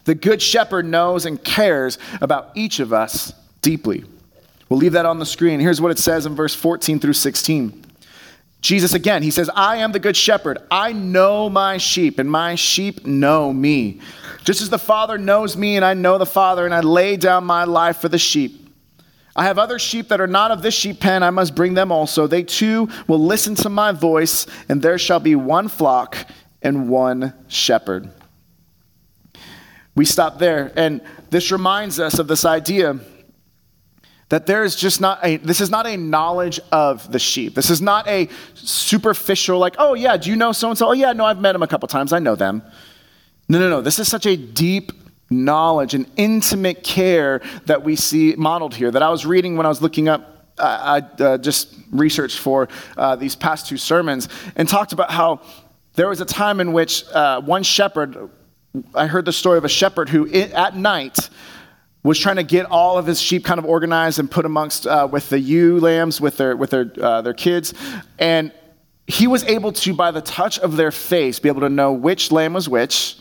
The 0.05 0.15
good 0.15 0.41
shepherd 0.41 0.85
knows 0.85 1.25
and 1.25 1.41
cares 1.43 1.97
about 2.21 2.51
each 2.55 2.79
of 2.79 2.93
us 2.93 3.33
deeply. 3.61 4.03
We'll 4.69 4.79
leave 4.79 4.93
that 4.93 5.05
on 5.05 5.19
the 5.19 5.25
screen. 5.25 5.59
Here's 5.59 5.79
what 5.79 5.91
it 5.91 5.99
says 5.99 6.25
in 6.25 6.35
verse 6.35 6.55
14 6.55 6.99
through 6.99 7.13
16. 7.13 7.85
Jesus 8.61 8.93
again, 8.93 9.23
he 9.23 9.31
says, 9.31 9.49
I 9.53 9.77
am 9.77 9.91
the 9.91 9.99
good 9.99 10.15
shepherd. 10.15 10.57
I 10.71 10.93
know 10.93 11.49
my 11.49 11.77
sheep, 11.77 12.17
and 12.17 12.31
my 12.31 12.55
sheep 12.55 13.05
know 13.05 13.51
me. 13.51 13.99
Just 14.43 14.61
as 14.61 14.69
the 14.69 14.79
Father 14.79 15.17
knows 15.17 15.55
me, 15.55 15.75
and 15.75 15.85
I 15.85 15.93
know 15.93 16.17
the 16.17 16.25
Father, 16.25 16.65
and 16.65 16.73
I 16.73 16.81
lay 16.81 17.15
down 17.15 17.45
my 17.45 17.63
life 17.63 17.97
for 17.97 18.09
the 18.09 18.17
sheep. 18.17 18.59
I 19.35 19.45
have 19.45 19.57
other 19.57 19.79
sheep 19.79 20.09
that 20.09 20.21
are 20.21 20.27
not 20.27 20.51
of 20.51 20.61
this 20.61 20.75
sheep 20.75 20.99
pen. 20.99 21.23
I 21.23 21.29
must 21.29 21.55
bring 21.55 21.73
them 21.73 21.91
also. 21.91 22.27
They 22.27 22.43
too 22.43 22.89
will 23.07 23.19
listen 23.19 23.55
to 23.55 23.69
my 23.69 23.91
voice, 23.91 24.45
and 24.69 24.81
there 24.81 24.97
shall 24.97 25.19
be 25.19 25.35
one 25.35 25.69
flock 25.69 26.17
and 26.61 26.89
one 26.89 27.33
shepherd. 27.47 28.09
We 29.95 30.05
stop 30.05 30.39
there, 30.39 30.71
and 30.75 31.01
this 31.29 31.51
reminds 31.51 31.99
us 31.99 32.19
of 32.19 32.27
this 32.27 32.45
idea 32.45 32.99
that 34.29 34.45
there 34.45 34.63
is 34.63 34.75
just 34.75 34.99
not 34.99 35.19
a 35.23 35.37
this 35.37 35.61
is 35.61 35.69
not 35.69 35.85
a 35.85 35.95
knowledge 35.95 36.59
of 36.71 37.11
the 37.11 37.19
sheep 37.19 37.53
this 37.53 37.69
is 37.69 37.81
not 37.81 38.07
a 38.07 38.27
superficial 38.55 39.59
like 39.59 39.75
oh 39.77 39.93
yeah 39.93 40.17
do 40.17 40.31
you 40.31 40.35
know 40.35 40.51
so 40.51 40.69
and 40.69 40.77
so 40.77 40.89
oh 40.89 40.93
yeah 40.93 41.13
no 41.13 41.23
i've 41.23 41.39
met 41.39 41.53
him 41.53 41.61
a 41.61 41.67
couple 41.67 41.87
times 41.87 42.11
i 42.11 42.17
know 42.17 42.33
them 42.33 42.63
no 43.49 43.59
no 43.59 43.69
no. 43.69 43.81
This 43.81 43.99
is 43.99 44.07
such 44.07 44.25
a 44.25 44.35
deep 44.35 44.91
knowledge 45.29 45.93
and 45.93 46.05
intimate 46.15 46.83
care 46.83 47.41
that 47.65 47.83
we 47.83 47.95
see 47.95 48.35
modeled 48.37 48.75
here 48.75 48.91
that 48.91 49.01
i 49.01 49.09
was 49.09 49.25
reading 49.25 49.57
when 49.57 49.65
i 49.65 49.69
was 49.69 49.81
looking 49.81 50.07
up 50.07 50.33
uh, 50.57 51.01
I 51.19 51.23
uh, 51.23 51.37
just 51.39 51.75
researched 51.91 52.37
for 52.37 52.67
uh, 52.95 53.15
these 53.15 53.35
past 53.35 53.67
two 53.67 53.77
sermons 53.77 54.29
and 54.55 54.69
talked 54.69 54.93
about 54.93 55.09
how 55.09 55.41
there 55.95 56.07
was 56.07 56.21
a 56.21 56.25
time 56.25 56.59
in 56.59 56.73
which 56.73 57.05
uh, 57.11 57.41
one 57.41 57.63
shepherd, 57.63 58.29
I 58.93 59.07
heard 59.07 59.25
the 59.25 59.33
story 59.33 59.57
of 59.57 59.65
a 59.65 59.69
shepherd 59.69 60.09
who 60.09 60.31
at 60.31 60.75
night 60.75 61.17
was 62.03 62.19
trying 62.19 62.35
to 62.35 62.43
get 62.43 62.67
all 62.67 62.99
of 62.99 63.07
his 63.07 63.19
sheep 63.19 63.45
kind 63.45 63.57
of 63.57 63.65
organized 63.65 64.19
and 64.19 64.29
put 64.29 64.45
amongst 64.45 64.85
uh, 64.85 65.07
with 65.11 65.29
the 65.29 65.39
ewe 65.39 65.79
lambs 65.79 66.21
with 66.21 66.37
their 66.37 66.55
with 66.55 66.69
their 66.69 66.85
their 66.85 67.33
kids, 67.33 67.73
and 68.19 68.51
he 69.07 69.25
was 69.25 69.43
able 69.45 69.71
to, 69.71 69.93
by 69.93 70.11
the 70.11 70.21
touch 70.21 70.59
of 70.59 70.75
their 70.77 70.91
face, 70.91 71.39
be 71.39 71.49
able 71.49 71.61
to 71.61 71.69
know 71.69 71.91
which 71.93 72.31
lamb 72.31 72.53
was 72.53 72.69
which, 72.69 73.17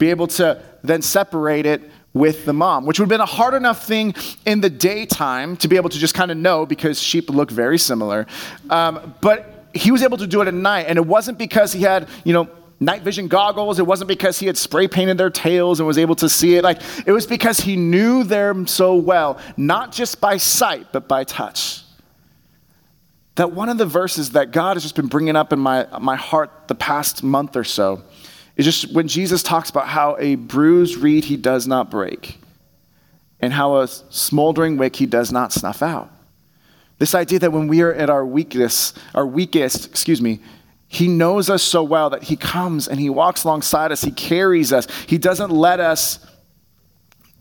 be 0.00 0.10
able 0.10 0.26
to 0.26 0.60
then 0.82 1.02
separate 1.02 1.66
it 1.66 1.82
with 2.12 2.44
the 2.44 2.52
mom, 2.52 2.86
which 2.86 2.98
would 2.98 3.04
have 3.04 3.10
been 3.10 3.20
a 3.20 3.26
hard 3.26 3.54
enough 3.54 3.86
thing 3.86 4.14
in 4.44 4.60
the 4.60 4.70
daytime 4.70 5.56
to 5.58 5.68
be 5.68 5.76
able 5.76 5.90
to 5.90 5.98
just 5.98 6.14
kind 6.14 6.32
of 6.32 6.36
know 6.36 6.66
because 6.66 7.00
sheep 7.00 7.30
look 7.30 7.50
very 7.50 7.78
similar. 7.78 8.26
Um, 8.68 9.14
but 9.20 9.68
he 9.72 9.92
was 9.92 10.02
able 10.02 10.16
to 10.16 10.26
do 10.26 10.40
it 10.40 10.48
at 10.48 10.54
night, 10.54 10.86
and 10.88 10.96
it 10.96 11.06
wasn't 11.06 11.38
because 11.38 11.72
he 11.72 11.82
had, 11.82 12.08
you 12.24 12.32
know, 12.32 12.48
night 12.80 13.02
vision 13.02 13.28
goggles. 13.28 13.78
It 13.78 13.86
wasn't 13.86 14.08
because 14.08 14.40
he 14.40 14.46
had 14.46 14.56
spray 14.56 14.88
painted 14.88 15.18
their 15.18 15.30
tails 15.30 15.78
and 15.78 15.86
was 15.86 15.98
able 15.98 16.16
to 16.16 16.28
see 16.28 16.56
it. 16.56 16.64
Like 16.64 16.80
it 17.06 17.12
was 17.12 17.26
because 17.26 17.60
he 17.60 17.76
knew 17.76 18.24
them 18.24 18.66
so 18.66 18.96
well, 18.96 19.38
not 19.56 19.92
just 19.92 20.20
by 20.20 20.38
sight, 20.38 20.88
but 20.92 21.06
by 21.06 21.22
touch. 21.24 21.82
That 23.36 23.52
one 23.52 23.68
of 23.68 23.78
the 23.78 23.86
verses 23.86 24.30
that 24.30 24.50
God 24.50 24.74
has 24.74 24.82
just 24.82 24.96
been 24.96 25.06
bringing 25.06 25.36
up 25.36 25.52
in 25.52 25.60
my, 25.60 25.86
my 26.00 26.16
heart 26.16 26.50
the 26.66 26.74
past 26.74 27.22
month 27.22 27.54
or 27.54 27.64
so 27.64 28.02
is 28.56 28.64
just 28.64 28.92
when 28.92 29.08
Jesus 29.08 29.42
talks 29.42 29.70
about 29.70 29.88
how 29.88 30.16
a 30.18 30.34
bruised 30.34 30.98
reed 30.98 31.24
he 31.24 31.36
does 31.36 31.66
not 31.66 31.90
break 31.90 32.38
and 33.40 33.52
how 33.52 33.78
a 33.78 33.88
smoldering 33.88 34.76
wick 34.76 34.96
he 34.96 35.06
does 35.06 35.32
not 35.32 35.52
snuff 35.52 35.82
out. 35.82 36.10
This 36.98 37.14
idea 37.14 37.38
that 37.38 37.52
when 37.52 37.66
we 37.66 37.80
are 37.80 37.94
at 37.94 38.10
our 38.10 38.26
weakness, 38.26 38.92
our 39.14 39.26
weakest, 39.26 39.86
excuse 39.86 40.20
me, 40.20 40.40
he 40.86 41.08
knows 41.08 41.48
us 41.48 41.62
so 41.62 41.82
well 41.82 42.10
that 42.10 42.24
he 42.24 42.36
comes 42.36 42.88
and 42.88 43.00
he 43.00 43.08
walks 43.08 43.44
alongside 43.44 43.92
us, 43.92 44.02
he 44.02 44.10
carries 44.10 44.72
us. 44.72 44.86
He 45.06 45.16
doesn't 45.16 45.50
let 45.50 45.80
us 45.80 46.18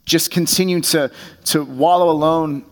just 0.06 0.32
continue 0.32 0.82
to, 0.82 1.12
to 1.46 1.64
wallow 1.64 2.10
alone 2.10 2.64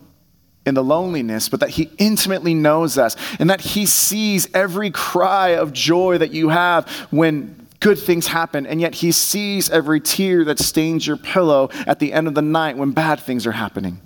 in 0.65 0.75
the 0.75 0.83
loneliness, 0.83 1.49
but 1.49 1.61
that 1.61 1.69
he 1.69 1.89
intimately 1.97 2.53
knows 2.53 2.97
us 2.97 3.15
and 3.39 3.49
that 3.49 3.61
he 3.61 3.85
sees 3.85 4.47
every 4.53 4.91
cry 4.91 5.49
of 5.49 5.73
joy 5.73 6.17
that 6.17 6.31
you 6.31 6.49
have 6.49 6.89
when 7.09 7.66
good 7.79 7.99
things 7.99 8.27
happen, 8.27 8.65
and 8.65 8.81
yet 8.81 8.95
he 8.95 9.11
sees 9.11 9.69
every 9.69 9.99
tear 9.99 10.43
that 10.45 10.59
stains 10.59 11.05
your 11.05 11.17
pillow 11.17 11.69
at 11.85 11.99
the 11.99 12.13
end 12.13 12.27
of 12.27 12.33
the 12.33 12.41
night 12.41 12.77
when 12.77 12.91
bad 12.91 13.19
things 13.19 13.45
are 13.45 13.51
happening. 13.51 14.01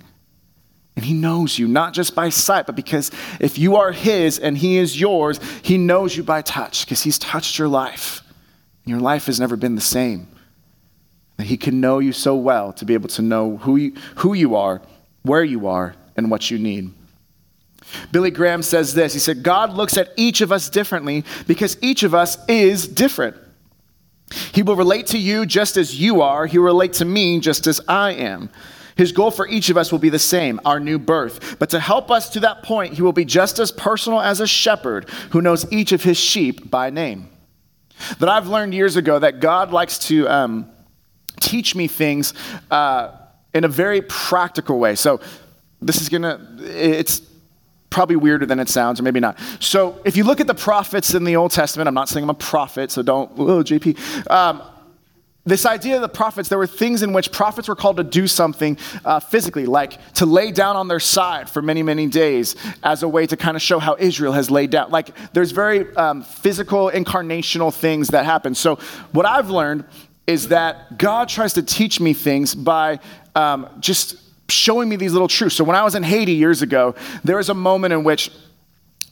And 0.94 1.04
he 1.04 1.14
knows 1.14 1.58
you, 1.58 1.66
not 1.66 1.94
just 1.94 2.14
by 2.14 2.28
sight, 2.28 2.66
but 2.66 2.76
because 2.76 3.10
if 3.40 3.58
you 3.58 3.76
are 3.76 3.92
his 3.92 4.38
and 4.38 4.58
he 4.58 4.76
is 4.76 5.00
yours, 5.00 5.40
he 5.62 5.78
knows 5.78 6.16
you 6.16 6.22
by 6.22 6.42
touch 6.42 6.84
because 6.84 7.02
he's 7.02 7.18
touched 7.18 7.58
your 7.58 7.68
life. 7.68 8.22
And 8.84 8.90
your 8.90 9.00
life 9.00 9.26
has 9.26 9.40
never 9.40 9.56
been 9.56 9.74
the 9.74 9.80
same. 9.80 10.28
That 11.38 11.46
he 11.46 11.56
can 11.56 11.80
know 11.80 11.98
you 11.98 12.12
so 12.12 12.36
well 12.36 12.74
to 12.74 12.84
be 12.84 12.92
able 12.92 13.08
to 13.10 13.22
know 13.22 13.56
who 13.56 13.76
you, 13.76 13.94
who 14.16 14.34
you 14.34 14.54
are, 14.54 14.82
where 15.22 15.42
you 15.42 15.66
are, 15.66 15.94
and 16.14 16.30
what 16.30 16.50
you 16.50 16.58
need. 16.58 16.92
Billy 18.10 18.30
Graham 18.30 18.62
says 18.62 18.92
this 18.92 19.14
He 19.14 19.18
said, 19.18 19.42
God 19.42 19.72
looks 19.72 19.96
at 19.96 20.10
each 20.16 20.42
of 20.42 20.52
us 20.52 20.68
differently 20.68 21.24
because 21.46 21.78
each 21.80 22.02
of 22.02 22.14
us 22.14 22.36
is 22.48 22.86
different. 22.86 23.36
He 24.52 24.62
will 24.62 24.76
relate 24.76 25.06
to 25.08 25.18
you 25.18 25.46
just 25.46 25.76
as 25.76 26.00
you 26.00 26.22
are, 26.22 26.46
he 26.46 26.58
will 26.58 26.66
relate 26.66 26.94
to 26.94 27.04
me 27.04 27.40
just 27.40 27.66
as 27.66 27.80
I 27.88 28.12
am. 28.12 28.50
His 28.96 29.12
goal 29.12 29.30
for 29.30 29.48
each 29.48 29.70
of 29.70 29.76
us 29.76 29.90
will 29.90 29.98
be 29.98 30.10
the 30.10 30.18
same 30.18 30.60
our 30.64 30.78
new 30.78 30.98
birth. 30.98 31.58
But 31.58 31.70
to 31.70 31.80
help 31.80 32.10
us 32.10 32.28
to 32.30 32.40
that 32.40 32.62
point, 32.62 32.94
he 32.94 33.02
will 33.02 33.12
be 33.12 33.24
just 33.24 33.58
as 33.58 33.72
personal 33.72 34.20
as 34.20 34.40
a 34.40 34.46
shepherd 34.46 35.08
who 35.30 35.40
knows 35.40 35.70
each 35.72 35.92
of 35.92 36.02
his 36.02 36.18
sheep 36.18 36.70
by 36.70 36.90
name. 36.90 37.28
That 38.18 38.28
I've 38.28 38.48
learned 38.48 38.74
years 38.74 38.96
ago 38.96 39.18
that 39.18 39.40
God 39.40 39.72
likes 39.72 39.98
to 40.08 40.28
um, 40.28 40.70
teach 41.40 41.74
me 41.74 41.88
things 41.88 42.34
uh, 42.70 43.12
in 43.54 43.64
a 43.64 43.68
very 43.68 44.02
practical 44.02 44.78
way. 44.78 44.94
So 44.94 45.20
this 45.80 46.00
is 46.00 46.08
going 46.08 46.22
to, 46.22 46.40
it's 46.60 47.22
probably 47.92 48.16
weirder 48.16 48.46
than 48.46 48.58
it 48.58 48.68
sounds, 48.68 48.98
or 48.98 49.04
maybe 49.04 49.20
not. 49.20 49.38
So, 49.60 50.00
if 50.04 50.16
you 50.16 50.24
look 50.24 50.40
at 50.40 50.48
the 50.48 50.54
prophets 50.54 51.14
in 51.14 51.22
the 51.22 51.36
Old 51.36 51.52
Testament, 51.52 51.86
I'm 51.86 51.94
not 51.94 52.08
saying 52.08 52.24
I'm 52.24 52.30
a 52.30 52.34
prophet, 52.34 52.90
so 52.90 53.02
don't, 53.02 53.30
oh, 53.38 53.62
JP. 53.62 54.30
Um, 54.30 54.62
this 55.44 55.66
idea 55.66 55.96
of 55.96 56.02
the 56.02 56.08
prophets, 56.08 56.48
there 56.48 56.58
were 56.58 56.68
things 56.68 57.02
in 57.02 57.12
which 57.12 57.32
prophets 57.32 57.66
were 57.66 57.74
called 57.74 57.96
to 57.96 58.04
do 58.04 58.28
something 58.28 58.78
uh, 59.04 59.18
physically, 59.18 59.66
like 59.66 59.98
to 60.14 60.24
lay 60.24 60.52
down 60.52 60.76
on 60.76 60.86
their 60.86 61.00
side 61.00 61.50
for 61.50 61.60
many, 61.60 61.82
many 61.82 62.06
days 62.06 62.54
as 62.82 63.02
a 63.02 63.08
way 63.08 63.26
to 63.26 63.36
kind 63.36 63.56
of 63.56 63.62
show 63.62 63.80
how 63.80 63.96
Israel 63.98 64.32
has 64.32 64.52
laid 64.52 64.70
down. 64.70 64.90
Like 64.90 65.10
there's 65.32 65.50
very 65.50 65.94
um, 65.96 66.22
physical, 66.22 66.90
incarnational 66.90 67.74
things 67.74 68.08
that 68.08 68.24
happen. 68.24 68.54
So, 68.54 68.76
what 69.10 69.26
I've 69.26 69.50
learned 69.50 69.84
is 70.28 70.48
that 70.48 70.96
God 70.96 71.28
tries 71.28 71.54
to 71.54 71.62
teach 71.62 71.98
me 71.98 72.14
things 72.14 72.54
by 72.54 73.00
um, 73.34 73.68
just 73.80 74.16
showing 74.52 74.88
me 74.88 74.96
these 74.96 75.12
little 75.12 75.28
truths. 75.28 75.56
So, 75.56 75.64
when 75.64 75.76
I 75.76 75.82
was 75.82 75.94
in 75.94 76.02
Haiti 76.02 76.32
years 76.32 76.62
ago, 76.62 76.94
there 77.24 77.36
was 77.36 77.48
a 77.48 77.54
moment 77.54 77.92
in 77.92 78.04
which 78.04 78.30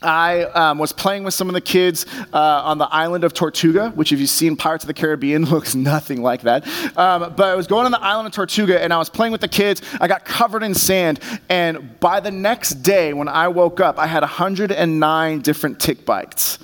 I 0.02 0.44
um, 0.44 0.78
was 0.78 0.92
playing 0.92 1.24
with 1.24 1.34
some 1.34 1.48
of 1.48 1.54
the 1.54 1.60
kids 1.60 2.06
uh, 2.32 2.38
on 2.38 2.78
the 2.78 2.86
island 2.86 3.22
of 3.22 3.34
Tortuga, 3.34 3.90
which, 3.90 4.12
if 4.12 4.20
you've 4.20 4.30
seen 4.30 4.56
Pirates 4.56 4.84
of 4.84 4.88
the 4.88 4.94
Caribbean, 4.94 5.44
looks 5.50 5.74
nothing 5.74 6.22
like 6.22 6.42
that. 6.42 6.66
Um, 6.96 7.34
but 7.36 7.48
I 7.48 7.54
was 7.54 7.66
going 7.66 7.84
on 7.84 7.92
the 7.92 8.00
island 8.00 8.26
of 8.26 8.32
Tortuga 8.32 8.82
and 8.82 8.92
I 8.92 8.98
was 8.98 9.10
playing 9.10 9.32
with 9.32 9.42
the 9.42 9.48
kids. 9.48 9.82
I 10.00 10.08
got 10.08 10.24
covered 10.24 10.62
in 10.62 10.74
sand. 10.74 11.20
And 11.50 12.00
by 12.00 12.20
the 12.20 12.30
next 12.30 12.82
day, 12.82 13.12
when 13.12 13.28
I 13.28 13.48
woke 13.48 13.80
up, 13.80 13.98
I 13.98 14.06
had 14.06 14.22
109 14.22 15.40
different 15.40 15.80
tick 15.80 16.06
bites. 16.06 16.58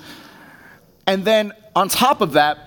And 1.05 1.23
then 1.23 1.53
on 1.75 1.89
top 1.89 2.21
of 2.21 2.33
that, 2.33 2.57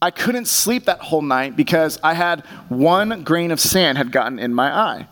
I 0.00 0.10
couldn't 0.10 0.46
sleep 0.46 0.86
that 0.86 1.00
whole 1.00 1.22
night 1.22 1.56
because 1.56 1.98
I 2.02 2.14
had 2.14 2.40
one 2.68 3.24
grain 3.24 3.50
of 3.50 3.60
sand 3.60 3.98
had 3.98 4.10
gotten 4.10 4.38
in 4.38 4.54
my 4.54 4.74
eye. 4.74 5.08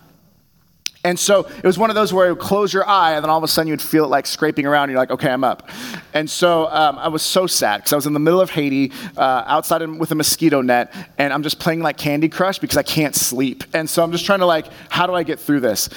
And 1.04 1.18
so 1.18 1.40
it 1.40 1.64
was 1.64 1.78
one 1.78 1.90
of 1.90 1.96
those 1.96 2.12
where 2.12 2.28
you 2.28 2.36
close 2.36 2.72
your 2.72 2.88
eye, 2.88 3.14
and 3.14 3.24
then 3.24 3.30
all 3.30 3.38
of 3.38 3.42
a 3.42 3.48
sudden 3.48 3.68
you'd 3.68 3.82
feel 3.82 4.04
it 4.04 4.08
like 4.08 4.24
scraping 4.24 4.66
around. 4.66 4.84
And 4.84 4.92
you're 4.92 5.00
like, 5.00 5.10
okay, 5.10 5.30
I'm 5.30 5.42
up. 5.42 5.68
And 6.14 6.30
so 6.30 6.68
um, 6.70 6.96
I 6.98 7.08
was 7.08 7.22
so 7.22 7.48
sad 7.48 7.78
because 7.78 7.92
I 7.92 7.96
was 7.96 8.06
in 8.06 8.12
the 8.12 8.20
middle 8.20 8.40
of 8.40 8.50
Haiti, 8.50 8.92
uh, 9.16 9.42
outside 9.46 9.84
with 9.98 10.12
a 10.12 10.14
mosquito 10.14 10.62
net, 10.62 10.94
and 11.18 11.32
I'm 11.32 11.42
just 11.42 11.58
playing 11.58 11.80
like 11.80 11.96
Candy 11.96 12.28
Crush 12.28 12.60
because 12.60 12.76
I 12.76 12.84
can't 12.84 13.16
sleep. 13.16 13.64
And 13.74 13.90
so 13.90 14.04
I'm 14.04 14.12
just 14.12 14.24
trying 14.26 14.40
to 14.40 14.46
like, 14.46 14.66
how 14.90 15.06
do 15.08 15.14
I 15.14 15.24
get 15.24 15.40
through 15.40 15.60
this? 15.60 15.88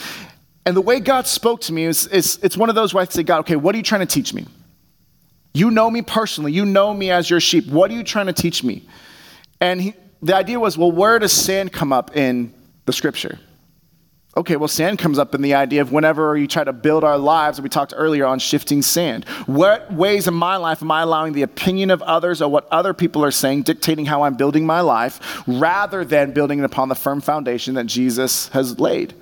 And 0.66 0.76
the 0.76 0.82
way 0.82 1.00
God 1.00 1.28
spoke 1.28 1.62
to 1.62 1.74
me 1.74 1.84
is, 1.84 2.08
is 2.08 2.40
it's 2.42 2.58
one 2.58 2.70
of 2.70 2.76
those 2.76 2.92
where 2.92 3.04
I 3.04 3.06
say, 3.06 3.22
God, 3.22 3.42
okay, 3.42 3.56
what 3.56 3.76
are 3.76 3.78
you 3.78 3.84
trying 3.84 4.02
to 4.02 4.08
teach 4.08 4.34
me? 4.34 4.48
You 5.54 5.70
know 5.70 5.92
me 5.92 6.02
personally. 6.02 6.52
You 6.52 6.66
know 6.66 6.94
me 6.94 7.12
as 7.12 7.30
your 7.30 7.40
sheep. 7.40 7.68
What 7.68 7.92
are 7.92 7.94
you 7.94 8.04
trying 8.04 8.26
to 8.26 8.34
teach 8.34 8.64
me? 8.64 8.88
And 9.62 9.80
he, 9.80 9.94
the 10.24 10.36
idea 10.36 10.60
was, 10.60 10.78
well, 10.78 10.92
where 10.92 11.20
does 11.20 11.32
sin 11.32 11.70
come 11.70 11.94
up 11.94 12.18
in 12.18 12.52
the 12.88 12.94
scripture? 12.94 13.38
Okay, 14.38 14.58
well, 14.58 14.68
sand 14.68 15.00
comes 15.00 15.18
up 15.18 15.34
in 15.34 15.42
the 15.42 15.54
idea 15.54 15.82
of 15.82 15.94
whenever 15.94 16.36
you 16.36 16.46
try 16.46 16.66
to 16.66 16.74
build 16.74 17.06
our 17.06 17.18
lives, 17.18 17.62
we 17.62 17.70
talked 17.70 17.94
earlier 17.96 18.26
on 18.26 18.38
shifting 18.38 18.82
sand. 18.82 19.24
What 19.46 19.90
ways 19.94 20.28
in 20.28 20.34
my 20.34 20.58
life 20.58 20.82
am 20.82 20.92
I 20.92 21.04
allowing 21.04 21.32
the 21.32 21.44
opinion 21.44 21.90
of 21.90 22.02
others 22.02 22.42
or 22.42 22.52
what 22.52 22.68
other 22.70 22.94
people 22.94 23.24
are 23.24 23.32
saying 23.32 23.62
dictating 23.62 24.06
how 24.06 24.24
I'm 24.24 24.34
building 24.36 24.66
my 24.66 24.82
life 24.82 25.42
rather 25.48 26.04
than 26.04 26.34
building 26.34 26.60
it 26.60 26.66
upon 26.66 26.90
the 26.90 26.96
firm 26.96 27.22
foundation 27.22 27.76
that 27.76 27.86
Jesus 27.86 28.50
has 28.50 28.78
laid? 28.78 29.14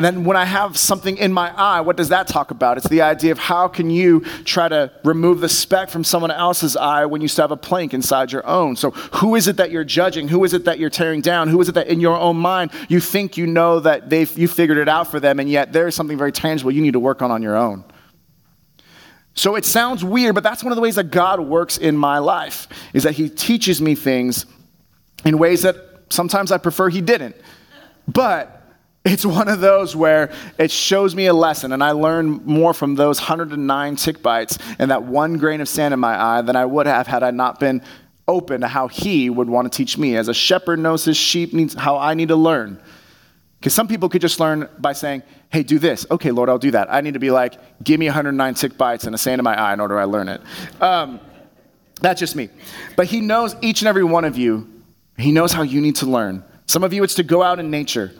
And 0.00 0.04
then 0.06 0.24
when 0.24 0.38
I 0.38 0.46
have 0.46 0.78
something 0.78 1.18
in 1.18 1.30
my 1.30 1.54
eye, 1.54 1.82
what 1.82 1.98
does 1.98 2.08
that 2.08 2.26
talk 2.26 2.50
about? 2.50 2.78
It's 2.78 2.88
the 2.88 3.02
idea 3.02 3.32
of 3.32 3.38
how 3.38 3.68
can 3.68 3.90
you 3.90 4.20
try 4.46 4.66
to 4.66 4.90
remove 5.04 5.42
the 5.42 5.48
speck 5.50 5.90
from 5.90 6.04
someone 6.04 6.30
else's 6.30 6.74
eye 6.74 7.04
when 7.04 7.20
you 7.20 7.28
still 7.28 7.42
have 7.42 7.50
a 7.50 7.56
plank 7.58 7.92
inside 7.92 8.32
your 8.32 8.46
own? 8.46 8.76
So 8.76 8.92
who 8.92 9.34
is 9.34 9.46
it 9.46 9.58
that 9.58 9.70
you're 9.70 9.84
judging? 9.84 10.28
Who 10.28 10.42
is 10.44 10.54
it 10.54 10.64
that 10.64 10.78
you're 10.78 10.88
tearing 10.88 11.20
down? 11.20 11.48
Who 11.48 11.60
is 11.60 11.68
it 11.68 11.72
that 11.72 11.88
in 11.88 12.00
your 12.00 12.16
own 12.16 12.38
mind 12.38 12.70
you 12.88 12.98
think 12.98 13.36
you 13.36 13.46
know 13.46 13.78
that 13.80 14.08
they've 14.08 14.38
you 14.38 14.48
figured 14.48 14.78
it 14.78 14.88
out 14.88 15.10
for 15.10 15.20
them, 15.20 15.38
and 15.38 15.50
yet 15.50 15.74
there's 15.74 15.94
something 15.94 16.16
very 16.16 16.32
tangible 16.32 16.70
you 16.70 16.80
need 16.80 16.94
to 16.94 16.98
work 16.98 17.20
on 17.20 17.30
on 17.30 17.42
your 17.42 17.58
own? 17.58 17.84
So 19.34 19.54
it 19.54 19.66
sounds 19.66 20.02
weird, 20.02 20.34
but 20.34 20.42
that's 20.42 20.64
one 20.64 20.72
of 20.72 20.76
the 20.76 20.82
ways 20.82 20.94
that 20.94 21.10
God 21.10 21.40
works 21.40 21.76
in 21.76 21.94
my 21.94 22.20
life, 22.20 22.68
is 22.94 23.02
that 23.02 23.12
He 23.12 23.28
teaches 23.28 23.82
me 23.82 23.94
things 23.94 24.46
in 25.26 25.36
ways 25.36 25.60
that 25.60 25.76
sometimes 26.08 26.52
I 26.52 26.56
prefer 26.56 26.88
He 26.88 27.02
didn't. 27.02 27.36
But 28.08 28.59
it's 29.04 29.24
one 29.24 29.48
of 29.48 29.60
those 29.60 29.96
where 29.96 30.30
it 30.58 30.70
shows 30.70 31.14
me 31.14 31.26
a 31.26 31.32
lesson, 31.32 31.72
and 31.72 31.82
I 31.82 31.92
learn 31.92 32.42
more 32.44 32.74
from 32.74 32.96
those 32.96 33.18
109 33.18 33.96
tick 33.96 34.22
bites 34.22 34.58
and 34.78 34.90
that 34.90 35.04
one 35.04 35.38
grain 35.38 35.60
of 35.60 35.68
sand 35.68 35.94
in 35.94 36.00
my 36.00 36.20
eye 36.20 36.42
than 36.42 36.54
I 36.54 36.66
would 36.66 36.86
have 36.86 37.06
had 37.06 37.22
I 37.22 37.30
not 37.30 37.58
been 37.58 37.82
open 38.28 38.60
to 38.60 38.68
how 38.68 38.88
he 38.88 39.30
would 39.30 39.48
want 39.48 39.70
to 39.70 39.76
teach 39.76 39.96
me. 39.96 40.16
As 40.16 40.28
a 40.28 40.34
shepherd 40.34 40.78
knows 40.78 41.04
his 41.04 41.16
sheep 41.16 41.52
needs 41.52 41.74
how 41.74 41.96
I 41.96 42.14
need 42.14 42.28
to 42.28 42.36
learn. 42.36 42.80
Because 43.58 43.74
some 43.74 43.88
people 43.88 44.08
could 44.08 44.22
just 44.22 44.38
learn 44.38 44.68
by 44.78 44.92
saying, 44.92 45.22
hey, 45.50 45.62
do 45.62 45.78
this. 45.78 46.06
Okay, 46.10 46.30
Lord, 46.30 46.48
I'll 46.48 46.58
do 46.58 46.70
that. 46.70 46.92
I 46.92 47.00
need 47.00 47.14
to 47.14 47.20
be 47.20 47.30
like, 47.30 47.54
give 47.82 48.00
me 48.00 48.06
109 48.06 48.54
tick 48.54 48.78
bites 48.78 49.04
and 49.04 49.14
a 49.14 49.18
sand 49.18 49.38
in 49.38 49.44
my 49.44 49.58
eye 49.58 49.72
in 49.72 49.80
order 49.80 49.98
I 49.98 50.04
learn 50.04 50.28
it. 50.28 50.40
Um, 50.80 51.20
that's 52.00 52.20
just 52.20 52.36
me. 52.36 52.48
But 52.96 53.06
he 53.06 53.20
knows 53.20 53.54
each 53.60 53.82
and 53.82 53.88
every 53.88 54.04
one 54.04 54.24
of 54.24 54.38
you. 54.38 54.66
He 55.18 55.32
knows 55.32 55.52
how 55.52 55.62
you 55.62 55.80
need 55.80 55.96
to 55.96 56.06
learn. 56.06 56.42
Some 56.66 56.84
of 56.84 56.92
you, 56.94 57.02
it's 57.02 57.16
to 57.16 57.22
go 57.22 57.42
out 57.42 57.58
in 57.58 57.70
nature. 57.70 58.12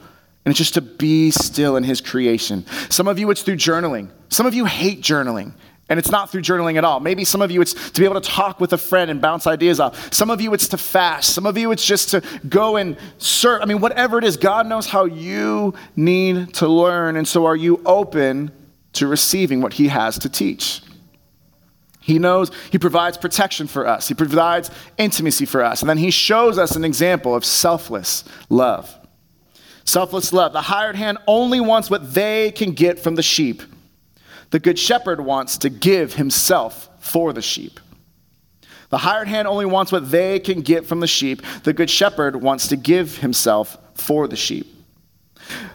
And 0.44 0.53
it's 0.53 0.59
just 0.59 0.74
to 0.74 0.81
be 0.81 1.31
still 1.31 1.76
in 1.76 1.85
his 1.85 2.00
creation. 2.00 2.64
Some 2.88 3.09
of 3.09 3.18
you, 3.18 3.31
it's 3.31 3.42
through 3.42 3.57
journaling. 3.57 4.11
Some 4.31 4.46
of 4.46 4.55
you 4.55 4.64
hate 4.64 5.03
journaling. 5.03 5.53
And 5.90 5.98
it's 5.98 6.11
not 6.11 6.31
through 6.31 6.42
journaling 6.42 6.76
at 6.76 6.85
all. 6.85 7.00
Maybe 7.00 7.24
some 7.24 7.42
of 7.42 7.50
you, 7.50 7.61
it's 7.61 7.74
to 7.90 8.00
be 8.00 8.05
able 8.05 8.20
to 8.20 8.26
talk 8.26 8.61
with 8.61 8.72
a 8.72 8.79
friend 8.79 9.11
and 9.11 9.20
bounce 9.20 9.48
ideas 9.48 9.81
off. 9.81 10.14
Some 10.14 10.31
of 10.31 10.40
you, 10.40 10.55
it's 10.55 10.68
to 10.68 10.79
fast. 10.79 11.35
Some 11.35 11.46
of 11.46 11.59
you, 11.59 11.72
it's 11.72 11.85
just 11.85 12.11
to 12.11 12.22
go 12.48 12.76
and 12.76 12.96
serve. 13.18 13.61
I 13.61 13.64
mean, 13.64 13.81
whatever 13.81 14.16
it 14.16 14.22
is, 14.22 14.37
God 14.37 14.68
knows 14.68 14.87
how 14.87 15.05
you 15.05 15.74
need 15.96 16.55
to 16.55 16.68
learn. 16.68 17.16
And 17.16 17.26
so, 17.26 17.44
are 17.44 17.57
you 17.57 17.83
open 17.85 18.53
to 18.92 19.09
receiving 19.09 19.62
what 19.62 19.72
He 19.72 19.88
has 19.88 20.16
to 20.20 20.29
teach? 20.29 20.81
He 22.00 22.20
knows 22.20 22.53
He 22.70 22.79
provides 22.79 23.18
protection 23.18 23.66
for 23.66 23.85
us, 23.85 24.07
He 24.07 24.14
provides 24.14 24.70
intimacy 24.96 25.44
for 25.44 25.64
us. 25.64 25.83
And 25.83 25.90
then 25.90 25.98
He 25.98 26.12
shows 26.12 26.57
us 26.57 26.76
an 26.76 26.85
example 26.85 27.35
of 27.35 27.44
selfless 27.44 28.22
love. 28.48 28.96
Selfless 29.90 30.33
love. 30.33 30.53
The 30.53 30.62
hired 30.62 30.94
hand 30.94 31.18
only 31.26 31.61
wants 31.61 31.90
what 31.90 32.14
they 32.14 32.53
can 32.53 32.74
get 32.74 33.00
from 33.00 33.16
the 33.16 33.24
sheep. 33.24 33.61
The 34.50 34.61
good 34.61 34.79
shepherd 34.79 35.20
wants 35.20 35.59
to 35.59 35.68
give 35.68 36.14
himself 36.14 36.88
for 37.00 37.33
the 37.33 37.42
sheep. 37.42 37.81
The 38.90 38.98
hired 38.98 39.26
hand 39.26 39.48
only 39.48 39.66
wants 39.66 39.90
what 39.90 40.09
they 40.09 40.38
can 40.38 40.61
get 40.61 40.87
from 40.87 41.00
the 41.00 41.09
sheep. 41.09 41.42
The 41.64 41.72
good 41.72 41.90
shepherd 41.90 42.37
wants 42.37 42.68
to 42.68 42.76
give 42.76 43.16
himself 43.18 43.76
for 43.94 44.29
the 44.29 44.37
sheep. 44.37 44.72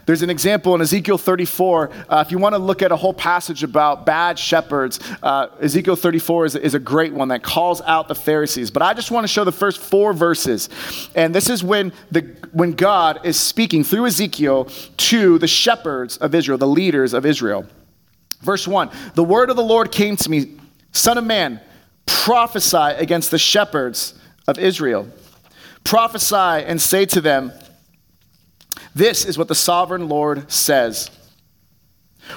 There's 0.06 0.22
an 0.22 0.30
example 0.30 0.74
in 0.74 0.80
Ezekiel 0.80 1.18
34. 1.18 1.90
Uh, 2.08 2.24
if 2.24 2.30
you 2.30 2.38
want 2.38 2.54
to 2.54 2.58
look 2.58 2.82
at 2.82 2.92
a 2.92 2.96
whole 2.96 3.14
passage 3.14 3.62
about 3.62 4.06
bad 4.06 4.38
shepherds, 4.38 5.00
uh, 5.22 5.48
Ezekiel 5.60 5.96
34 5.96 6.46
is, 6.46 6.54
is 6.54 6.74
a 6.74 6.78
great 6.78 7.12
one 7.12 7.28
that 7.28 7.42
calls 7.42 7.80
out 7.82 8.08
the 8.08 8.14
Pharisees. 8.14 8.70
But 8.70 8.82
I 8.82 8.94
just 8.94 9.10
want 9.10 9.24
to 9.24 9.28
show 9.28 9.44
the 9.44 9.52
first 9.52 9.78
four 9.80 10.12
verses. 10.12 10.68
And 11.14 11.34
this 11.34 11.50
is 11.50 11.64
when, 11.64 11.92
the, 12.10 12.20
when 12.52 12.72
God 12.72 13.20
is 13.24 13.38
speaking 13.38 13.84
through 13.84 14.06
Ezekiel 14.06 14.68
to 14.96 15.38
the 15.38 15.48
shepherds 15.48 16.16
of 16.18 16.34
Israel, 16.34 16.58
the 16.58 16.66
leaders 16.66 17.12
of 17.12 17.26
Israel. 17.26 17.66
Verse 18.40 18.68
1 18.68 18.90
The 19.14 19.24
word 19.24 19.50
of 19.50 19.56
the 19.56 19.62
Lord 19.62 19.90
came 19.90 20.16
to 20.16 20.30
me, 20.30 20.56
Son 20.92 21.18
of 21.18 21.24
man, 21.24 21.60
prophesy 22.06 22.76
against 22.76 23.30
the 23.30 23.38
shepherds 23.38 24.14
of 24.46 24.58
Israel. 24.58 25.08
Prophesy 25.84 26.34
and 26.34 26.80
say 26.80 27.06
to 27.06 27.20
them, 27.20 27.52
this 28.96 29.26
is 29.26 29.36
what 29.36 29.48
the 29.48 29.54
sovereign 29.54 30.08
Lord 30.08 30.50
says 30.50 31.10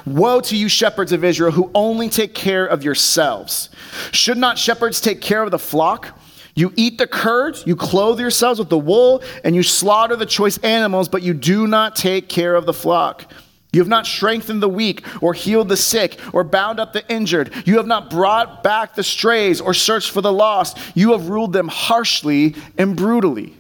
Woe 0.06 0.42
to 0.42 0.56
you, 0.56 0.70
shepherds 0.70 1.12
of 1.12 1.24
Israel, 1.24 1.52
who 1.52 1.72
only 1.74 2.10
take 2.10 2.36
care 2.36 2.66
of 2.66 2.84
yourselves. 2.84 3.70
Should 4.12 4.38
not 4.38 4.58
shepherds 4.60 5.02
take 5.02 5.22
care 5.22 5.42
of 5.42 5.52
the 5.52 5.58
flock? 5.58 6.20
You 6.54 6.74
eat 6.76 6.98
the 6.98 7.08
curds, 7.08 7.64
you 7.66 7.76
clothe 7.76 8.20
yourselves 8.20 8.60
with 8.60 8.70
the 8.70 8.78
wool, 8.78 9.24
and 9.44 9.56
you 9.56 9.64
slaughter 9.64 10.16
the 10.16 10.26
choice 10.26 10.58
animals, 10.60 11.08
but 11.08 11.24
you 11.24 11.34
do 11.34 11.66
not 11.66 11.96
take 11.96 12.28
care 12.28 12.56
of 12.56 12.66
the 12.66 12.74
flock. 12.74 13.32
You 13.72 13.82
have 13.82 13.88
not 13.88 14.06
strengthened 14.06 14.62
the 14.62 14.70
weak, 14.70 15.04
or 15.24 15.34
healed 15.34 15.70
the 15.70 15.78
sick, 15.78 16.20
or 16.34 16.44
bound 16.44 16.80
up 16.80 16.92
the 16.92 17.08
injured. 17.12 17.54
You 17.66 17.78
have 17.78 17.88
not 17.88 18.10
brought 18.10 18.62
back 18.64 18.96
the 18.96 19.04
strays, 19.04 19.62
or 19.62 19.74
searched 19.74 20.12
for 20.12 20.22
the 20.22 20.34
lost. 20.34 20.78
You 20.96 21.14
have 21.14 21.30
ruled 21.30 21.54
them 21.54 21.70
harshly 21.70 22.56
and 22.78 22.96
brutally 22.96 23.56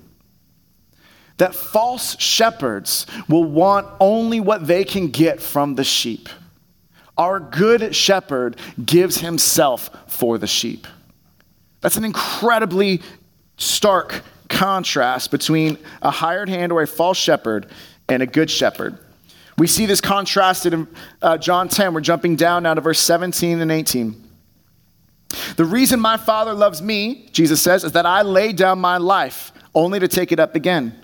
that 1.39 1.55
false 1.55 2.19
shepherds 2.21 3.05
will 3.27 3.45
want 3.45 3.87
only 3.99 4.39
what 4.39 4.67
they 4.67 4.83
can 4.83 5.07
get 5.07 5.41
from 5.41 5.75
the 5.75 5.83
sheep. 5.83 6.29
Our 7.17 7.39
good 7.39 7.95
shepherd 7.95 8.57
gives 8.85 9.17
himself 9.17 9.89
for 10.07 10.37
the 10.37 10.47
sheep. 10.47 10.85
That's 11.81 11.97
an 11.97 12.05
incredibly 12.05 13.01
stark 13.57 14.21
contrast 14.49 15.31
between 15.31 15.77
a 16.01 16.11
hired 16.11 16.49
hand 16.49 16.71
or 16.71 16.81
a 16.81 16.87
false 16.87 17.17
shepherd 17.17 17.67
and 18.07 18.21
a 18.21 18.25
good 18.25 18.49
shepherd. 18.49 18.97
We 19.57 19.67
see 19.67 19.85
this 19.85 20.01
contrasted 20.01 20.73
in 20.73 20.87
uh, 21.21 21.37
John 21.37 21.67
10. 21.67 21.93
We're 21.93 22.01
jumping 22.01 22.35
down 22.35 22.63
now 22.63 22.73
to 22.73 22.81
verse 22.81 22.99
17 22.99 23.59
and 23.61 23.71
18. 23.71 24.29
The 25.55 25.65
reason 25.65 25.99
my 25.99 26.17
Father 26.17 26.53
loves 26.53 26.81
me, 26.81 27.29
Jesus 27.31 27.61
says, 27.61 27.83
is 27.83 27.91
that 27.93 28.05
I 28.05 28.23
lay 28.23 28.51
down 28.51 28.79
my 28.79 28.97
life 28.97 29.51
only 29.75 29.99
to 29.99 30.07
take 30.07 30.31
it 30.31 30.39
up 30.39 30.55
again. 30.55 30.95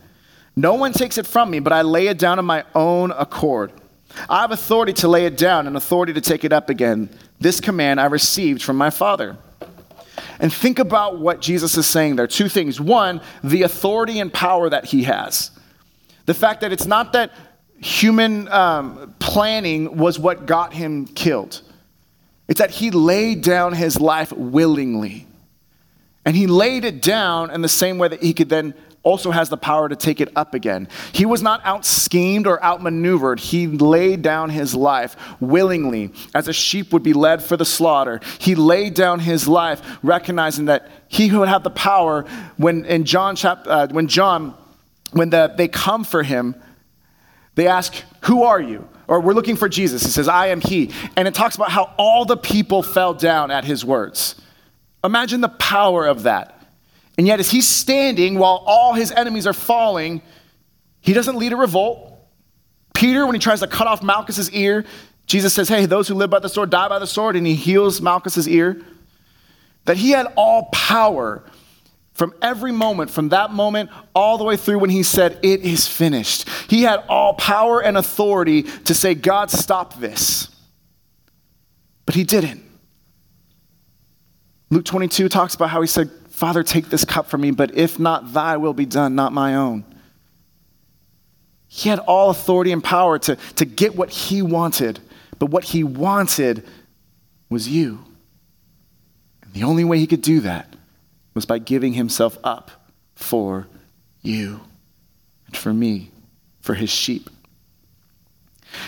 No 0.55 0.75
one 0.75 0.93
takes 0.93 1.17
it 1.17 1.27
from 1.27 1.49
me, 1.49 1.59
but 1.59 1.73
I 1.73 1.81
lay 1.81 2.07
it 2.07 2.17
down 2.17 2.39
of 2.39 2.45
my 2.45 2.63
own 2.73 3.11
accord. 3.11 3.71
I 4.29 4.41
have 4.41 4.51
authority 4.51 4.93
to 4.93 5.07
lay 5.07 5.25
it 5.25 5.37
down 5.37 5.67
and 5.67 5.75
authority 5.75 6.13
to 6.13 6.21
take 6.21 6.43
it 6.43 6.53
up 6.53 6.69
again. 6.69 7.09
This 7.39 7.59
command 7.59 7.99
I 7.99 8.05
received 8.05 8.63
from 8.63 8.77
my 8.77 8.89
Father. 8.89 9.37
And 10.39 10.53
think 10.53 10.79
about 10.79 11.19
what 11.19 11.41
Jesus 11.41 11.77
is 11.77 11.85
saying 11.87 12.15
there. 12.15 12.27
Two 12.27 12.49
things. 12.49 12.79
One, 12.79 13.21
the 13.43 13.63
authority 13.63 14.19
and 14.19 14.31
power 14.31 14.69
that 14.69 14.85
he 14.85 15.03
has. 15.03 15.51
The 16.25 16.33
fact 16.33 16.61
that 16.61 16.71
it's 16.71 16.85
not 16.85 17.13
that 17.13 17.31
human 17.79 18.47
um, 18.49 19.13
planning 19.19 19.97
was 19.97 20.17
what 20.17 20.45
got 20.45 20.73
him 20.73 21.05
killed, 21.07 21.61
it's 22.47 22.59
that 22.59 22.71
he 22.71 22.91
laid 22.91 23.41
down 23.41 23.73
his 23.73 23.99
life 23.99 24.31
willingly. 24.31 25.27
And 26.27 26.35
he 26.35 26.47
laid 26.47 26.85
it 26.85 27.03
down 27.03 27.51
in 27.51 27.61
the 27.61 27.69
same 27.69 27.99
way 27.99 28.07
that 28.07 28.21
he 28.21 28.33
could 28.33 28.49
then 28.49 28.73
also 29.05 29.31
has 29.31 29.49
the 29.49 29.55
power 29.55 29.87
to 29.87 29.95
take 29.95 30.19
it 30.19 30.29
up 30.35 30.53
again. 30.53 30.89
He 31.13 31.25
was 31.25 31.41
not 31.41 31.61
out 31.63 31.85
schemed 31.85 32.47
or 32.47 32.61
outmaneuvered. 32.61 33.39
He 33.39 33.67
laid 33.67 34.23
down 34.23 34.49
his 34.49 34.75
life 34.75 35.15
willingly, 35.39 36.11
as 36.33 36.49
a 36.49 36.53
sheep 36.53 36.91
would 36.91 37.03
be 37.03 37.13
led 37.13 37.41
for 37.41 37.55
the 37.55 37.63
slaughter. 37.63 38.19
He 38.39 38.55
laid 38.55 38.95
down 38.95 39.19
his 39.19 39.47
life, 39.47 39.99
recognizing 40.03 40.65
that 40.65 40.89
he 41.07 41.31
would 41.31 41.47
have 41.47 41.63
the 41.63 41.69
power 41.69 42.25
when 42.57 42.83
in 42.85 43.05
John 43.05 43.35
chapter, 43.35 43.69
uh, 43.69 43.87
when 43.87 44.07
John, 44.07 44.55
when 45.11 45.29
the, 45.29 45.53
they 45.55 45.67
come 45.67 46.03
for 46.03 46.23
him, 46.23 46.55
they 47.53 47.67
ask, 47.67 47.93
Who 48.23 48.43
are 48.43 48.59
you? 48.59 48.89
Or 49.07 49.21
we're 49.21 49.33
looking 49.33 49.55
for 49.55 49.69
Jesus. 49.69 50.03
He 50.03 50.09
says, 50.09 50.27
I 50.27 50.47
am 50.47 50.61
he. 50.61 50.91
And 51.15 51.27
it 51.27 51.35
talks 51.35 51.55
about 51.55 51.69
how 51.69 51.93
all 51.97 52.25
the 52.25 52.37
people 52.37 52.81
fell 52.81 53.13
down 53.13 53.51
at 53.51 53.63
his 53.63 53.85
words. 53.85 54.35
Imagine 55.03 55.41
the 55.41 55.49
power 55.49 56.07
of 56.07 56.23
that. 56.23 56.54
And 57.17 57.25
yet, 57.25 57.39
as 57.39 57.49
he's 57.49 57.67
standing 57.67 58.37
while 58.39 58.63
all 58.65 58.93
his 58.93 59.11
enemies 59.11 59.47
are 59.47 59.53
falling, 59.53 60.21
he 60.99 61.13
doesn't 61.13 61.37
lead 61.37 61.53
a 61.53 61.55
revolt. 61.55 62.11
Peter, 62.93 63.25
when 63.25 63.35
he 63.35 63.39
tries 63.39 63.59
to 63.61 63.67
cut 63.67 63.87
off 63.87 64.01
Malchus's 64.01 64.51
ear, 64.51 64.85
Jesus 65.27 65.53
says, 65.53 65.69
Hey, 65.69 65.85
those 65.85 66.07
who 66.07 66.15
live 66.15 66.29
by 66.29 66.39
the 66.39 66.49
sword 66.49 66.69
die 66.69 66.87
by 66.87 66.99
the 66.99 67.07
sword, 67.07 67.35
and 67.35 67.45
he 67.47 67.55
heals 67.55 68.01
Malchus's 68.01 68.47
ear. 68.47 68.81
That 69.85 69.97
he 69.97 70.11
had 70.11 70.27
all 70.35 70.69
power 70.71 71.43
from 72.13 72.33
every 72.41 72.71
moment, 72.71 73.11
from 73.11 73.29
that 73.29 73.51
moment 73.51 73.89
all 74.13 74.37
the 74.37 74.43
way 74.43 74.57
through 74.57 74.79
when 74.79 74.89
he 74.89 75.03
said, 75.03 75.39
It 75.43 75.61
is 75.61 75.87
finished. 75.87 76.49
He 76.69 76.83
had 76.83 77.03
all 77.07 77.33
power 77.35 77.81
and 77.81 77.97
authority 77.97 78.63
to 78.63 78.93
say, 78.93 79.15
God, 79.15 79.51
stop 79.51 79.99
this. 79.99 80.49
But 82.05 82.15
he 82.15 82.23
didn't. 82.23 82.63
Luke 84.69 84.85
22 84.85 85.29
talks 85.29 85.55
about 85.55 85.69
how 85.69 85.81
he 85.81 85.87
said, 85.87 86.09
Father, 86.35 86.63
take 86.63 86.89
this 86.89 87.05
cup 87.05 87.27
from 87.27 87.39
me, 87.39 87.51
but 87.51 87.77
if 87.77 87.97
not 87.97 88.33
thy 88.33 88.57
will 88.57 88.73
be 88.73 88.85
done, 88.85 89.15
not 89.15 89.31
my 89.31 89.55
own. 89.55 89.85
He 91.69 91.87
had 91.87 91.99
all 91.99 92.29
authority 92.29 92.73
and 92.73 92.83
power 92.83 93.17
to, 93.19 93.37
to 93.55 93.63
get 93.63 93.95
what 93.95 94.09
he 94.09 94.41
wanted, 94.41 94.99
but 95.39 95.45
what 95.45 95.63
he 95.63 95.85
wanted 95.85 96.67
was 97.49 97.69
you. 97.69 98.03
And 99.43 99.53
the 99.53 99.63
only 99.63 99.85
way 99.85 99.97
he 99.97 100.07
could 100.07 100.21
do 100.21 100.41
that 100.41 100.75
was 101.35 101.45
by 101.45 101.57
giving 101.57 101.93
himself 101.93 102.37
up 102.43 102.91
for 103.15 103.67
you 104.21 104.59
and 105.47 105.55
for 105.55 105.73
me, 105.73 106.11
for 106.59 106.73
his 106.73 106.89
sheep. 106.89 107.29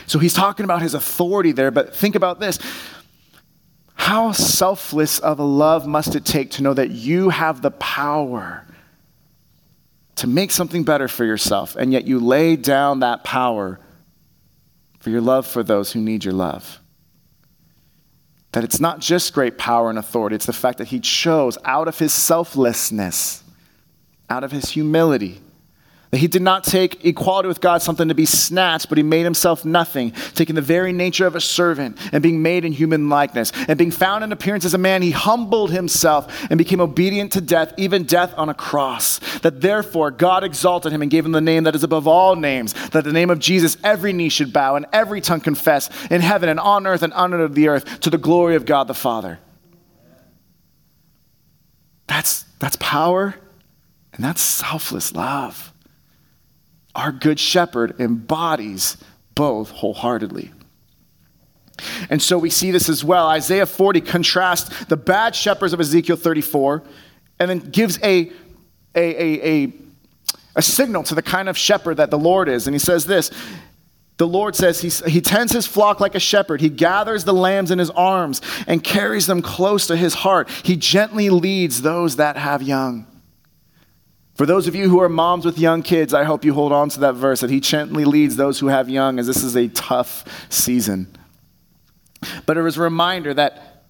So 0.05 0.19
he's 0.19 0.33
talking 0.33 0.65
about 0.65 0.81
his 0.81 0.93
authority 0.93 1.53
there, 1.53 1.71
but 1.71 1.95
think 1.95 2.15
about 2.15 2.41
this. 2.41 2.59
How 3.97 4.31
selfless 4.31 5.19
of 5.19 5.39
a 5.39 5.43
love 5.43 5.85
must 5.85 6.15
it 6.15 6.23
take 6.23 6.51
to 6.51 6.63
know 6.63 6.73
that 6.73 6.91
you 6.91 7.29
have 7.29 7.61
the 7.61 7.71
power 7.71 8.65
to 10.15 10.27
make 10.27 10.51
something 10.51 10.83
better 10.83 11.07
for 11.07 11.25
yourself, 11.25 11.75
and 11.75 11.91
yet 11.91 12.07
you 12.07 12.19
lay 12.19 12.55
down 12.55 13.01
that 13.01 13.23
power 13.23 13.79
for 14.99 15.09
your 15.09 15.21
love 15.21 15.45
for 15.45 15.61
those 15.61 15.91
who 15.91 15.99
need 15.99 16.23
your 16.23 16.33
love? 16.33 16.79
That 18.53 18.63
it's 18.63 18.79
not 18.79 18.99
just 18.99 19.33
great 19.33 19.57
power 19.57 19.89
and 19.89 19.99
authority, 19.99 20.35
it's 20.35 20.45
the 20.45 20.53
fact 20.53 20.77
that 20.77 20.87
he 20.87 20.99
chose 20.99 21.57
out 21.65 21.87
of 21.87 21.99
his 21.99 22.13
selflessness, 22.13 23.43
out 24.29 24.43
of 24.43 24.51
his 24.51 24.69
humility, 24.69 25.41
that 26.11 26.17
he 26.17 26.27
did 26.27 26.41
not 26.41 26.63
take 26.63 27.03
equality 27.05 27.47
with 27.47 27.59
God 27.59 27.81
something 27.81 28.07
to 28.07 28.15
be 28.15 28.25
snatched, 28.25 28.87
but 28.87 28.97
he 28.97 29.03
made 29.03 29.23
himself 29.23 29.65
nothing, 29.65 30.11
taking 30.35 30.55
the 30.55 30.61
very 30.61 30.93
nature 30.93 31.27
of 31.27 31.35
a 31.35 31.41
servant 31.41 31.97
and 32.13 32.23
being 32.23 32.41
made 32.41 32.63
in 32.63 32.71
human 32.71 33.09
likeness. 33.09 33.51
And 33.67 33.77
being 33.77 33.91
found 33.91 34.23
in 34.23 34.31
appearance 34.31 34.63
as 34.63 34.73
a 34.73 34.77
man, 34.77 35.01
he 35.01 35.11
humbled 35.11 35.71
himself 35.71 36.47
and 36.49 36.57
became 36.57 36.79
obedient 36.79 37.33
to 37.33 37.41
death, 37.41 37.73
even 37.77 38.03
death 38.03 38.33
on 38.37 38.47
a 38.47 38.53
cross. 38.53 39.19
That 39.39 39.59
therefore 39.59 40.11
God 40.11 40.43
exalted 40.45 40.93
him 40.93 41.01
and 41.01 41.11
gave 41.11 41.25
him 41.25 41.33
the 41.33 41.41
name 41.41 41.65
that 41.65 41.75
is 41.75 41.83
above 41.83 42.07
all 42.07 42.35
names, 42.35 42.73
that 42.89 43.03
the 43.03 43.11
name 43.11 43.29
of 43.29 43.39
Jesus 43.39 43.75
every 43.83 44.13
knee 44.13 44.29
should 44.29 44.53
bow 44.53 44.75
and 44.75 44.85
every 44.93 45.19
tongue 45.19 45.41
confess 45.41 45.89
in 46.09 46.21
heaven 46.21 46.47
and 46.47 46.59
on 46.59 46.87
earth 46.87 47.03
and 47.03 47.13
under 47.13 47.47
the 47.49 47.67
earth 47.67 47.99
to 47.99 48.09
the 48.09 48.17
glory 48.17 48.55
of 48.55 48.65
God 48.65 48.87
the 48.87 48.93
Father. 48.93 49.39
That's, 52.07 52.43
that's 52.59 52.77
power 52.77 53.35
and 54.13 54.23
that's 54.23 54.41
selfless 54.41 55.13
love 55.13 55.73
our 56.97 57.11
good 57.11 57.39
shepherd 57.39 57.99
embodies 58.01 58.97
both 59.35 59.69
wholeheartedly. 59.69 60.51
And 62.09 62.19
so 62.21 62.39
we 62.39 62.49
see 62.49 62.71
this 62.71 62.89
as 62.89 63.03
well. 63.03 63.27
Isaiah 63.27 63.67
40 63.67 64.01
contrasts 64.01 64.85
the 64.85 64.97
bad 64.97 65.35
shepherds 65.35 65.73
of 65.73 65.79
Ezekiel 65.79 66.15
34 66.15 66.81
and 67.39 67.49
then 67.49 67.59
gives 67.59 67.99
a, 68.03 68.31
a, 68.95 69.23
a, 69.23 69.65
a, 69.65 69.73
a 70.55 70.61
signal 70.63 71.03
to 71.03 71.13
the 71.13 71.21
kind 71.21 71.47
of 71.47 71.55
shepherd 71.55 71.97
that 71.97 72.09
the 72.09 72.17
Lord 72.17 72.49
is. 72.49 72.65
And 72.65 72.73
he 72.73 72.79
says 72.79 73.05
this 73.05 73.29
the 74.17 74.27
Lord 74.27 74.55
says 74.55 74.81
he, 74.81 74.89
he 75.07 75.21
tends 75.21 75.53
his 75.53 75.67
flock 75.67 75.99
like 75.99 76.15
a 76.15 76.19
shepherd. 76.19 76.59
He 76.59 76.69
gathers 76.69 77.23
the 77.23 77.33
lambs 77.33 77.69
in 77.69 77.77
his 77.77 77.91
arms 77.91 78.41
and 78.65 78.83
carries 78.83 79.27
them 79.27 79.43
close 79.43 79.85
to 79.87 79.95
his 79.95 80.15
heart. 80.15 80.49
He 80.63 80.75
gently 80.75 81.29
leads 81.29 81.83
those 81.83 82.15
that 82.15 82.35
have 82.35 82.63
young. 82.63 83.05
For 84.37 84.45
those 84.45 84.67
of 84.67 84.75
you 84.75 84.87
who 84.87 85.01
are 85.01 85.09
moms 85.09 85.45
with 85.45 85.57
young 85.57 85.81
kids, 85.81 86.13
I 86.13 86.23
hope 86.23 86.45
you 86.45 86.53
hold 86.53 86.71
on 86.71 86.89
to 86.89 86.99
that 86.99 87.15
verse 87.15 87.39
that 87.39 87.49
he 87.49 87.59
gently 87.59 88.05
leads 88.05 88.35
those 88.35 88.59
who 88.59 88.67
have 88.67 88.87
young, 88.87 89.17
as 89.17 89.25
this 89.25 89.43
is 89.43 89.57
a 89.57 89.67
tough 89.69 90.23
season. 90.49 91.07
But 92.45 92.55
it 92.55 92.61
was 92.61 92.77
a 92.77 92.81
reminder 92.81 93.33
that 93.33 93.83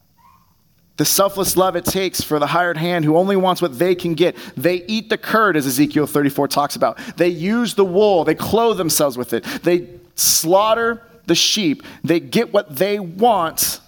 the 0.96 1.04
selfless 1.04 1.58
love 1.58 1.76
it 1.76 1.84
takes 1.84 2.22
for 2.22 2.40
the 2.40 2.48
hired 2.48 2.78
hand 2.78 3.04
who 3.04 3.18
only 3.18 3.36
wants 3.36 3.62
what 3.62 3.78
they 3.78 3.94
can 3.94 4.14
get. 4.14 4.38
They 4.56 4.86
eat 4.86 5.10
the 5.10 5.18
curd, 5.18 5.58
as 5.58 5.68
Ezekiel 5.68 6.08
34 6.08 6.48
talks 6.48 6.78
about. 6.78 6.98
They 7.18 7.28
use 7.28 7.74
the 7.76 7.86
wool, 7.86 8.24
they 8.24 8.34
clothe 8.34 8.78
themselves 8.78 9.18
with 9.18 9.34
it. 9.34 9.44
They 9.44 9.90
slaughter 10.16 11.04
the 11.26 11.36
sheep, 11.36 11.84
they 12.06 12.22
get 12.22 12.54
what 12.54 12.74
they 12.74 13.02
want, 13.02 13.82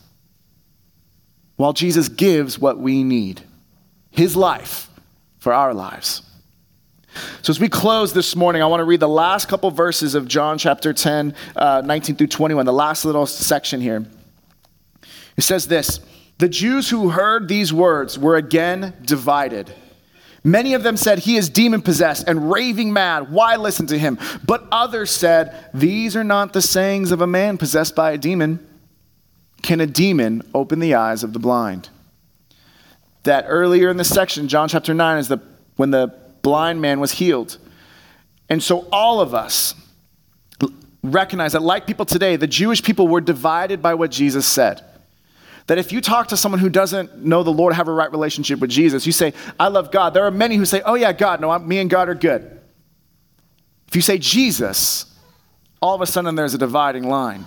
while 1.55 1.71
Jesus 1.71 2.09
gives 2.09 2.59
what 2.59 2.77
we 2.79 3.05
need 3.05 3.43
his 4.11 4.35
life 4.35 4.89
for 5.37 5.53
our 5.53 5.73
lives. 5.73 6.23
So, 7.41 7.51
as 7.51 7.59
we 7.59 7.69
close 7.69 8.13
this 8.13 8.35
morning, 8.35 8.61
I 8.61 8.65
want 8.65 8.81
to 8.81 8.85
read 8.85 8.99
the 8.99 9.09
last 9.09 9.47
couple 9.47 9.71
verses 9.71 10.15
of 10.15 10.27
John 10.27 10.57
chapter 10.57 10.93
10, 10.93 11.33
uh, 11.55 11.81
19 11.83 12.15
through 12.15 12.27
21, 12.27 12.65
the 12.65 12.73
last 12.73 13.05
little 13.05 13.25
section 13.25 13.81
here. 13.81 14.05
It 15.37 15.41
says 15.41 15.67
this 15.67 15.99
The 16.37 16.49
Jews 16.49 16.89
who 16.89 17.09
heard 17.09 17.47
these 17.47 17.73
words 17.73 18.17
were 18.19 18.35
again 18.35 18.93
divided. 19.03 19.73
Many 20.43 20.73
of 20.73 20.83
them 20.83 20.95
said, 20.97 21.19
He 21.19 21.35
is 21.35 21.49
demon 21.49 21.81
possessed 21.81 22.27
and 22.27 22.51
raving 22.51 22.93
mad. 22.93 23.31
Why 23.31 23.55
listen 23.55 23.87
to 23.87 23.99
him? 23.99 24.17
But 24.45 24.67
others 24.71 25.11
said, 25.11 25.69
These 25.73 26.15
are 26.15 26.23
not 26.23 26.53
the 26.53 26.61
sayings 26.61 27.11
of 27.11 27.21
a 27.21 27.27
man 27.27 27.57
possessed 27.57 27.95
by 27.95 28.11
a 28.11 28.17
demon. 28.17 28.65
Can 29.61 29.81
a 29.81 29.87
demon 29.87 30.43
open 30.53 30.79
the 30.79 30.95
eyes 30.95 31.23
of 31.23 31.33
the 31.33 31.39
blind? 31.39 31.89
That 33.23 33.45
earlier 33.47 33.89
in 33.89 33.97
this 33.97 34.09
section, 34.09 34.47
John 34.47 34.69
chapter 34.69 34.93
9, 34.93 35.17
is 35.17 35.27
the 35.27 35.41
when 35.75 35.91
the 35.91 36.13
blind 36.41 36.81
man 36.81 36.99
was 36.99 37.13
healed. 37.13 37.57
And 38.49 38.61
so 38.63 38.87
all 38.91 39.21
of 39.21 39.33
us 39.33 39.75
recognize 41.03 41.53
that, 41.53 41.61
like 41.61 41.85
people 41.87 42.05
today, 42.05 42.35
the 42.35 42.47
Jewish 42.47 42.83
people 42.83 43.07
were 43.07 43.21
divided 43.21 43.81
by 43.81 43.93
what 43.93 44.11
Jesus 44.11 44.45
said. 44.45 44.83
That 45.67 45.77
if 45.77 45.91
you 45.91 46.01
talk 46.01 46.29
to 46.29 46.37
someone 46.37 46.59
who 46.59 46.69
doesn't 46.69 47.23
know 47.23 47.43
the 47.43 47.51
Lord, 47.51 47.73
have 47.73 47.87
a 47.87 47.91
right 47.91 48.11
relationship 48.11 48.59
with 48.59 48.71
Jesus, 48.71 49.05
you 49.05 49.11
say, 49.11 49.33
I 49.59 49.67
love 49.67 49.91
God. 49.91 50.13
There 50.15 50.25
are 50.25 50.31
many 50.31 50.55
who 50.55 50.65
say, 50.65 50.81
Oh, 50.83 50.95
yeah, 50.95 51.13
God, 51.13 51.41
no, 51.41 51.51
I'm, 51.51 51.67
me 51.67 51.77
and 51.77 51.89
God 51.89 52.09
are 52.09 52.15
good. 52.15 52.59
If 53.87 53.95
you 53.95 54.01
say 54.01 54.17
Jesus, 54.17 55.05
all 55.81 55.95
of 55.95 56.01
a 56.01 56.07
sudden 56.07 56.35
there's 56.35 56.53
a 56.53 56.57
dividing 56.57 57.07
line. 57.07 57.45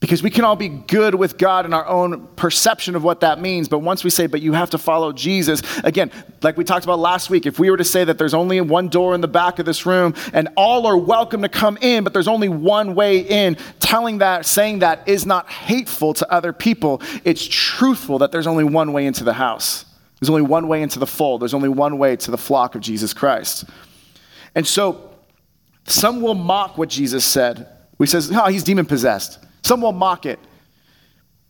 Because 0.00 0.22
we 0.22 0.30
can 0.30 0.44
all 0.44 0.54
be 0.54 0.68
good 0.68 1.16
with 1.16 1.38
God 1.38 1.66
in 1.66 1.74
our 1.74 1.84
own 1.84 2.28
perception 2.36 2.94
of 2.94 3.02
what 3.02 3.20
that 3.22 3.40
means. 3.40 3.68
But 3.68 3.80
once 3.80 4.04
we 4.04 4.10
say, 4.10 4.28
but 4.28 4.40
you 4.40 4.52
have 4.52 4.70
to 4.70 4.78
follow 4.78 5.12
Jesus, 5.12 5.60
again, 5.82 6.12
like 6.40 6.56
we 6.56 6.62
talked 6.62 6.84
about 6.84 7.00
last 7.00 7.30
week, 7.30 7.46
if 7.46 7.58
we 7.58 7.68
were 7.68 7.76
to 7.76 7.84
say 7.84 8.04
that 8.04 8.16
there's 8.16 8.32
only 8.32 8.60
one 8.60 8.88
door 8.88 9.16
in 9.16 9.20
the 9.20 9.26
back 9.26 9.58
of 9.58 9.66
this 9.66 9.86
room 9.86 10.14
and 10.32 10.50
all 10.56 10.86
are 10.86 10.96
welcome 10.96 11.42
to 11.42 11.48
come 11.48 11.76
in, 11.80 12.04
but 12.04 12.12
there's 12.12 12.28
only 12.28 12.48
one 12.48 12.94
way 12.94 13.18
in, 13.18 13.56
telling 13.80 14.18
that, 14.18 14.46
saying 14.46 14.78
that 14.80 15.08
is 15.08 15.26
not 15.26 15.50
hateful 15.50 16.14
to 16.14 16.32
other 16.32 16.52
people. 16.52 17.02
It's 17.24 17.44
truthful 17.44 18.18
that 18.18 18.30
there's 18.30 18.46
only 18.46 18.64
one 18.64 18.92
way 18.92 19.04
into 19.04 19.24
the 19.24 19.32
house. 19.32 19.84
There's 20.20 20.30
only 20.30 20.42
one 20.42 20.68
way 20.68 20.80
into 20.80 21.00
the 21.00 21.08
fold. 21.08 21.42
There's 21.42 21.54
only 21.54 21.68
one 21.68 21.98
way 21.98 22.14
to 22.14 22.30
the 22.30 22.38
flock 22.38 22.76
of 22.76 22.82
Jesus 22.82 23.12
Christ. 23.12 23.64
And 24.54 24.64
so 24.64 25.10
some 25.86 26.20
will 26.20 26.34
mock 26.34 26.78
what 26.78 26.88
Jesus 26.88 27.24
said. 27.24 27.66
We 27.98 28.06
says, 28.06 28.30
oh, 28.32 28.46
he's 28.46 28.62
demon 28.62 28.86
possessed. 28.86 29.40
Some 29.68 29.82
will 29.82 29.92
mock 29.92 30.24
it. 30.24 30.38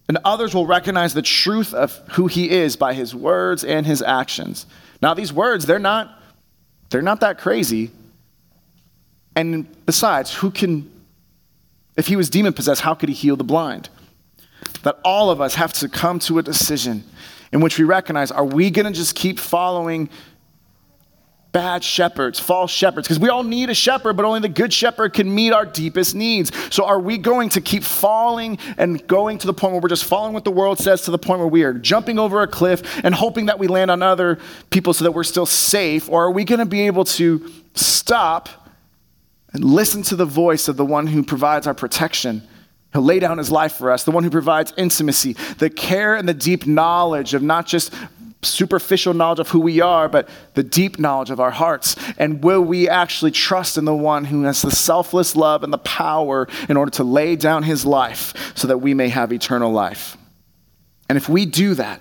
And 0.08 0.18
others 0.24 0.52
will 0.52 0.66
recognize 0.66 1.14
the 1.14 1.22
truth 1.22 1.72
of 1.72 1.96
who 2.12 2.26
he 2.26 2.50
is 2.50 2.74
by 2.74 2.92
his 2.92 3.14
words 3.14 3.62
and 3.62 3.86
his 3.86 4.02
actions. 4.02 4.66
Now, 5.00 5.14
these 5.14 5.32
words, 5.32 5.66
they're 5.66 5.78
not, 5.78 6.20
they're 6.90 7.00
not 7.00 7.20
that 7.20 7.38
crazy. 7.38 7.92
And 9.36 9.68
besides, 9.86 10.34
who 10.34 10.50
can, 10.50 10.90
if 11.96 12.08
he 12.08 12.16
was 12.16 12.28
demon 12.28 12.54
possessed, 12.54 12.80
how 12.80 12.94
could 12.94 13.08
he 13.08 13.14
heal 13.14 13.36
the 13.36 13.44
blind? 13.44 13.88
That 14.82 14.98
all 15.04 15.30
of 15.30 15.40
us 15.40 15.54
have 15.54 15.72
to 15.74 15.88
come 15.88 16.18
to 16.20 16.40
a 16.40 16.42
decision 16.42 17.04
in 17.52 17.60
which 17.60 17.78
we 17.78 17.84
recognize 17.84 18.32
are 18.32 18.44
we 18.44 18.70
going 18.70 18.92
to 18.92 18.98
just 18.98 19.14
keep 19.14 19.38
following 19.38 20.10
bad 21.52 21.82
shepherds, 21.82 22.38
false 22.38 22.70
shepherds, 22.70 23.08
because 23.08 23.18
we 23.18 23.28
all 23.28 23.42
need 23.42 23.70
a 23.70 23.74
shepherd, 23.74 24.16
but 24.16 24.24
only 24.24 24.40
the 24.40 24.48
good 24.48 24.72
shepherd 24.72 25.14
can 25.14 25.34
meet 25.34 25.52
our 25.52 25.64
deepest 25.64 26.14
needs. 26.14 26.52
So, 26.72 26.84
are 26.84 27.00
we 27.00 27.18
going 27.18 27.48
to 27.50 27.60
keep 27.60 27.84
falling 27.84 28.58
and 28.76 29.04
going 29.06 29.38
to 29.38 29.46
the 29.46 29.54
point 29.54 29.72
where 29.72 29.80
we're 29.80 29.88
just 29.88 30.04
following 30.04 30.34
what 30.34 30.44
the 30.44 30.50
world 30.50 30.78
says 30.78 31.02
to 31.02 31.10
the 31.10 31.18
point 31.18 31.40
where 31.40 31.48
we 31.48 31.62
are 31.62 31.72
jumping 31.72 32.18
over 32.18 32.42
a 32.42 32.46
cliff 32.46 33.00
and 33.04 33.14
hoping 33.14 33.46
that 33.46 33.58
we 33.58 33.66
land 33.66 33.90
on 33.90 34.02
other 34.02 34.38
people 34.70 34.92
so 34.92 35.04
that 35.04 35.12
we're 35.12 35.24
still 35.24 35.46
safe? 35.46 36.08
Or 36.08 36.24
are 36.24 36.30
we 36.30 36.44
going 36.44 36.60
to 36.60 36.66
be 36.66 36.86
able 36.86 37.04
to 37.04 37.50
stop 37.74 38.48
and 39.52 39.64
listen 39.64 40.02
to 40.02 40.16
the 40.16 40.26
voice 40.26 40.68
of 40.68 40.76
the 40.76 40.84
one 40.84 41.06
who 41.06 41.22
provides 41.22 41.66
our 41.66 41.74
protection? 41.74 42.46
He'll 42.92 43.02
lay 43.02 43.18
down 43.18 43.38
his 43.38 43.50
life 43.50 43.74
for 43.74 43.90
us, 43.90 44.04
the 44.04 44.10
one 44.10 44.24
who 44.24 44.30
provides 44.30 44.72
intimacy, 44.76 45.34
the 45.58 45.68
care 45.68 46.14
and 46.14 46.28
the 46.28 46.34
deep 46.34 46.66
knowledge 46.66 47.34
of 47.34 47.42
not 47.42 47.66
just 47.66 47.92
superficial 48.42 49.14
knowledge 49.14 49.40
of 49.40 49.48
who 49.48 49.60
we 49.60 49.80
are, 49.80 50.08
but 50.08 50.28
the 50.54 50.62
deep 50.62 50.98
knowledge 50.98 51.30
of 51.30 51.40
our 51.40 51.50
hearts? 51.50 51.96
And 52.18 52.42
will 52.42 52.62
we 52.62 52.88
actually 52.88 53.32
trust 53.32 53.76
in 53.76 53.84
the 53.84 53.94
one 53.94 54.24
who 54.24 54.42
has 54.42 54.62
the 54.62 54.70
selfless 54.70 55.34
love 55.34 55.64
and 55.64 55.72
the 55.72 55.78
power 55.78 56.48
in 56.68 56.76
order 56.76 56.90
to 56.92 57.04
lay 57.04 57.36
down 57.36 57.64
his 57.64 57.84
life 57.84 58.52
so 58.54 58.68
that 58.68 58.78
we 58.78 58.94
may 58.94 59.08
have 59.08 59.32
eternal 59.32 59.72
life? 59.72 60.16
And 61.08 61.16
if 61.16 61.28
we 61.28 61.46
do 61.46 61.74
that, 61.74 62.00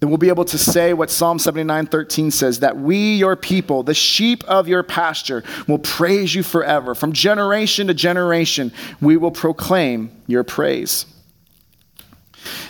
then 0.00 0.10
we'll 0.10 0.18
be 0.18 0.28
able 0.28 0.44
to 0.44 0.58
say 0.58 0.92
what 0.92 1.10
Psalm 1.10 1.38
79 1.38 1.86
13 1.86 2.30
says 2.30 2.60
that 2.60 2.76
we, 2.76 3.14
your 3.14 3.36
people, 3.36 3.82
the 3.82 3.94
sheep 3.94 4.44
of 4.44 4.68
your 4.68 4.82
pasture, 4.82 5.42
will 5.66 5.78
praise 5.78 6.34
you 6.34 6.42
forever. 6.42 6.94
From 6.94 7.12
generation 7.12 7.86
to 7.86 7.94
generation, 7.94 8.70
we 9.00 9.16
will 9.16 9.30
proclaim 9.30 10.10
your 10.26 10.44
praise. 10.44 11.06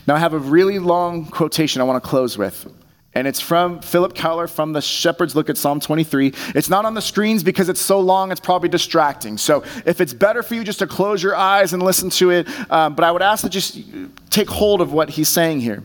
Now, 0.07 0.14
I 0.14 0.18
have 0.18 0.35
a 0.35 0.39
really 0.39 0.79
long 0.79 1.27
quotation 1.27 1.81
I 1.81 1.85
want 1.85 2.03
to 2.03 2.09
close 2.09 2.37
with. 2.39 2.66
And 3.16 3.29
it's 3.29 3.41
from 3.41 3.81
Phillip 3.81 4.14
Keller 4.14 4.49
from 4.49 4.72
the 4.72 4.83
Shepherd 4.83 5.35
Looks 5.37 5.49
at 5.49 5.57
Psalm 5.57 5.79
23. 5.79 6.33
It's 6.55 6.68
not 6.68 6.85
on 6.85 6.95
the 6.95 7.01
screens 7.01 7.45
because 7.45 7.68
it's 7.68 7.81
so 7.81 8.01
long, 8.01 8.33
it's 8.33 8.41
probably 8.41 8.68
distracting. 8.68 9.39
So 9.39 9.62
if 9.87 10.01
it's 10.01 10.12
better 10.12 10.43
for 10.43 10.57
you 10.57 10.64
just 10.64 10.81
to 10.81 10.89
close 10.89 11.22
your 11.22 11.37
eyes 11.37 11.72
and 11.72 11.83
listen 11.83 12.11
to 12.11 12.31
it, 12.31 12.49
um, 12.70 12.97
but 12.97 13.05
I 13.05 13.12
would 13.12 13.22
ask 13.22 13.45
that 13.45 13.51
just 13.51 13.79
take 14.31 14.49
hold 14.49 14.81
of 14.81 14.93
what 14.93 15.11
he's 15.11 15.29
saying 15.29 15.61
here. 15.61 15.85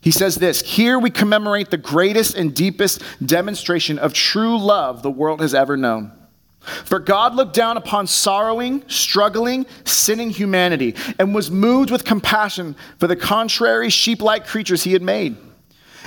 He 0.00 0.10
says 0.10 0.36
this 0.36 0.62
Here 0.62 0.98
we 0.98 1.10
commemorate 1.10 1.70
the 1.70 1.76
greatest 1.76 2.34
and 2.34 2.54
deepest 2.54 3.02
demonstration 3.24 3.98
of 3.98 4.14
true 4.14 4.58
love 4.58 5.02
the 5.02 5.10
world 5.10 5.40
has 5.42 5.54
ever 5.54 5.76
known. 5.76 6.12
For 6.60 6.98
God 6.98 7.34
looked 7.34 7.54
down 7.54 7.76
upon 7.76 8.06
sorrowing, 8.06 8.84
struggling, 8.86 9.66
sinning 9.84 10.30
humanity 10.30 10.94
and 11.18 11.34
was 11.34 11.50
moved 11.50 11.90
with 11.90 12.04
compassion 12.04 12.76
for 12.98 13.06
the 13.06 13.16
contrary 13.16 13.88
sheep 13.88 14.20
like 14.20 14.46
creatures 14.46 14.84
he 14.84 14.92
had 14.92 15.02
made. 15.02 15.36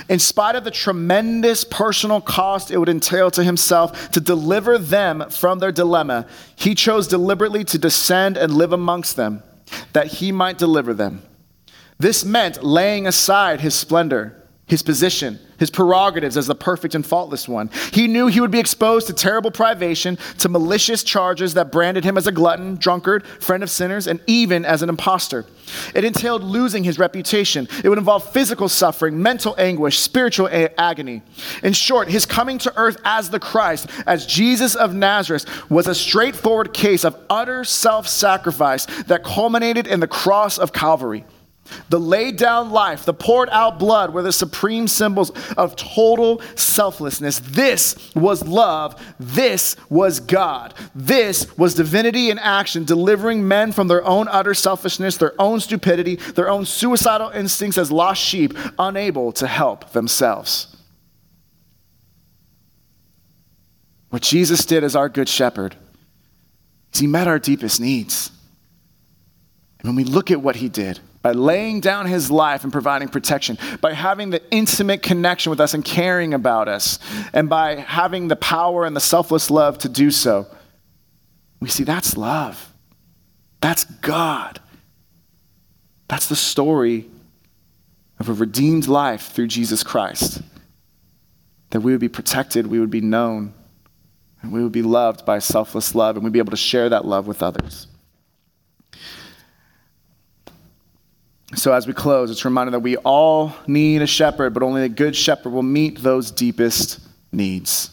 In 0.08 0.18
spite 0.18 0.54
of 0.54 0.64
the 0.64 0.70
tremendous 0.70 1.64
personal 1.64 2.20
cost 2.20 2.70
it 2.70 2.78
would 2.78 2.88
entail 2.88 3.30
to 3.32 3.42
himself 3.42 4.10
to 4.10 4.20
deliver 4.20 4.78
them 4.78 5.24
from 5.30 5.58
their 5.58 5.72
dilemma, 5.72 6.26
he 6.56 6.74
chose 6.74 7.08
deliberately 7.08 7.64
to 7.64 7.78
descend 7.78 8.36
and 8.36 8.54
live 8.54 8.72
amongst 8.72 9.16
them, 9.16 9.42
that 9.92 10.06
he 10.06 10.30
might 10.30 10.58
deliver 10.58 10.92
them. 10.94 11.22
This 11.98 12.24
meant 12.24 12.62
laying 12.62 13.06
aside 13.06 13.60
his 13.60 13.74
splendor 13.74 14.43
his 14.66 14.82
position, 14.82 15.38
his 15.58 15.70
prerogatives 15.70 16.38
as 16.38 16.46
the 16.46 16.54
perfect 16.54 16.94
and 16.94 17.04
faultless 17.04 17.46
one. 17.46 17.68
He 17.92 18.08
knew 18.08 18.28
he 18.28 18.40
would 18.40 18.50
be 18.50 18.58
exposed 18.58 19.06
to 19.08 19.12
terrible 19.12 19.50
privation, 19.50 20.16
to 20.38 20.48
malicious 20.48 21.02
charges 21.02 21.52
that 21.54 21.70
branded 21.70 22.02
him 22.02 22.16
as 22.16 22.26
a 22.26 22.32
glutton, 22.32 22.76
drunkard, 22.76 23.26
friend 23.26 23.62
of 23.62 23.68
sinners, 23.68 24.06
and 24.06 24.20
even 24.26 24.64
as 24.64 24.80
an 24.80 24.88
impostor. 24.88 25.44
It 25.94 26.04
entailed 26.04 26.42
losing 26.42 26.82
his 26.82 26.98
reputation. 26.98 27.68
It 27.82 27.90
would 27.90 27.98
involve 27.98 28.32
physical 28.32 28.70
suffering, 28.70 29.20
mental 29.20 29.54
anguish, 29.58 29.98
spiritual 29.98 30.48
a- 30.48 30.80
agony. 30.80 31.22
In 31.62 31.74
short, 31.74 32.08
his 32.08 32.24
coming 32.24 32.56
to 32.58 32.72
earth 32.76 32.96
as 33.04 33.28
the 33.28 33.40
Christ, 33.40 33.88
as 34.06 34.24
Jesus 34.24 34.74
of 34.74 34.94
Nazareth, 34.94 35.44
was 35.70 35.86
a 35.86 35.94
straightforward 35.94 36.72
case 36.72 37.04
of 37.04 37.18
utter 37.28 37.64
self 37.64 38.08
sacrifice 38.08 38.86
that 39.04 39.24
culminated 39.24 39.86
in 39.86 40.00
the 40.00 40.08
cross 40.08 40.58
of 40.58 40.72
Calvary. 40.72 41.24
The 41.88 41.98
laid 41.98 42.36
down 42.36 42.70
life, 42.70 43.04
the 43.04 43.14
poured 43.14 43.48
out 43.50 43.78
blood 43.78 44.12
were 44.12 44.22
the 44.22 44.32
supreme 44.32 44.86
symbols 44.86 45.30
of 45.56 45.76
total 45.76 46.42
selflessness. 46.56 47.38
This 47.38 48.14
was 48.14 48.46
love. 48.46 49.00
This 49.18 49.76
was 49.88 50.20
God. 50.20 50.74
This 50.94 51.56
was 51.56 51.74
divinity 51.74 52.30
in 52.30 52.38
action, 52.38 52.84
delivering 52.84 53.48
men 53.48 53.72
from 53.72 53.88
their 53.88 54.04
own 54.04 54.28
utter 54.28 54.54
selfishness, 54.54 55.16
their 55.16 55.34
own 55.38 55.60
stupidity, 55.60 56.16
their 56.16 56.50
own 56.50 56.66
suicidal 56.66 57.30
instincts 57.30 57.78
as 57.78 57.90
lost 57.90 58.22
sheep, 58.22 58.56
unable 58.78 59.32
to 59.32 59.46
help 59.46 59.90
themselves. 59.90 60.76
What 64.10 64.22
Jesus 64.22 64.64
did 64.64 64.84
as 64.84 64.94
our 64.94 65.08
good 65.08 65.28
shepherd 65.28 65.76
is 66.92 67.00
he 67.00 67.06
met 67.06 67.26
our 67.26 67.38
deepest 67.38 67.80
needs. 67.80 68.30
And 69.80 69.88
when 69.88 69.96
we 69.96 70.04
look 70.04 70.30
at 70.30 70.40
what 70.40 70.56
he 70.56 70.68
did, 70.68 71.00
by 71.24 71.32
laying 71.32 71.80
down 71.80 72.04
his 72.04 72.30
life 72.30 72.64
and 72.64 72.72
providing 72.72 73.08
protection, 73.08 73.56
by 73.80 73.94
having 73.94 74.28
the 74.28 74.42
intimate 74.50 75.02
connection 75.02 75.48
with 75.48 75.58
us 75.58 75.72
and 75.72 75.82
caring 75.82 76.34
about 76.34 76.68
us, 76.68 76.98
and 77.32 77.48
by 77.48 77.76
having 77.76 78.28
the 78.28 78.36
power 78.36 78.84
and 78.84 78.94
the 78.94 79.00
selfless 79.00 79.50
love 79.50 79.78
to 79.78 79.88
do 79.88 80.10
so. 80.10 80.46
We 81.60 81.70
see 81.70 81.82
that's 81.82 82.18
love. 82.18 82.70
That's 83.62 83.84
God. 83.84 84.60
That's 86.08 86.28
the 86.28 86.36
story 86.36 87.06
of 88.20 88.28
a 88.28 88.34
redeemed 88.34 88.86
life 88.86 89.32
through 89.32 89.46
Jesus 89.46 89.82
Christ. 89.82 90.42
That 91.70 91.80
we 91.80 91.92
would 91.92 92.02
be 92.02 92.08
protected, 92.10 92.66
we 92.66 92.78
would 92.78 92.90
be 92.90 93.00
known, 93.00 93.54
and 94.42 94.52
we 94.52 94.62
would 94.62 94.72
be 94.72 94.82
loved 94.82 95.24
by 95.24 95.38
selfless 95.38 95.94
love, 95.94 96.16
and 96.16 96.24
we'd 96.24 96.34
be 96.34 96.38
able 96.38 96.50
to 96.50 96.56
share 96.58 96.90
that 96.90 97.06
love 97.06 97.26
with 97.26 97.42
others. 97.42 97.86
So, 101.56 101.72
as 101.72 101.86
we 101.86 101.92
close, 101.92 102.30
it's 102.30 102.44
a 102.44 102.48
reminder 102.48 102.72
that 102.72 102.80
we 102.80 102.96
all 102.96 103.54
need 103.66 104.02
a 104.02 104.06
shepherd, 104.06 104.54
but 104.54 104.62
only 104.62 104.82
a 104.82 104.88
good 104.88 105.14
shepherd 105.14 105.50
will 105.50 105.62
meet 105.62 105.98
those 106.02 106.30
deepest 106.30 107.00
needs. 107.30 107.90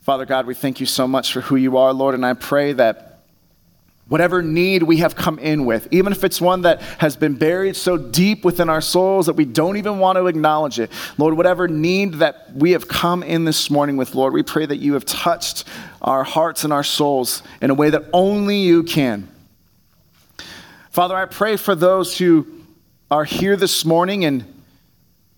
Father 0.00 0.24
God, 0.24 0.46
we 0.46 0.54
thank 0.54 0.80
you 0.80 0.86
so 0.86 1.06
much 1.06 1.32
for 1.32 1.40
who 1.40 1.56
you 1.56 1.76
are, 1.76 1.92
Lord, 1.92 2.14
and 2.14 2.26
I 2.26 2.34
pray 2.34 2.72
that 2.72 3.22
whatever 4.08 4.42
need 4.42 4.82
we 4.82 4.96
have 4.96 5.14
come 5.14 5.38
in 5.38 5.64
with, 5.64 5.86
even 5.92 6.12
if 6.12 6.24
it's 6.24 6.40
one 6.40 6.62
that 6.62 6.82
has 6.98 7.16
been 7.16 7.34
buried 7.34 7.76
so 7.76 7.96
deep 7.96 8.44
within 8.44 8.68
our 8.68 8.80
souls 8.80 9.26
that 9.26 9.34
we 9.34 9.44
don't 9.44 9.76
even 9.76 10.00
want 10.00 10.16
to 10.16 10.26
acknowledge 10.26 10.80
it, 10.80 10.90
Lord, 11.16 11.36
whatever 11.36 11.68
need 11.68 12.14
that 12.14 12.52
we 12.54 12.72
have 12.72 12.88
come 12.88 13.22
in 13.22 13.44
this 13.44 13.70
morning 13.70 13.96
with, 13.96 14.16
Lord, 14.16 14.32
we 14.32 14.42
pray 14.42 14.66
that 14.66 14.78
you 14.78 14.94
have 14.94 15.04
touched 15.04 15.64
our 16.02 16.24
hearts 16.24 16.64
and 16.64 16.72
our 16.72 16.82
souls 16.82 17.44
in 17.62 17.70
a 17.70 17.74
way 17.74 17.90
that 17.90 18.02
only 18.12 18.56
you 18.56 18.82
can. 18.82 19.28
Father, 20.90 21.14
I 21.14 21.26
pray 21.26 21.56
for 21.56 21.76
those 21.76 22.18
who 22.18 22.46
are 23.12 23.24
here 23.24 23.56
this 23.56 23.84
morning 23.84 24.24
and 24.24 24.44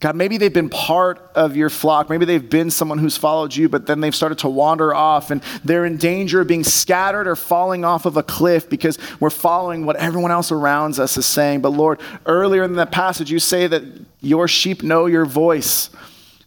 God, 0.00 0.16
maybe 0.16 0.36
they've 0.36 0.52
been 0.52 0.68
part 0.68 1.30
of 1.36 1.56
your 1.56 1.70
flock. 1.70 2.10
Maybe 2.10 2.24
they've 2.24 2.50
been 2.50 2.72
someone 2.72 2.98
who's 2.98 3.16
followed 3.16 3.54
you, 3.54 3.68
but 3.68 3.86
then 3.86 4.00
they've 4.00 4.14
started 4.14 4.38
to 4.38 4.48
wander 4.48 4.92
off 4.92 5.30
and 5.30 5.40
they're 5.62 5.84
in 5.84 5.96
danger 5.96 6.40
of 6.40 6.48
being 6.48 6.64
scattered 6.64 7.28
or 7.28 7.36
falling 7.36 7.84
off 7.84 8.04
of 8.04 8.16
a 8.16 8.22
cliff 8.24 8.68
because 8.68 8.98
we're 9.20 9.30
following 9.30 9.86
what 9.86 9.94
everyone 9.94 10.32
else 10.32 10.50
around 10.50 10.98
us 10.98 11.16
is 11.16 11.24
saying. 11.24 11.60
But 11.60 11.68
Lord, 11.68 12.00
earlier 12.26 12.64
in 12.64 12.72
that 12.74 12.90
passage, 12.90 13.30
you 13.30 13.38
say 13.38 13.68
that 13.68 13.84
your 14.20 14.48
sheep 14.48 14.82
know 14.82 15.06
your 15.06 15.24
voice. 15.24 15.88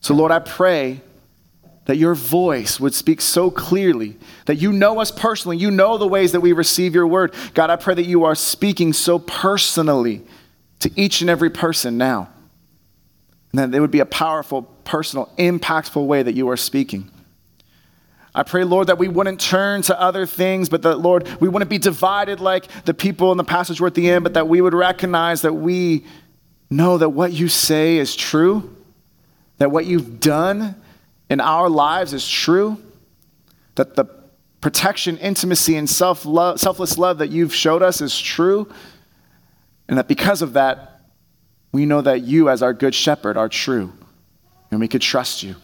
So, 0.02 0.14
Lord, 0.14 0.34
I 0.34 0.40
pray 0.40 1.00
that 1.86 1.98
your 1.98 2.16
voice 2.16 2.80
would 2.80 2.94
speak 2.94 3.22
so 3.22 3.52
clearly, 3.52 4.18
that 4.46 4.56
you 4.56 4.72
know 4.72 5.00
us 5.00 5.12
personally, 5.12 5.58
you 5.58 5.70
know 5.70 5.98
the 5.98 6.08
ways 6.08 6.32
that 6.32 6.42
we 6.42 6.52
receive 6.52 6.96
your 6.96 7.08
word. 7.08 7.34
God, 7.54 7.70
I 7.70 7.76
pray 7.76 7.94
that 7.94 8.06
you 8.06 8.24
are 8.24 8.36
speaking 8.36 8.92
so 8.92 9.20
personally 9.20 10.24
to 10.80 10.92
each 10.96 11.22
and 11.22 11.30
every 11.30 11.50
person 11.50 11.98
now. 11.98 12.30
And 13.52 13.60
that 13.60 13.78
it 13.78 13.80
would 13.80 13.92
be 13.92 14.00
a 14.00 14.06
powerful, 14.06 14.64
personal, 14.84 15.32
impactful 15.38 16.06
way 16.06 16.24
that 16.24 16.36
you 16.36 16.50
are 16.50 16.58
speaking. 16.58 17.10
I 18.34 18.44
pray, 18.44 18.66
Lord, 18.66 18.88
that 18.88 18.98
we 18.98 19.08
wouldn't 19.08 19.40
turn 19.40 19.82
to 19.84 20.00
other 20.00 20.26
things, 20.26 20.68
but 20.68 20.82
that, 20.82 20.98
Lord, 20.98 21.26
we 21.40 21.48
wouldn't 21.48 21.70
be 21.70 21.78
divided 21.78 22.42
like 22.42 22.68
the 22.84 22.94
people 22.94 23.32
in 23.32 23.38
the 23.38 23.46
passage 23.46 23.80
were 23.80 23.88
at 23.88 23.96
the 23.96 24.10
end, 24.10 24.24
but 24.24 24.34
that 24.34 24.50
we 24.50 24.60
would 24.60 24.74
recognize 24.74 25.44
that 25.44 25.54
we 25.54 26.04
know 26.70 26.98
that 26.98 27.10
what 27.10 27.32
you 27.32 27.48
say 27.48 27.98
is 27.98 28.14
true, 28.14 28.76
that 29.60 29.72
what 29.72 29.86
you've 29.86 30.20
done 30.20 30.76
in 31.30 31.42
our 31.42 31.70
lives 31.70 32.14
is 32.14 32.28
true, 32.28 32.78
that 33.76 33.96
the 33.96 34.06
protection, 34.62 35.18
intimacy, 35.18 35.76
and 35.76 35.90
self 35.90 36.26
love, 36.26 36.60
selfless 36.60 36.98
love 36.98 37.18
that 37.20 37.30
you've 37.30 37.54
showed 37.54 37.82
us 37.82 38.02
is 38.02 38.20
true, 38.20 38.72
and 39.88 39.98
that 39.98 40.08
because 40.08 40.42
of 40.42 40.54
that, 40.54 41.02
we 41.72 41.86
know 41.86 42.02
that 42.02 42.22
you, 42.22 42.50
as 42.50 42.64
our 42.64 42.74
good 42.74 42.96
shepherd, 42.96 43.38
are 43.38 43.50
true, 43.50 43.92
and 44.72 44.80
we 44.80 44.88
could 44.88 45.02
trust 45.02 45.44
you. 45.44 45.56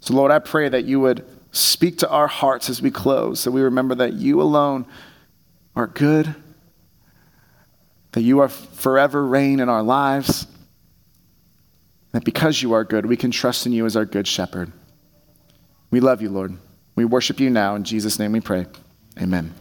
So, 0.00 0.14
Lord, 0.14 0.30
I 0.30 0.38
pray 0.38 0.68
that 0.68 0.84
you 0.84 1.00
would 1.00 1.24
speak 1.52 1.98
to 1.98 2.08
our 2.08 2.26
hearts 2.26 2.70
as 2.70 2.80
we 2.80 2.90
close, 2.90 3.44
that 3.44 3.50
we 3.50 3.60
remember 3.62 3.94
that 3.96 4.14
you 4.14 4.40
alone 4.40 4.86
are 5.74 5.86
good, 5.86 6.34
that 8.12 8.22
you 8.22 8.40
are 8.40 8.48
forever 8.48 9.24
reign 9.24 9.60
in 9.60 9.68
our 9.68 9.82
lives 9.82 10.46
That 12.12 12.24
because 12.24 12.60
you 12.60 12.72
are 12.72 12.84
good, 12.84 13.06
we 13.06 13.16
can 13.16 13.30
trust 13.30 13.66
in 13.66 13.72
you 13.72 13.86
as 13.86 13.96
our 13.96 14.04
good 14.04 14.26
shepherd. 14.26 14.72
We 15.90 15.98
love 15.98 16.22
you, 16.22 16.30
Lord. 16.30 16.56
We 16.94 17.04
worship 17.04 17.40
you 17.40 17.50
now. 17.50 17.74
In 17.74 17.82
Jesus' 17.82 18.18
name 18.18 18.32
we 18.32 18.40
pray. 18.40 18.66
Amen. 19.20 19.52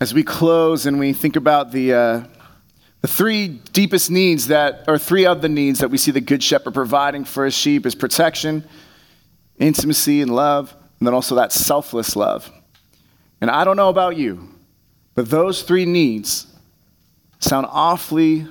As 0.00 0.12
we 0.12 0.22
close 0.22 0.84
and 0.84 0.98
we 0.98 1.12
think 1.12 1.36
about 1.36 1.72
the, 1.72 1.94
uh, 1.94 2.24
the 3.00 3.08
three 3.08 3.48
deepest 3.48 4.10
needs 4.10 4.48
that, 4.48 4.84
or 4.86 4.98
three 4.98 5.24
of 5.24 5.40
the 5.40 5.48
needs 5.48 5.78
that 5.78 5.90
we 5.90 5.96
see 5.96 6.10
the 6.10 6.20
Good 6.20 6.42
Shepherd 6.42 6.74
providing 6.74 7.24
for 7.24 7.46
his 7.46 7.54
sheep 7.54 7.86
is 7.86 7.94
protection, 7.94 8.64
intimacy, 9.58 10.20
and 10.20 10.34
love, 10.34 10.74
and 10.98 11.06
then 11.06 11.14
also 11.14 11.34
that 11.36 11.52
selfless 11.52 12.16
love. 12.16 12.50
And 13.40 13.50
I 13.50 13.64
don't 13.64 13.76
know 13.76 13.88
about 13.88 14.16
you, 14.16 14.48
but 15.14 15.30
those 15.30 15.62
three 15.62 15.86
needs 15.86 16.46
sound 17.38 17.66
awfully 17.70 18.46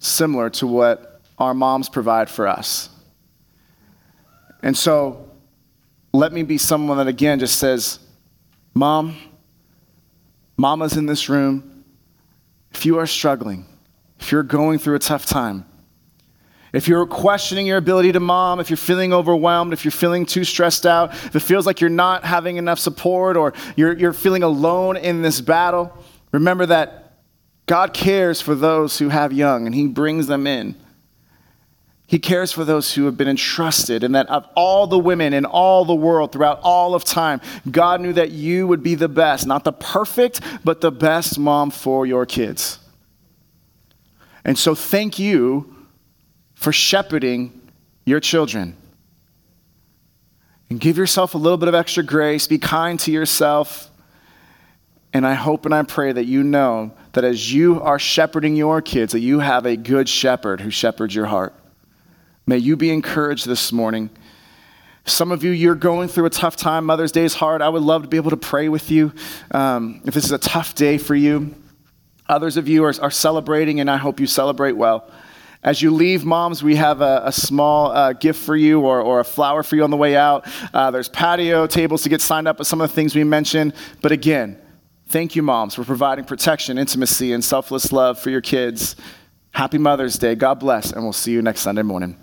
similar 0.00 0.50
to 0.50 0.66
what 0.66 1.07
our 1.38 1.54
moms 1.54 1.88
provide 1.88 2.28
for 2.28 2.46
us. 2.46 2.88
And 4.62 4.76
so 4.76 5.30
let 6.12 6.32
me 6.32 6.42
be 6.42 6.58
someone 6.58 6.98
that 6.98 7.06
again 7.06 7.38
just 7.38 7.58
says, 7.58 8.00
Mom, 8.74 9.16
Mamas 10.56 10.96
in 10.96 11.06
this 11.06 11.28
room, 11.28 11.84
if 12.72 12.84
you 12.84 12.98
are 12.98 13.06
struggling, 13.06 13.64
if 14.18 14.32
you're 14.32 14.42
going 14.42 14.78
through 14.78 14.96
a 14.96 15.00
tough 15.00 15.24
time, 15.24 15.64
if 16.72 16.86
you're 16.86 17.06
questioning 17.06 17.66
your 17.66 17.78
ability 17.78 18.12
to 18.12 18.20
mom, 18.20 18.60
if 18.60 18.68
you're 18.68 18.76
feeling 18.76 19.12
overwhelmed, 19.12 19.72
if 19.72 19.84
you're 19.84 19.92
feeling 19.92 20.26
too 20.26 20.44
stressed 20.44 20.84
out, 20.84 21.14
if 21.14 21.34
it 21.34 21.40
feels 21.40 21.64
like 21.64 21.80
you're 21.80 21.88
not 21.88 22.24
having 22.24 22.56
enough 22.56 22.78
support 22.78 23.36
or 23.36 23.54
you're, 23.76 23.96
you're 23.96 24.12
feeling 24.12 24.42
alone 24.42 24.96
in 24.96 25.22
this 25.22 25.40
battle, 25.40 25.96
remember 26.30 26.66
that 26.66 27.20
God 27.66 27.94
cares 27.94 28.40
for 28.40 28.54
those 28.54 28.98
who 28.98 29.08
have 29.08 29.32
young 29.32 29.66
and 29.66 29.74
He 29.74 29.86
brings 29.86 30.26
them 30.26 30.46
in. 30.46 30.74
He 32.08 32.18
cares 32.18 32.52
for 32.52 32.64
those 32.64 32.94
who 32.94 33.04
have 33.04 33.18
been 33.18 33.28
entrusted, 33.28 34.02
and 34.02 34.14
that 34.14 34.30
of 34.30 34.48
all 34.54 34.86
the 34.86 34.98
women 34.98 35.34
in 35.34 35.44
all 35.44 35.84
the 35.84 35.94
world 35.94 36.32
throughout 36.32 36.58
all 36.62 36.94
of 36.94 37.04
time, 37.04 37.42
God 37.70 38.00
knew 38.00 38.14
that 38.14 38.30
you 38.30 38.66
would 38.66 38.82
be 38.82 38.94
the 38.94 39.10
best, 39.10 39.46
not 39.46 39.62
the 39.62 39.74
perfect, 39.74 40.40
but 40.64 40.80
the 40.80 40.90
best 40.90 41.38
mom 41.38 41.70
for 41.70 42.06
your 42.06 42.24
kids. 42.24 42.78
And 44.42 44.58
so, 44.58 44.74
thank 44.74 45.18
you 45.18 45.76
for 46.54 46.72
shepherding 46.72 47.60
your 48.06 48.20
children. 48.20 48.74
And 50.70 50.80
give 50.80 50.96
yourself 50.96 51.34
a 51.34 51.38
little 51.38 51.58
bit 51.58 51.68
of 51.68 51.74
extra 51.74 52.02
grace, 52.02 52.46
be 52.46 52.56
kind 52.56 52.98
to 53.00 53.12
yourself. 53.12 53.90
And 55.12 55.26
I 55.26 55.34
hope 55.34 55.66
and 55.66 55.74
I 55.74 55.82
pray 55.82 56.12
that 56.12 56.24
you 56.24 56.42
know 56.42 56.92
that 57.12 57.24
as 57.24 57.52
you 57.52 57.82
are 57.82 57.98
shepherding 57.98 58.56
your 58.56 58.80
kids, 58.80 59.12
that 59.12 59.20
you 59.20 59.40
have 59.40 59.66
a 59.66 59.76
good 59.76 60.08
shepherd 60.08 60.62
who 60.62 60.70
shepherds 60.70 61.14
your 61.14 61.26
heart. 61.26 61.54
May 62.48 62.56
you 62.56 62.76
be 62.76 62.88
encouraged 62.88 63.46
this 63.46 63.72
morning. 63.72 64.08
Some 65.04 65.32
of 65.32 65.44
you, 65.44 65.50
you're 65.50 65.74
going 65.74 66.08
through 66.08 66.24
a 66.24 66.30
tough 66.30 66.56
time. 66.56 66.86
Mother's 66.86 67.12
Day 67.12 67.24
is 67.24 67.34
hard. 67.34 67.60
I 67.60 67.68
would 67.68 67.82
love 67.82 68.04
to 68.04 68.08
be 68.08 68.16
able 68.16 68.30
to 68.30 68.38
pray 68.38 68.70
with 68.70 68.90
you 68.90 69.12
um, 69.50 70.00
if 70.06 70.14
this 70.14 70.24
is 70.24 70.32
a 70.32 70.38
tough 70.38 70.74
day 70.74 70.96
for 70.96 71.14
you. 71.14 71.54
Others 72.26 72.56
of 72.56 72.66
you 72.66 72.84
are, 72.84 72.94
are, 73.02 73.10
celebrating, 73.10 73.80
and 73.80 73.90
I 73.90 73.98
hope 73.98 74.18
you 74.18 74.26
celebrate 74.26 74.78
well. 74.78 75.10
As 75.62 75.82
you 75.82 75.90
leave, 75.90 76.24
moms, 76.24 76.62
we 76.62 76.76
have 76.76 77.02
a, 77.02 77.20
a 77.26 77.32
small 77.32 77.90
uh, 77.90 78.14
gift 78.14 78.42
for 78.42 78.56
you 78.56 78.80
or, 78.80 79.02
or, 79.02 79.20
a 79.20 79.24
flower 79.24 79.62
for 79.62 79.76
you 79.76 79.84
on 79.84 79.90
the 79.90 79.98
way 79.98 80.16
out. 80.16 80.46
Uh, 80.72 80.90
there's 80.90 81.10
patio 81.10 81.66
tables 81.66 82.02
to 82.04 82.08
get 82.08 82.22
signed 82.22 82.48
up 82.48 82.58
with 82.58 82.66
some 82.66 82.80
of 82.80 82.88
the 82.88 82.94
things 82.94 83.14
we 83.14 83.24
mentioned. 83.24 83.74
But 84.00 84.10
again, 84.10 84.58
thank 85.08 85.36
you, 85.36 85.42
moms, 85.42 85.74
for 85.74 85.84
providing 85.84 86.24
protection, 86.24 86.78
intimacy, 86.78 87.34
and 87.34 87.44
selfless 87.44 87.92
love 87.92 88.18
for 88.18 88.30
your 88.30 88.40
kids. 88.40 88.96
Happy 89.50 89.76
Mother's 89.76 90.16
Day. 90.16 90.34
God 90.34 90.58
bless, 90.58 90.92
and 90.92 91.02
we'll 91.02 91.12
see 91.12 91.32
you 91.32 91.42
next 91.42 91.60
Sunday 91.60 91.82
morning. 91.82 92.18